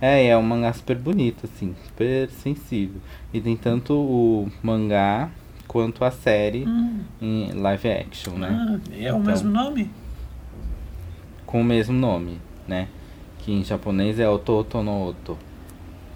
é, 0.00 0.26
é 0.26 0.36
um 0.36 0.42
mangá 0.42 0.72
super 0.72 0.96
bonito, 0.96 1.46
assim, 1.46 1.74
super 1.84 2.28
sensível. 2.30 3.00
E 3.32 3.40
tem 3.40 3.56
tanto 3.56 3.94
o 3.94 4.50
mangá 4.62 5.30
quanto 5.66 6.04
a 6.04 6.10
série 6.10 6.66
hum. 6.66 7.00
em 7.20 7.52
live 7.52 7.88
action, 7.88 8.34
né? 8.34 8.48
Ah, 8.50 8.80
é 8.92 9.02
então, 9.02 9.18
o 9.18 9.22
mesmo 9.22 9.50
nome? 9.50 9.90
Com 11.46 11.60
o 11.60 11.64
mesmo 11.64 11.94
nome, 11.94 12.40
né? 12.66 12.88
Que 13.38 13.52
em 13.52 13.64
japonês 13.64 14.18
é 14.18 14.28
Ototo 14.28 14.82
no 14.82 15.08
Oto. 15.08 15.38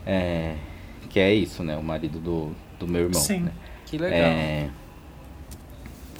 É, 0.06 0.54
que 1.10 1.20
é 1.20 1.34
isso, 1.34 1.62
né? 1.62 1.76
O 1.76 1.82
marido 1.82 2.18
do, 2.18 2.52
do 2.78 2.86
meu 2.86 3.02
irmão. 3.02 3.20
Sim. 3.20 3.40
Né? 3.40 3.52
Que 3.84 3.98
legal. 3.98 4.18
É, 4.18 4.70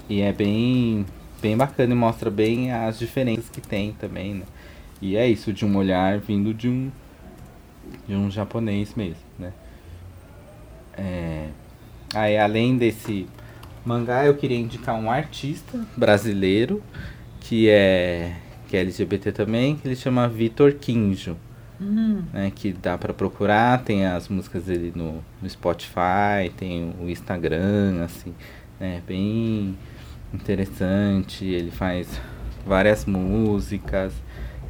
e 0.08 0.20
é 0.20 0.32
bem, 0.32 1.04
bem 1.40 1.56
bacana 1.56 1.92
e 1.92 1.96
mostra 1.96 2.30
bem 2.30 2.72
as 2.72 2.98
diferenças 2.98 3.48
que 3.48 3.60
tem 3.60 3.92
também, 3.92 4.34
né? 4.34 4.44
E 5.00 5.16
é 5.16 5.28
isso, 5.28 5.52
de 5.52 5.64
um 5.64 5.76
olhar 5.76 6.18
vindo 6.18 6.52
de 6.52 6.68
um, 6.68 6.90
de 8.06 8.14
um 8.14 8.30
japonês 8.30 8.94
mesmo, 8.94 9.22
né? 9.38 9.52
É, 10.96 11.48
aí, 12.14 12.38
além 12.38 12.76
desse 12.76 13.26
mangá, 13.84 14.24
eu 14.24 14.34
queria 14.34 14.58
indicar 14.58 14.94
um 14.94 15.10
artista 15.10 15.78
brasileiro 15.96 16.82
que 17.40 17.68
é, 17.68 18.36
que 18.68 18.76
é 18.76 18.80
LGBT 18.80 19.32
também, 19.32 19.76
que 19.76 19.88
ele 19.88 19.96
chama 19.96 20.28
Vitor 20.28 20.74
Quinjo. 20.74 21.36
Uhum. 21.80 22.24
Né, 22.32 22.50
que 22.52 22.72
dá 22.72 22.98
para 22.98 23.14
procurar, 23.14 23.84
tem 23.84 24.04
as 24.04 24.28
músicas 24.28 24.64
dele 24.64 24.92
no, 24.96 25.22
no 25.40 25.48
Spotify, 25.48 26.50
tem 26.56 26.92
o 27.00 27.08
Instagram, 27.08 28.02
assim, 28.04 28.34
né, 28.80 29.00
bem 29.06 29.78
interessante, 30.34 31.44
ele 31.44 31.70
faz 31.70 32.20
várias 32.66 33.04
músicas, 33.04 34.12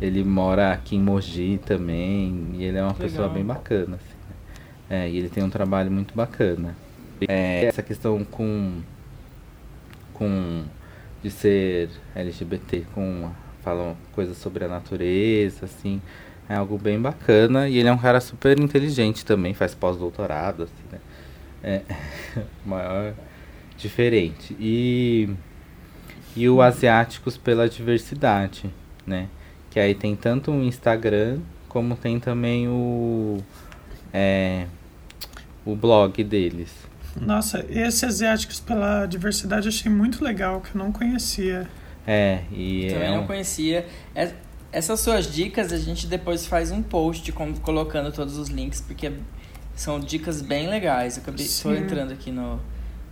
ele 0.03 0.22
mora 0.22 0.70
aqui 0.70 0.97
em 0.97 1.01
Mogi 1.01 1.59
também, 1.64 2.49
e 2.53 2.64
ele 2.64 2.76
é 2.76 2.82
uma 2.82 2.93
Legal. 2.93 3.09
pessoa 3.09 3.28
bem 3.30 3.43
bacana, 3.45 3.97
assim, 3.97 4.14
né? 4.28 5.05
é, 5.05 5.09
e 5.09 5.16
ele 5.16 5.30
tem 5.30 5.43
um 5.43 5.51
trabalho 5.51 5.91
muito 5.91 6.14
bacana. 6.14 6.76
É, 7.27 7.64
essa 7.64 7.83
questão 7.83 8.25
com, 8.25 8.81
com 10.14 10.64
de 11.23 11.31
ser 11.31 11.89
LGBT, 12.14 12.85
com 12.95 13.31
falam 13.62 13.97
coisas 14.12 14.37
sobre 14.37 14.64
a 14.64 14.69
natureza, 14.69 15.64
assim, 15.64 16.01
é 16.49 16.55
algo 16.55 16.79
bem 16.79 17.01
bacana. 17.01 17.69
E 17.69 17.79
ele 17.79 17.89
é 17.89 17.93
um 17.93 17.99
cara 17.99 18.21
super 18.21 18.59
inteligente 18.59 19.25
também, 19.25 19.55
faz 19.55 19.75
pós-doutorado, 19.75 20.64
assim, 20.64 20.85
né? 20.93 20.99
É 21.62 21.83
maior 22.64 23.14
diferente. 23.77 24.57
E, 24.59 25.29
e 26.37 26.49
o 26.49 26.62
Asiáticos 26.62 27.37
pela 27.37 27.69
Diversidade, 27.69 28.71
né? 29.07 29.29
Que 29.71 29.79
aí 29.79 29.95
tem 29.95 30.16
tanto 30.16 30.51
o 30.51 30.62
Instagram 30.62 31.41
como 31.69 31.95
tem 31.95 32.19
também 32.19 32.66
o, 32.69 33.39
é, 34.12 34.66
o 35.64 35.77
blog 35.77 36.25
deles. 36.25 36.88
Nossa, 37.20 37.64
esse 37.68 38.04
Asiáticos 38.04 38.61
pela 38.61 39.06
Diversidade 39.06 39.66
eu 39.66 39.70
achei 39.70 39.90
muito 39.90 40.22
legal, 40.22 40.61
que 40.61 40.76
eu 40.76 40.78
não 40.78 40.92
conhecia. 40.92 41.68
É, 42.06 42.40
e 42.52 42.88
Também 42.90 43.09
é 43.09 43.16
não 43.16 43.26
conhecia. 43.26 43.86
É, 44.14 44.32
Essas 44.72 45.00
suas 45.00 45.30
dicas 45.30 45.72
a 45.72 45.78
gente 45.78 46.06
depois 46.06 46.46
faz 46.46 46.70
um 46.70 46.82
post 46.82 47.30
colocando 47.62 48.12
todos 48.12 48.38
os 48.38 48.48
links, 48.48 48.80
porque 48.80 49.12
são 49.74 50.00
dicas 50.00 50.40
bem 50.40 50.68
legais. 50.68 51.16
Eu 51.16 51.22
acabei, 51.22 51.46
tô 51.62 51.72
entrando 51.72 52.12
aqui 52.12 52.30
no, 52.30 52.61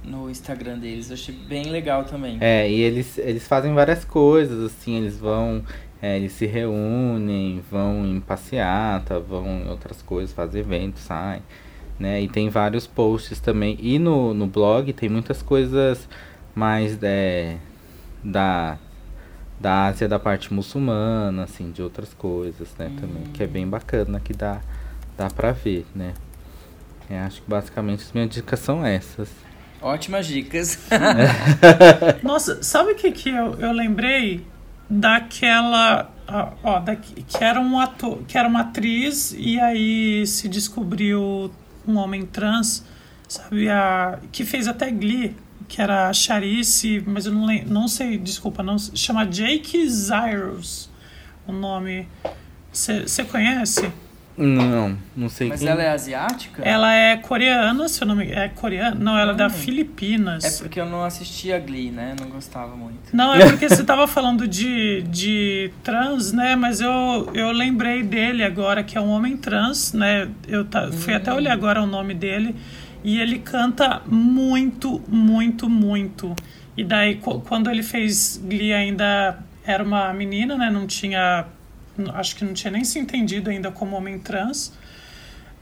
no 0.02 0.30
Instagram 0.30 0.78
deles, 0.78 1.10
eu 1.10 1.14
achei 1.14 1.34
bem 1.34 1.64
legal 1.70 2.04
também. 2.04 2.38
É, 2.40 2.70
e 2.70 2.80
eles, 2.80 3.18
eles 3.18 3.46
fazem 3.46 3.74
várias 3.74 4.04
coisas, 4.04 4.72
assim, 4.72 4.96
eles 4.96 5.16
vão. 5.18 5.62
É, 6.00 6.16
eles 6.16 6.32
se 6.32 6.44
reúnem, 6.44 7.62
vão 7.70 8.04
em 8.06 8.20
passeata, 8.20 9.18
vão 9.18 9.62
em 9.62 9.68
outras 9.68 10.02
coisas, 10.02 10.32
fazem 10.34 10.60
eventos, 10.60 11.02
saem. 11.02 11.42
Né? 11.98 12.22
E 12.22 12.28
tem 12.28 12.48
vários 12.48 12.86
posts 12.86 13.40
também. 13.40 13.78
E 13.80 13.98
no, 13.98 14.34
no 14.34 14.46
blog 14.46 14.92
tem 14.92 15.08
muitas 15.08 15.42
coisas 15.42 16.08
mais 16.54 16.98
é, 17.02 17.56
da 18.22 18.78
da 19.58 19.86
Ásia 19.86 20.08
da 20.08 20.18
parte 20.18 20.52
muçulmana, 20.52 21.44
assim, 21.44 21.70
de 21.70 21.82
outras 21.82 22.12
coisas, 22.12 22.74
né, 22.78 22.88
hum. 22.88 22.96
também, 22.96 23.22
que 23.32 23.42
é 23.42 23.46
bem 23.46 23.66
bacana, 23.66 24.20
que 24.20 24.34
dá, 24.34 24.60
dá 25.16 25.28
pra 25.30 25.52
ver, 25.52 25.86
né. 25.94 26.12
É, 27.08 27.20
acho 27.20 27.40
que 27.40 27.48
basicamente 27.48 28.02
as 28.02 28.12
minhas 28.12 28.30
dicas 28.30 28.60
são 28.60 28.84
essas. 28.84 29.30
Ótimas 29.80 30.26
dicas. 30.26 30.88
Nossa, 32.22 32.62
sabe 32.62 32.92
o 32.92 32.94
que, 32.96 33.12
que 33.12 33.28
eu, 33.28 33.54
eu 33.60 33.70
lembrei? 33.70 34.44
Daquela. 34.90 36.10
Ó, 36.26 36.48
ó 36.64 36.78
da, 36.80 36.96
que 36.96 37.24
era 37.40 37.60
um 37.60 37.78
ator, 37.78 38.18
que 38.26 38.36
era 38.36 38.48
uma 38.48 38.62
atriz 38.62 39.32
e 39.38 39.60
aí 39.60 40.26
se 40.26 40.48
descobriu 40.48 41.52
um 41.86 41.96
homem 41.96 42.24
trans, 42.26 42.84
sabe? 43.28 43.68
A, 43.68 44.18
que 44.32 44.44
fez 44.44 44.68
até 44.68 44.90
Glee 44.90 45.36
que 45.68 45.82
era 45.82 46.12
Charice, 46.12 47.02
mas 47.06 47.26
eu 47.26 47.32
não, 47.32 47.44
lembro, 47.44 47.72
não 47.72 47.88
sei, 47.88 48.16
desculpa, 48.16 48.62
não 48.62 48.78
chama 48.78 49.26
Jake 49.26 49.88
Zyrus 49.88 50.88
o 51.46 51.52
nome. 51.52 52.08
Você 52.72 53.24
conhece? 53.24 53.90
Não, 54.36 54.98
não 55.16 55.28
sei 55.30 55.48
Mas 55.48 55.60
quem. 55.60 55.68
ela 55.68 55.82
é 55.82 55.90
asiática? 55.90 56.62
Ela 56.62 56.92
é 56.92 57.16
coreana, 57.16 57.88
se 57.88 58.02
eu 58.02 58.06
não 58.06 58.14
me 58.14 58.30
É 58.30 58.48
coreana? 58.48 58.94
Não, 58.94 59.18
ela 59.18 59.32
é 59.32 59.34
da 59.34 59.46
hum. 59.46 59.50
Filipinas. 59.50 60.44
É 60.44 60.62
porque 60.62 60.78
eu 60.78 60.86
não 60.86 61.02
assistia 61.04 61.58
Glee, 61.58 61.90
né? 61.90 62.14
Não 62.20 62.28
gostava 62.28 62.76
muito. 62.76 63.14
Não, 63.14 63.34
é 63.34 63.48
porque 63.48 63.68
você 63.68 63.82
tava 63.82 64.06
falando 64.06 64.46
de, 64.46 65.02
de 65.02 65.70
trans, 65.82 66.32
né? 66.32 66.54
Mas 66.54 66.80
eu, 66.80 67.30
eu 67.32 67.50
lembrei 67.50 68.02
dele 68.02 68.44
agora, 68.44 68.84
que 68.84 68.98
é 68.98 69.00
um 69.00 69.08
homem 69.08 69.36
trans, 69.36 69.94
né? 69.94 70.28
Eu 70.46 70.64
tá, 70.64 70.92
fui 70.92 71.14
hum. 71.14 71.16
até 71.16 71.32
olhar 71.32 71.52
agora 71.52 71.82
o 71.82 71.86
nome 71.86 72.12
dele. 72.12 72.54
E 73.02 73.20
ele 73.20 73.38
canta 73.38 74.02
muito, 74.06 75.02
muito, 75.08 75.68
muito. 75.70 76.34
E 76.76 76.84
daí, 76.84 77.16
quando 77.16 77.70
ele 77.70 77.82
fez 77.82 78.36
Glee, 78.44 78.72
ainda 78.72 79.38
era 79.64 79.82
uma 79.82 80.12
menina, 80.12 80.56
né? 80.56 80.70
Não 80.70 80.86
tinha. 80.86 81.46
Acho 82.14 82.36
que 82.36 82.44
não 82.44 82.52
tinha 82.52 82.70
nem 82.70 82.84
se 82.84 82.98
entendido 82.98 83.50
ainda 83.50 83.70
como 83.70 83.96
homem 83.96 84.18
trans. 84.18 84.72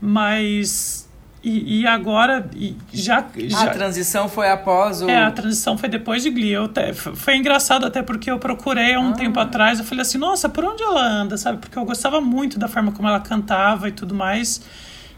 Mas. 0.01 1.09
E, 1.43 1.80
e 1.80 1.87
agora. 1.87 2.49
E 2.55 2.76
já, 2.93 3.26
já. 3.37 3.62
A 3.64 3.70
transição 3.70 4.28
foi 4.28 4.51
após 4.51 5.03
o. 5.03 5.09
É, 5.09 5.24
a 5.24 5.30
transição 5.30 5.76
foi 5.76 5.89
depois 5.89 6.22
de 6.22 6.30
Glee. 6.30 6.53
Eu 6.53 6.68
te, 6.68 6.93
foi 6.93 7.37
engraçado 7.37 7.87
até 7.87 8.03
porque 8.03 8.30
eu 8.30 8.39
procurei 8.39 8.95
há 8.95 9.01
um 9.01 9.11
ah. 9.11 9.12
tempo 9.12 9.39
atrás. 9.39 9.78
Eu 9.78 9.85
falei 9.85 10.03
assim: 10.03 10.18
nossa, 10.18 10.49
por 10.49 10.64
onde 10.64 10.82
ela 10.82 11.07
anda, 11.07 11.37
sabe? 11.37 11.59
Porque 11.59 11.78
eu 11.78 11.85
gostava 11.85 12.20
muito 12.20 12.59
da 12.59 12.68
forma 12.68 12.93
como 12.93 13.09
ela 13.09 13.20
cantava 13.20 13.89
e 13.89 13.93
tudo 13.93 14.14
mais. 14.14 14.62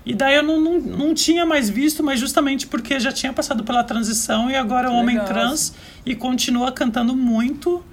E 0.07 0.15
daí 0.15 0.37
eu 0.37 0.43
não, 0.45 0.61
não, 0.61 0.79
não 0.79 1.15
tinha 1.15 1.45
mais 1.45 1.69
visto, 1.69 2.01
mas 2.01 2.21
justamente 2.21 2.69
porque 2.69 3.01
já 3.01 3.11
tinha 3.11 3.33
passado 3.33 3.65
pela 3.65 3.83
transição 3.83 4.49
e 4.49 4.55
agora 4.55 4.87
é 4.87 4.91
um 4.91 4.95
homem 4.95 5.19
trans 5.25 5.75
e 6.07 6.15
continua 6.15 6.71
cantando 6.71 7.17
muito. 7.17 7.85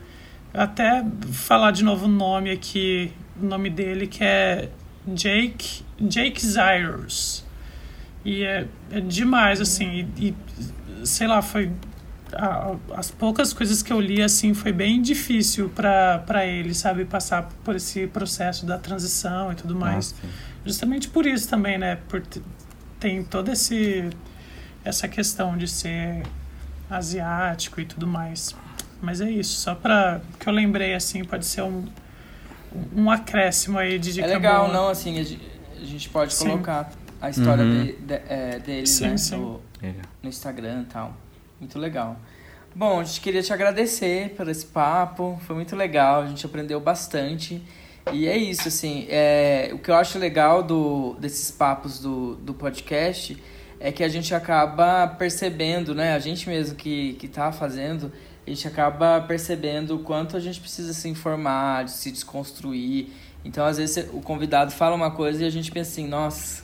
Até 0.53 1.03
falar 1.31 1.71
de 1.71 1.83
novo 1.83 2.05
o 2.05 2.09
nome 2.09 2.51
aqui, 2.51 3.11
o 3.41 3.45
nome 3.45 3.69
dele, 3.69 4.07
que 4.07 4.23
é 4.23 4.69
Jake, 5.07 5.83
Jake 5.99 6.45
Zyrus. 6.45 7.43
E 8.23 8.43
é, 8.43 8.67
é 8.91 9.01
demais, 9.01 9.59
assim, 9.59 10.09
e, 10.15 10.29
e 10.29 11.05
sei 11.05 11.27
lá, 11.27 11.41
foi 11.41 11.71
as 12.95 13.11
poucas 13.11 13.53
coisas 13.53 13.83
que 13.83 13.93
eu 13.93 14.01
li 14.01 14.19
assim 14.19 14.55
foi 14.55 14.71
bem 14.71 14.99
difícil 15.03 15.69
para 15.69 16.43
ele 16.43 16.73
sabe 16.73 17.05
passar 17.05 17.47
por 17.63 17.75
esse 17.75 18.07
processo 18.07 18.65
da 18.65 18.75
transição 18.75 19.51
e 19.51 19.55
tudo 19.55 19.75
mais 19.75 20.15
ah, 20.23 20.27
justamente 20.65 21.09
por 21.09 21.25
isso 21.25 21.49
também, 21.49 21.77
né? 21.77 21.97
Por 22.07 22.23
tem 22.99 23.23
toda 23.23 23.51
esse 23.51 24.09
essa 24.83 25.07
questão 25.07 25.57
de 25.57 25.67
ser 25.67 26.23
asiático 26.89 27.79
e 27.79 27.85
tudo 27.85 28.05
mais. 28.05 28.55
Mas 29.03 29.21
é 29.21 29.29
isso, 29.29 29.59
só 29.59 29.75
para 29.75 30.21
que 30.39 30.47
eu 30.47 30.53
lembrei 30.53 30.93
assim, 30.95 31.23
pode 31.23 31.45
ser 31.45 31.61
um 31.61 31.85
um 32.95 33.09
acréscimo 33.09 33.77
aí 33.77 33.99
de 33.99 34.13
dica 34.13 34.25
É 34.25 34.33
legal, 34.33 34.65
boa. 34.65 34.73
não, 34.73 34.89
assim, 34.89 35.19
a 35.19 35.85
gente 35.85 36.09
pode 36.09 36.33
sim. 36.33 36.49
colocar 36.49 36.91
a 37.21 37.29
história 37.29 37.63
uhum. 37.63 37.83
de, 37.83 37.93
de, 37.93 38.13
é, 38.27 38.59
dele, 38.59 38.87
sim, 38.87 39.07
né, 39.07 39.17
sim. 39.17 39.35
No, 39.35 39.61
no 40.21 40.29
Instagram 40.29 40.81
e 40.81 40.85
tal. 40.85 41.15
Muito 41.59 41.77
legal. 41.77 42.17
Bom, 42.75 42.99
a 42.99 43.03
gente 43.03 43.21
queria 43.21 43.43
te 43.43 43.53
agradecer 43.53 44.33
por 44.35 44.47
esse 44.47 44.65
papo, 44.65 45.39
foi 45.45 45.55
muito 45.55 45.75
legal, 45.75 46.23
a 46.23 46.27
gente 46.27 46.45
aprendeu 46.45 46.79
bastante. 46.79 47.61
E 48.11 48.27
é 48.27 48.35
isso, 48.35 48.67
assim, 48.67 49.05
é, 49.09 49.69
o 49.71 49.77
que 49.77 49.91
eu 49.91 49.95
acho 49.95 50.17
legal 50.17 50.63
do, 50.63 51.15
desses 51.19 51.51
papos 51.51 51.99
do, 51.99 52.35
do 52.35 52.53
podcast 52.53 53.41
é 53.79 53.91
que 53.91 54.03
a 54.03 54.09
gente 54.09 54.33
acaba 54.33 55.07
percebendo, 55.07 55.93
né, 55.93 56.13
a 56.13 56.19
gente 56.19 56.49
mesmo 56.49 56.75
que, 56.75 57.13
que 57.13 57.27
tá 57.27 57.51
fazendo, 57.51 58.11
a 58.45 58.49
gente 58.49 58.67
acaba 58.67 59.21
percebendo 59.21 59.95
o 59.95 59.99
quanto 59.99 60.35
a 60.35 60.39
gente 60.39 60.59
precisa 60.59 60.93
se 60.93 61.07
informar, 61.07 61.87
se 61.87 62.11
desconstruir. 62.11 63.07
Então, 63.45 63.65
às 63.65 63.77
vezes, 63.77 64.09
o 64.13 64.21
convidado 64.21 64.71
fala 64.71 64.95
uma 64.95 65.11
coisa 65.11 65.43
e 65.43 65.45
a 65.47 65.49
gente 65.49 65.71
pensa 65.71 65.91
assim, 65.91 66.07
nossa, 66.07 66.63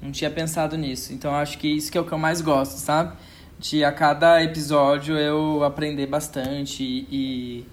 não 0.00 0.12
tinha 0.12 0.30
pensado 0.30 0.76
nisso. 0.76 1.12
Então, 1.12 1.34
acho 1.34 1.58
que 1.58 1.68
isso 1.68 1.90
que 1.90 1.98
é 1.98 2.00
o 2.00 2.04
que 2.04 2.12
eu 2.12 2.18
mais 2.18 2.40
gosto, 2.40 2.78
sabe? 2.78 3.16
De 3.58 3.84
a 3.84 3.92
cada 3.92 4.42
episódio 4.42 5.16
eu 5.16 5.64
aprender 5.64 6.06
bastante 6.06 6.82
e, 6.82 7.66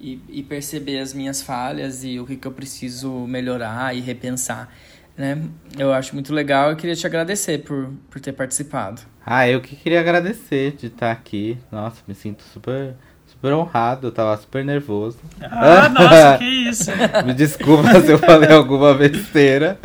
e, 0.00 0.20
e 0.28 0.42
perceber 0.42 0.98
as 0.98 1.14
minhas 1.14 1.40
falhas 1.40 2.04
e 2.04 2.18
o 2.18 2.26
que, 2.26 2.36
que 2.36 2.46
eu 2.46 2.52
preciso 2.52 3.10
melhorar 3.26 3.96
e 3.96 4.00
repensar. 4.00 4.72
Né? 5.16 5.42
Eu 5.78 5.92
acho 5.92 6.14
muito 6.14 6.32
legal 6.32 6.72
e 6.72 6.76
queria 6.76 6.96
te 6.96 7.06
agradecer 7.06 7.58
por, 7.58 7.92
por 8.10 8.20
ter 8.20 8.32
participado. 8.32 9.02
Ah, 9.24 9.48
eu 9.48 9.60
que 9.60 9.76
queria 9.76 10.00
agradecer 10.00 10.72
de 10.72 10.86
estar 10.86 11.10
aqui. 11.10 11.58
Nossa, 11.70 12.02
me 12.06 12.14
sinto 12.14 12.42
super 12.42 12.94
super 13.26 13.54
honrado, 13.54 14.08
eu 14.08 14.12
tava 14.12 14.36
super 14.36 14.64
nervoso. 14.64 15.18
Ah, 15.40 15.88
nossa, 15.92 16.38
que 16.38 16.44
isso. 16.44 16.90
Me 17.24 17.32
desculpa 17.32 18.00
se 18.00 18.10
eu 18.10 18.18
falei 18.18 18.52
alguma 18.52 18.92
besteira. 18.92 19.78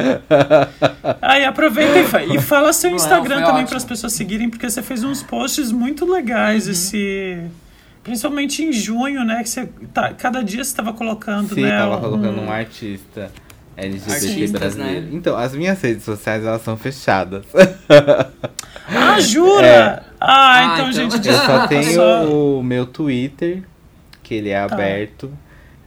Aí 1.21 1.45
aproveita 1.45 2.23
e, 2.23 2.35
e 2.35 2.41
fala 2.41 2.73
seu 2.73 2.91
Instagram 2.91 3.39
Não, 3.39 3.47
também 3.47 3.65
para 3.65 3.77
as 3.77 3.85
pessoas 3.85 4.13
seguirem, 4.13 4.49
porque 4.49 4.69
você 4.69 4.81
fez 4.81 5.03
uns 5.03 5.23
posts 5.23 5.71
muito 5.71 6.05
legais 6.05 6.65
uhum. 6.65 6.71
esse 6.71 7.49
Principalmente 8.03 8.63
em 8.63 8.71
junho, 8.71 9.23
né? 9.23 9.41
Que 9.41 9.49
você 9.49 9.67
tá, 9.91 10.13
cada 10.13 10.43
dia 10.43 10.63
você 10.63 10.69
estava 10.69 10.93
colocando, 10.93 11.55
Sim, 11.55 11.61
né? 11.61 11.75
tava 11.75 11.99
colocando 11.99 12.39
um, 12.39 12.45
um 12.45 12.51
artista 12.51 13.31
LGBT 13.77 14.13
Artistas, 14.13 14.51
brasileiro. 14.51 15.05
Né? 15.07 15.09
Então, 15.13 15.37
as 15.37 15.53
minhas 15.53 15.81
redes 15.81 16.03
sociais, 16.03 16.43
elas 16.43 16.61
são 16.61 16.77
fechadas. 16.77 17.45
Ah, 18.87 19.19
jura? 19.19 19.65
É. 19.65 20.03
Ah, 20.21 20.59
ah, 20.59 20.63
então, 20.65 20.89
então, 20.91 21.09
gente... 21.11 21.27
Eu 21.27 21.33
só 21.33 21.67
tenho 21.67 22.59
o 22.59 22.63
meu 22.63 22.85
Twitter, 22.85 23.63
que 24.21 24.35
ele 24.35 24.49
é 24.49 24.67
tá. 24.67 24.73
aberto. 24.75 25.31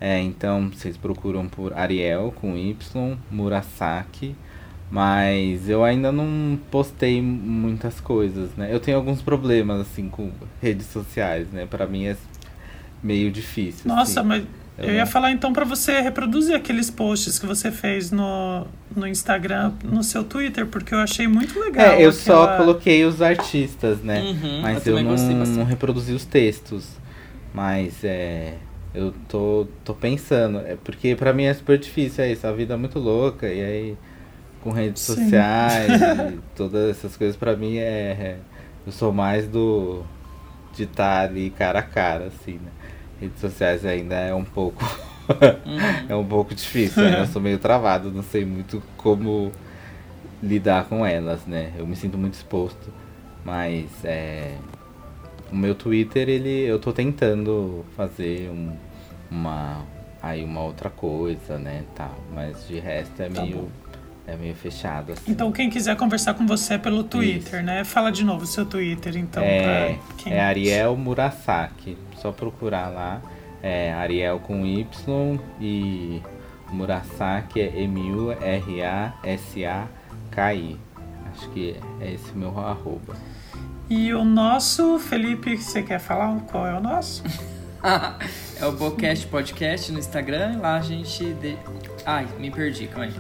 É, 0.01 0.21
então, 0.21 0.69
vocês 0.69 0.97
procuram 0.97 1.49
por 1.49 1.73
Ariel, 1.75 2.33
com 2.35 2.57
Y, 2.57 3.17
Murasaki. 3.31 4.35
Mas 4.91 5.69
eu 5.69 5.85
ainda 5.85 6.11
não 6.11 6.59
postei 6.71 7.21
muitas 7.21 8.01
coisas, 8.01 8.51
né? 8.57 8.69
Eu 8.73 8.81
tenho 8.81 8.97
alguns 8.97 9.21
problemas, 9.21 9.83
assim, 9.83 10.09
com 10.09 10.33
redes 10.63 10.87
sociais, 10.87 11.47
né? 11.53 11.67
Para 11.67 11.87
mim 11.87 12.07
é 12.07 12.17
meio 13.03 13.31
difícil. 13.31 13.83
Nossa, 13.87 14.21
assim. 14.21 14.29
mas 14.29 14.45
eu, 14.79 14.95
ia 14.95 15.07
falar 15.07 15.33
então 15.33 15.53
para 15.53 15.65
você 15.65 16.01
reproduzir 16.01 16.55
aqueles 16.55 16.91
posts 16.91 17.39
que 17.39 17.47
você 17.47 17.71
fez 17.73 18.11
no, 18.11 18.67
no 18.95 19.07
Instagram, 19.07 19.73
no 19.83 20.03
seu 20.03 20.23
Twitter, 20.23 20.67
porque 20.67 20.95
eu 20.95 20.99
achei 20.99 21.27
muito 21.27 21.59
legal. 21.59 21.87
É, 21.87 21.95
eu 22.05 22.11
aquela... 22.11 22.13
só 22.13 22.57
coloquei 22.57 23.05
os 23.05 23.21
artistas, 23.21 24.01
né? 24.03 24.21
Uhum, 24.21 24.61
mas 24.63 24.87
eu, 24.87 24.99
eu 24.99 25.05
não, 25.05 25.17
não 25.17 25.65
reproduzi 25.65 26.13
os 26.13 26.25
textos. 26.25 26.99
Mas 27.53 28.05
é. 28.05 28.55
Eu 28.95 29.15
tô, 29.29 29.67
tô 29.85 29.95
pensando, 29.95 30.59
é 30.61 30.77
porque 30.77 31.15
para 31.15 31.33
mim 31.33 31.45
é 31.45 31.55
super 31.55 31.79
difícil 31.79 32.25
é 32.25 32.33
isso, 32.33 32.47
a 32.47 32.53
vida 32.53 32.75
é 32.75 32.77
muito 32.77 32.99
louca, 32.99 33.47
e 33.47 33.63
aí 33.63 33.97
com 34.63 34.71
redes 34.71 35.03
Sim. 35.03 35.15
sociais 35.15 35.93
e 36.33 36.39
todas 36.57 36.91
essas 36.91 37.17
coisas 37.17 37.37
para 37.37 37.55
mim 37.55 37.77
é, 37.77 37.83
é, 37.83 38.37
eu 38.87 38.91
sou 38.91 39.13
mais 39.13 39.47
do 39.47 40.03
de 40.75 40.85
estar 40.85 41.21
ali 41.21 41.51
cara 41.51 41.81
a 41.81 41.83
cara 41.83 42.27
assim 42.27 42.55
né? 42.55 42.71
Redes 43.21 43.41
sociais 43.41 43.85
ainda 43.85 44.15
é 44.17 44.35
um 44.35 44.45
pouco 44.45 44.85
uhum. 45.29 45.79
é 46.09 46.17
um 46.17 46.25
pouco 46.25 46.55
difícil 46.55 47.03
né? 47.03 47.21
eu 47.21 47.27
sou 47.27 47.41
meio 47.41 47.59
travado 47.59 48.11
não 48.11 48.23
sei 48.23 48.45
muito 48.45 48.83
como 48.97 49.53
lidar 50.43 50.85
com 50.85 51.05
elas 51.05 51.47
né 51.47 51.73
eu 51.77 51.87
me 51.87 51.97
sinto 51.97 52.17
muito 52.17 52.35
exposto 52.35 52.93
mas 53.45 53.87
é 54.05 54.55
o 55.51 55.57
meu 55.57 55.75
Twitter 55.75 56.29
ele 56.29 56.65
eu 56.65 56.79
tô 56.79 56.93
tentando 56.93 57.85
fazer 57.97 58.51
um, 58.51 58.77
uma 59.31 59.85
aí 60.23 60.45
uma 60.45 60.61
outra 60.63 60.91
coisa, 60.91 61.59
né, 61.59 61.85
tal. 61.95 62.17
Mas 62.35 62.67
de 62.67 62.79
resto 62.79 63.23
é 63.23 63.29
Tá 63.29 63.43
meio 63.43 63.57
bom. 63.57 63.69
é 64.27 64.37
meio 64.37 64.55
fechado 64.55 65.13
assim. 65.13 65.31
Então, 65.31 65.51
quem 65.53 65.71
quiser 65.71 65.97
conversar 65.97 66.35
com 66.35 66.47
você 66.47 66.75
é 66.75 66.79
pelo 66.79 67.05
Twitter, 67.05 67.63
né? 67.63 67.85
Fala 67.85 68.11
de 68.11 68.25
novo 68.25 68.45
o 68.45 68.47
seu 68.47 68.67
Twitter, 68.67 69.17
então, 69.17 69.43
é, 69.43 69.95
pra 69.95 70.17
quem... 70.17 70.33
é 70.33 70.41
Ariel 70.41 70.97
Murasaki. 70.97 71.97
Só 72.21 72.33
procurar 72.33 72.89
lá. 72.89 73.23
É 73.63 73.93
Ariel 73.93 74.39
com 74.39 74.65
Y 74.65 75.41
e 75.61 76.23
Murasaki 76.71 77.61
é 77.61 77.83
M-U-R-A-S-A-K-I. 77.83 78.39
Acho 81.33 81.51
que 81.51 81.77
é 82.01 82.13
esse 82.13 82.33
meu 82.33 82.59
arroba. 82.59 83.17
E 83.91 84.13
o 84.13 84.25
nosso, 84.25 84.99
Felipe, 84.99 85.57
você 85.57 85.83
quer 85.83 85.99
falar 85.99 86.39
qual 86.51 86.67
é 86.67 86.77
o 86.77 86.81
nosso? 86.81 87.23
é 88.61 88.67
o 88.67 88.73
Bocast 88.73 89.27
Podcast 89.29 89.91
no 89.93 89.99
Instagram. 89.99 90.59
Lá 90.61 90.77
a 90.77 90.83
gente. 90.83 91.37
Ai, 92.11 92.27
me 92.39 92.51
perdi, 92.51 92.87
calma 92.87 93.05
aí. 93.05 93.13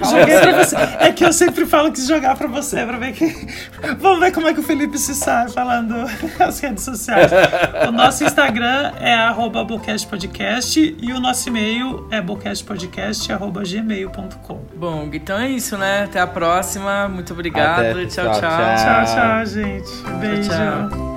Joguei 0.08 0.40
pra 0.40 0.64
você. 0.64 0.76
É 0.98 1.12
que 1.12 1.22
eu 1.22 1.30
sempre 1.30 1.66
falo 1.66 1.92
que 1.92 2.00
jogar 2.00 2.34
pra 2.34 2.48
você, 2.48 2.86
pra 2.86 2.96
ver 2.96 3.12
que. 3.12 3.26
Vamos 4.00 4.18
ver 4.18 4.32
como 4.32 4.48
é 4.48 4.54
que 4.54 4.60
o 4.60 4.62
Felipe 4.62 4.96
se 4.96 5.14
sai 5.14 5.50
falando 5.50 5.94
as 6.40 6.58
redes 6.58 6.84
sociais. 6.84 7.30
O 7.86 7.92
nosso 7.92 8.24
Instagram 8.24 8.94
é 8.98 9.12
arroba 9.12 9.62
Podcast 9.66 10.96
e 10.98 11.12
o 11.12 11.20
nosso 11.20 11.50
e-mail 11.50 12.08
é 12.10 12.22
bocastpodcast.gmail.com. 12.22 14.60
Bom, 14.74 15.10
então 15.12 15.38
é 15.38 15.50
isso, 15.50 15.76
né? 15.76 16.04
Até 16.04 16.18
a 16.18 16.26
próxima. 16.26 17.06
Muito 17.08 17.34
obrigado. 17.34 17.80
Até, 17.80 18.06
tchau, 18.06 18.24
pessoal. 18.24 18.40
tchau. 18.40 18.76
Tchau, 18.76 19.04
tchau, 19.04 19.44
gente. 19.44 19.90
Beijo. 20.18 20.48
tchau. 20.48 21.15